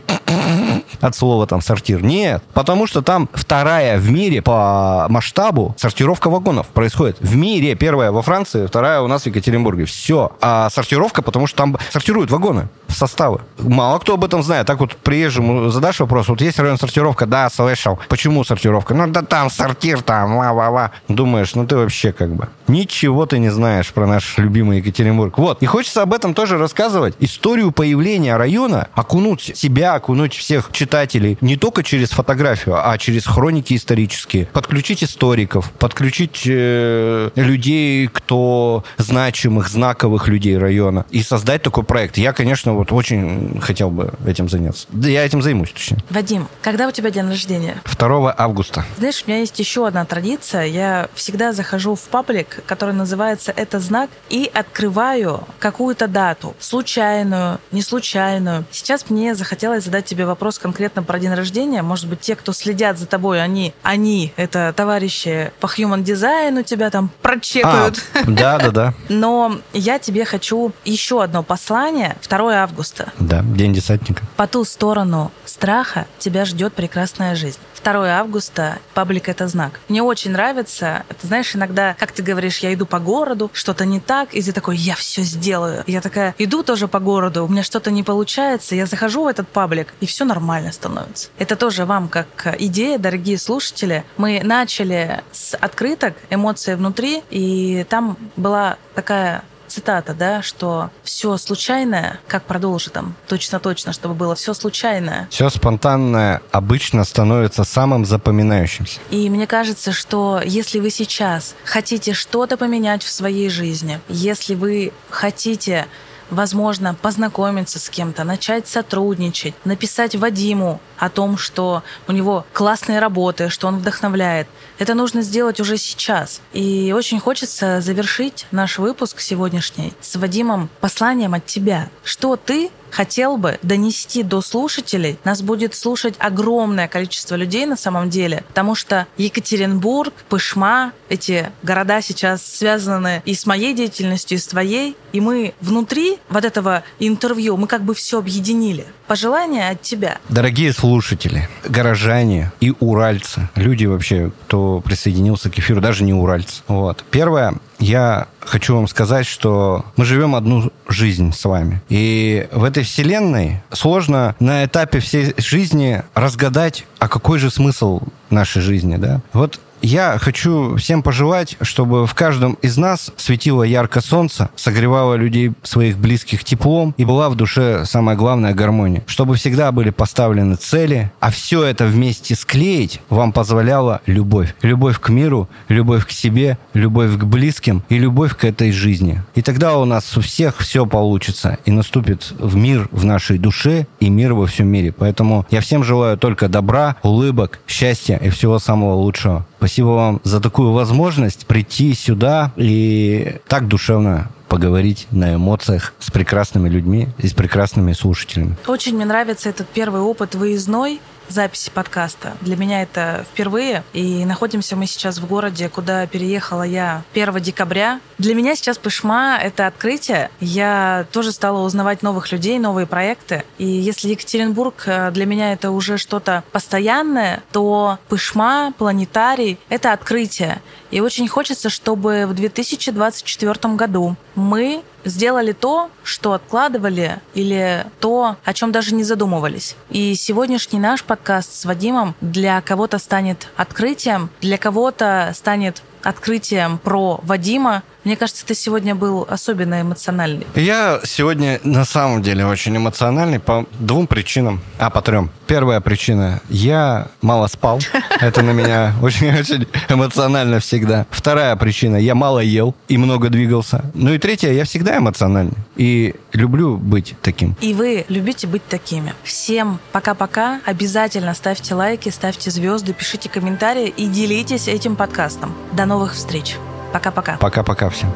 от 1.02 1.16
слова 1.16 1.48
там 1.48 1.62
сортир. 1.62 2.04
Нет, 2.04 2.35
нет, 2.36 2.44
потому 2.54 2.88
что 2.88 3.02
там 3.02 3.30
вторая 3.34 3.98
в 3.98 4.10
мире 4.12 4.42
по 4.42 5.08
масштабу 5.10 5.76
сортировка 5.78 6.30
вагонов 6.30 6.68
происходит. 6.68 7.18
В 7.20 7.36
мире 7.36 7.76
первая 7.76 8.12
во 8.12 8.22
Франции, 8.22 8.68
вторая 8.68 9.02
у 9.02 9.08
нас 9.08 9.24
в 9.24 9.28
Екатеринбурге. 9.28 9.86
Все. 9.86 10.32
А 10.42 10.70
сортировка, 10.70 11.22
потому 11.22 11.48
что 11.48 11.58
там 11.58 11.78
сортируют 11.92 12.32
вагоны 12.32 12.68
составы. 12.88 13.42
Мало 13.60 14.00
кто 14.00 14.14
об 14.14 14.24
этом 14.24 14.44
знает. 14.44 14.68
Так 14.68 14.80
вот 14.80 14.96
приезжему 14.96 15.70
задашь 15.70 16.00
вопрос, 16.00 16.28
вот 16.30 16.42
есть 16.42 16.60
район 16.60 16.78
сортировка? 16.78 17.26
Да, 17.26 17.50
слышал. 17.50 18.00
Почему 18.10 18.44
сортировка? 18.44 18.94
Ну 18.94 19.08
да 19.08 19.22
там 19.22 19.50
сортир, 19.50 20.02
там, 20.02 20.38
ла-ла-ла. 20.38 20.92
Думаешь, 21.08 21.56
ну 21.56 21.66
ты 21.66 21.76
вообще 21.76 22.12
как 22.12 22.34
бы 22.34 22.48
ничего 22.68 23.26
ты 23.26 23.40
не 23.40 23.50
знаешь 23.50 23.92
про 23.94 24.08
наш 24.08 24.38
любимый 24.38 24.78
Екатеринбург. 24.78 25.38
Вот. 25.38 25.62
И 25.62 25.66
хочется 25.66 26.02
об 26.02 26.14
этом 26.14 26.34
тоже 26.34 26.58
рассказывать. 26.58 27.16
Историю 27.20 27.72
появления 27.72 28.38
района, 28.38 28.88
окунуть 28.94 29.52
себя, 29.56 29.96
окунуть 29.96 30.34
всех 30.34 30.70
читателей 30.72 31.38
не 31.42 31.58
только 31.58 31.84
через 31.84 32.10
фотографии, 32.10 32.25
фотографию, 32.26 32.76
а 32.82 32.98
через 32.98 33.28
хроники 33.28 33.76
исторические. 33.76 34.48
Подключить 34.48 35.04
историков, 35.04 35.72
подключить 35.74 36.42
э, 36.48 37.30
людей, 37.36 38.08
кто 38.08 38.84
значимых, 38.98 39.70
знаковых 39.70 40.28
людей 40.28 40.58
района, 40.58 41.06
и 41.12 41.22
создать 41.22 41.62
такой 41.62 41.84
проект. 41.84 42.18
Я, 42.18 42.34
конечно, 42.34 42.74
вот 42.74 42.92
очень 42.92 43.60
хотел 43.62 43.92
бы 43.92 44.14
этим 44.26 44.50
заняться. 44.50 44.88
Да 44.92 45.08
я 45.08 45.24
этим 45.24 45.44
займусь, 45.44 45.72
точнее. 45.72 46.00
Вадим, 46.10 46.48
когда 46.64 46.88
у 46.88 46.92
тебя 46.92 47.12
день 47.12 47.28
рождения? 47.28 47.78
2 47.86 48.36
августа. 48.36 48.86
Знаешь, 48.98 49.24
у 49.26 49.30
меня 49.30 49.42
есть 49.42 49.60
еще 49.60 49.86
одна 49.86 50.04
традиция. 50.06 50.66
Я 50.66 51.10
всегда 51.14 51.54
захожу 51.54 51.94
в 51.94 52.02
паблик, 52.02 52.64
который 52.66 52.96
называется 52.96 53.54
«Это 53.56 53.80
знак», 53.80 54.10
и 54.30 54.50
открываю 54.52 55.44
какую-то 55.60 56.08
дату. 56.08 56.56
Случайную, 56.60 57.60
не 57.72 57.84
случайную. 57.84 58.66
Сейчас 58.72 59.12
мне 59.12 59.36
захотелось 59.36 59.84
задать 59.84 60.06
тебе 60.06 60.26
вопрос 60.26 60.58
конкретно 60.58 61.04
про 61.04 61.20
день 61.20 61.34
рождения. 61.34 61.84
Может 61.84 62.10
быть, 62.10 62.15
те, 62.22 62.36
кто 62.36 62.54
следят 62.54 62.98
за 62.98 63.06
тобой, 63.06 63.42
они, 63.42 63.74
они, 63.84 64.34
это 64.36 64.74
товарищи 64.76 65.52
по 65.60 65.68
human 65.68 66.04
дизайну 66.04 66.64
тебя 66.64 66.90
там 66.90 67.10
прочекают. 67.22 68.04
А, 68.14 68.24
да, 68.28 68.58
да, 68.58 68.72
да. 68.72 68.94
Но 69.10 69.58
я 69.74 70.00
тебе 70.00 70.26
хочу 70.26 70.72
еще 70.84 71.24
одно 71.24 71.44
послание. 71.44 72.16
2 72.28 72.54
августа. 72.56 73.12
Да, 73.20 73.42
День 73.44 73.74
десантника. 73.74 74.24
По 74.36 74.48
ту 74.48 74.64
сторону 74.66 75.32
страха 75.46 76.06
тебя 76.20 76.46
ждет 76.46 76.74
прекрасная 76.74 77.36
жизнь. 77.36 77.60
2 77.86 78.20
августа, 78.20 78.80
паблик 78.96 79.30
это 79.30 79.48
знак. 79.48 79.80
Мне 79.88 80.02
очень 80.02 80.32
нравится, 80.32 81.04
ты 81.22 81.28
знаешь, 81.28 81.56
иногда, 81.56 81.96
как 82.00 82.12
ты 82.12 82.24
говоришь, 82.24 82.60
я 82.60 82.74
иду 82.74 82.86
по 82.88 83.00
городу, 83.00 83.52
что-то 83.54 83.86
не 83.86 84.00
так, 84.00 84.34
и 84.34 84.42
ты 84.42 84.52
такой, 84.52 84.76
я 84.76 84.96
все 84.96 85.22
сделаю. 85.22 85.84
Я 85.86 86.02
такая, 86.02 86.34
иду 86.40 86.64
тоже 86.64 86.88
по 86.88 87.00
городу, 87.00 87.46
у 87.46 87.48
меня 87.48 87.64
что-то 87.64 87.92
не 87.92 88.02
получается, 88.02 88.76
я 88.76 88.88
захожу 88.88 89.24
в 89.24 89.28
этот 89.28 89.48
паблик, 89.48 89.94
и 90.00 90.08
все 90.08 90.26
нормально 90.26 90.72
становится. 90.72 91.30
Это 91.38 91.56
тоже 91.56 91.86
вам 91.86 92.10
как 92.10 92.56
идея, 92.60 92.98
дорогие 92.98 93.38
слушатели. 93.38 94.04
Мы 94.18 94.42
начали 94.44 95.24
с 95.32 95.56
открыток, 95.56 96.16
эмоции 96.30 96.74
внутри, 96.74 97.24
и 97.30 97.86
там 97.90 98.18
была 98.36 98.78
такая 98.96 99.44
цитата, 99.76 100.14
да, 100.14 100.42
что 100.42 100.90
все 101.04 101.38
случайное, 101.38 102.20
как 102.28 102.44
продолжи 102.44 102.90
там, 102.90 103.16
точно-точно, 103.28 103.92
чтобы 103.92 104.16
было 104.16 104.36
все 104.36 104.54
случайное. 104.54 105.28
Все 105.30 105.50
спонтанное 105.50 106.42
обычно 106.52 107.04
становится 107.04 107.64
самым 107.66 108.06
запоминающимся. 108.06 109.00
И 109.12 109.30
мне 109.30 109.48
кажется, 109.48 109.92
что 109.92 110.42
если 110.44 110.80
вы 110.80 110.90
сейчас 110.90 111.56
хотите 111.66 112.14
что-то 112.14 112.56
поменять 112.58 113.04
в 113.04 113.12
своей 113.12 113.50
жизни, 113.50 114.00
если 114.08 114.56
вы 114.56 114.94
хотите 115.10 115.88
возможно, 116.30 116.96
познакомиться 116.96 117.80
с 117.80 117.90
кем-то, 117.90 118.24
начать 118.24 118.68
сотрудничать, 118.68 119.54
написать 119.66 120.16
Вадиму 120.16 120.80
о 120.98 121.10
том, 121.10 121.38
что 121.38 121.84
у 122.08 122.12
него 122.12 122.46
классные 122.54 123.00
работы, 123.00 123.50
что 123.50 123.68
он 123.68 123.78
вдохновляет. 123.78 124.48
Это 124.80 124.94
нужно 124.94 125.22
сделать 125.22 125.60
уже 125.60 125.78
сейчас. 125.78 126.42
И 126.54 126.94
очень 126.96 127.20
хочется 127.20 127.82
завершить 127.82 128.48
наш 128.52 128.80
выпуск 128.80 129.20
сегодняшний 129.20 129.94
с 130.02 130.16
Вадимом 130.16 130.70
посланием 130.80 131.34
от 131.34 131.46
тебя. 131.46 131.90
Что 132.04 132.36
ты 132.36 132.70
хотел 132.96 133.36
бы 133.36 133.60
донести 133.62 134.24
до 134.24 134.42
слушателей. 134.42 135.20
Нас 135.26 135.42
будет 135.42 135.76
слушать 135.76 136.16
огромное 136.18 136.88
количество 136.88 137.36
людей 137.36 137.66
на 137.66 137.76
самом 137.76 138.10
деле, 138.10 138.46
потому 138.48 138.74
что 138.74 139.06
Екатеринбург, 139.18 140.14
Пышма, 140.30 140.94
эти 141.10 141.52
города 141.62 142.02
сейчас 142.02 142.42
связаны 142.46 143.22
и 143.26 143.36
с 143.36 143.46
моей 143.46 143.74
деятельностью, 143.74 144.38
и 144.38 144.42
с 144.42 144.48
твоей, 144.48 144.96
и 145.12 145.20
мы 145.20 145.54
внутри 145.60 146.20
вот 146.30 146.46
этого 146.46 146.84
интервью, 147.00 147.58
мы 147.58 147.68
как 147.68 147.84
бы 147.84 147.94
все 147.94 148.20
объединили. 148.20 148.86
Пожелания 149.08 149.70
от 149.70 149.82
тебя. 149.82 150.18
Дорогие 150.30 150.72
слушатели, 150.72 151.50
горожане 151.66 152.54
и 152.62 152.74
уральцы, 152.80 153.50
люди 153.56 153.86
вообще, 153.86 154.32
кто 154.46 154.80
присоединился 154.80 155.50
к 155.50 155.60
эфиру, 155.60 155.82
даже 155.82 156.04
не 156.06 156.14
уральцы. 156.14 156.64
Вот. 156.68 157.04
Первое, 157.12 157.56
я 157.80 158.28
хочу 158.40 158.76
вам 158.76 158.88
сказать, 158.88 159.26
что 159.26 159.86
мы 159.96 160.06
живем 160.06 160.36
одну 160.36 160.72
жизнь 160.88 161.34
с 161.34 161.46
вами. 161.46 161.82
И 161.90 162.48
в 162.52 162.64
этой 162.64 162.84
вселенной 162.84 163.62
сложно 163.72 164.36
на 164.40 164.66
этапе 164.66 165.00
всей 165.00 165.34
жизни 165.38 166.04
разгадать, 166.14 166.86
а 167.00 167.08
какой 167.08 167.40
же 167.40 167.50
смысл 167.50 168.02
нашей 168.30 168.62
жизни, 168.62 168.98
да? 168.98 169.22
Вот 169.34 169.60
я 169.86 170.18
хочу 170.18 170.76
всем 170.78 171.04
пожелать, 171.04 171.58
чтобы 171.62 172.08
в 172.08 172.14
каждом 172.16 172.54
из 172.64 172.76
нас 172.76 173.12
светило 173.18 173.62
ярко 173.62 174.02
солнце, 174.02 174.50
согревало 174.56 175.14
людей 175.14 175.52
своих 175.62 175.98
близких 175.98 176.44
теплом 176.44 176.96
и 176.98 177.06
была 177.06 177.30
в 177.30 177.36
душе 177.36 177.86
самая 177.86 178.16
главная 178.16 178.54
гармония. 178.54 179.04
Чтобы 179.06 179.36
всегда 179.36 179.72
были 179.72 179.92
поставлены 179.92 180.56
цели, 180.56 181.12
а 181.20 181.30
все 181.30 181.64
это 181.64 181.86
вместе 181.86 182.36
склеить 182.36 183.00
вам 183.10 183.32
позволяла 183.32 184.02
любовь. 184.08 184.56
Любовь 184.64 185.00
к 185.00 185.10
миру, 185.10 185.48
любовь 185.70 186.08
к 186.08 186.12
себе, 186.12 186.58
любовь 186.74 187.16
к 187.18 187.24
близким 187.24 187.84
и 187.88 188.00
любовь 188.00 188.36
к 188.36 188.44
этой 188.44 188.72
жизни. 188.72 189.22
И 189.36 189.44
тогда 189.44 189.78
у 189.78 189.86
нас 189.86 190.18
у 190.18 190.22
всех 190.22 190.58
все 190.58 190.88
получится 190.88 191.60
и 191.66 191.72
наступит 191.72 192.34
в 192.40 192.56
мир 192.56 192.88
в 192.92 193.06
нашей 193.06 193.38
душе 193.38 193.86
и 194.00 194.10
мир 194.10 194.34
во 194.34 194.48
всем 194.48 194.68
мире. 194.68 194.92
Поэтому 194.92 195.46
я 195.52 195.62
всем 195.62 195.84
желаю 195.84 196.18
только 196.18 196.50
добра, 196.50 196.96
улыбок, 197.04 197.60
счастья 197.68 198.18
и 198.18 198.30
всего 198.30 198.58
самого 198.58 198.96
лучшего. 198.96 199.46
Спасибо 199.58 199.75
вам 199.82 200.22
за 200.24 200.40
такую 200.40 200.72
возможность 200.72 201.46
прийти 201.46 201.94
сюда 201.94 202.52
и 202.56 203.38
так 203.48 203.68
душевно 203.68 204.30
поговорить 204.48 205.08
на 205.12 205.36
эмоциях 205.36 205.94
с 206.00 206.12
прекрасными 206.12 206.70
людьми 206.70 207.10
и 207.18 207.28
с 207.28 207.34
прекрасными 207.34 207.94
слушателями. 207.94 208.56
Очень 208.68 208.96
мне 208.96 209.06
нравится 209.06 209.50
этот 209.50 209.68
первый 209.68 210.02
опыт 210.02 210.36
выездной, 210.36 211.00
записи 211.30 211.72
подкаста. 211.74 212.38
Для 212.42 212.56
меня 212.56 212.82
это 212.82 213.26
впервые. 213.32 213.84
И 213.94 214.26
находимся 214.26 214.76
мы 214.76 214.86
сейчас 214.88 215.18
в 215.18 215.28
городе, 215.28 215.70
куда 215.70 216.08
переехала 216.08 216.64
я 216.64 217.04
1 217.14 217.40
декабря. 217.42 218.00
Для 218.18 218.34
меня 218.36 218.56
сейчас 218.56 218.78
Пышма— 218.78 219.40
это 219.42 219.68
открытие. 219.68 220.30
Я 220.40 221.06
тоже 221.12 221.32
стала 221.32 221.66
узнавать 221.66 222.02
новых 222.02 222.32
людей, 222.32 222.60
новые 222.60 222.88
проекты. 222.88 223.44
И 223.58 223.66
если 223.66 224.10
Екатеринбург 224.10 224.84
э, 224.86 225.12
для 225.12 225.26
меня 225.26 225.54
это 225.54 225.72
уже 225.72 225.98
что-то 225.98 226.44
постоянное, 226.52 227.44
то 227.52 228.00
Пышма, 228.10 228.74
планетарий— 228.78 229.60
это 229.70 229.94
открытие. 229.94 230.62
И 230.92 231.02
очень 231.02 231.28
хочется, 231.28 231.70
чтобы 231.70 232.26
в 232.28 232.34
2024 232.34 233.74
году 233.76 234.16
мы 234.36 234.84
сделали 235.06 235.54
то, 235.54 235.90
что 236.04 236.34
откладывали, 236.34 237.22
или 237.34 237.86
то, 238.00 238.36
о 238.44 238.54
чем 238.54 238.72
даже 238.72 238.94
не 238.94 239.04
задумывались. 239.04 239.76
И 239.90 240.16
сегодняшний 240.16 240.80
наш 240.80 241.04
подкаст 241.04 241.54
с 241.54 241.66
Вадимом 241.66 242.16
для 242.20 242.60
кого-то 242.62 243.00
станет 243.00 243.48
открытием, 243.56 244.30
для 244.42 244.58
кого-то 244.58 245.32
станет 245.34 245.82
открытием 246.04 246.78
про 246.78 247.20
Вадима. 247.24 247.84
Мне 248.06 248.16
кажется, 248.16 248.46
ты 248.46 248.54
сегодня 248.54 248.94
был 248.94 249.26
особенно 249.28 249.82
эмоциональный. 249.82 250.46
Я 250.54 251.02
сегодня 251.04 251.60
на 251.64 251.86
самом 251.86 252.22
деле 252.22 252.46
очень 252.46 252.78
эмоциональный 252.78 253.40
по 253.40 253.66
двум 253.80 254.06
причинам. 254.06 254.62
А, 254.78 254.92
по 254.92 255.02
трем. 255.02 255.32
Первая 255.48 255.82
причина. 255.82 256.40
Я 256.48 257.08
мало 257.24 257.48
спал. 257.48 257.80
Это 258.22 258.44
на 258.44 258.52
меня 258.52 258.94
очень-очень 259.02 259.68
эмоционально 259.90 260.60
всегда. 260.60 261.08
Вторая 261.10 261.56
причина. 261.56 261.96
Я 261.96 262.14
мало 262.14 262.40
ел 262.40 262.76
и 262.88 262.98
много 262.98 263.30
двигался. 263.30 263.84
Ну 263.96 264.14
и 264.14 264.20
третья. 264.20 264.52
Я 264.52 264.66
всегда 264.66 265.00
эмоциональный. 265.00 265.58
И 265.76 266.14
люблю 266.32 266.78
быть 266.78 267.16
таким. 267.24 267.56
И 267.60 267.74
вы 267.74 268.06
любите 268.08 268.46
быть 268.46 268.68
такими. 268.68 269.16
Всем 269.24 269.80
пока-пока. 269.92 270.62
Обязательно 270.66 271.34
ставьте 271.34 271.74
лайки, 271.74 272.10
ставьте 272.10 272.52
звезды, 272.52 272.94
пишите 272.94 273.30
комментарии 273.30 273.88
и 273.88 274.06
делитесь 274.06 274.68
этим 274.68 274.96
подкастом. 274.96 275.56
До 275.74 275.86
новых 275.88 276.14
встреч. 276.14 276.58
Пока-пока. 276.96 277.36
Пока-пока 277.38 277.90
всем. 277.90 278.10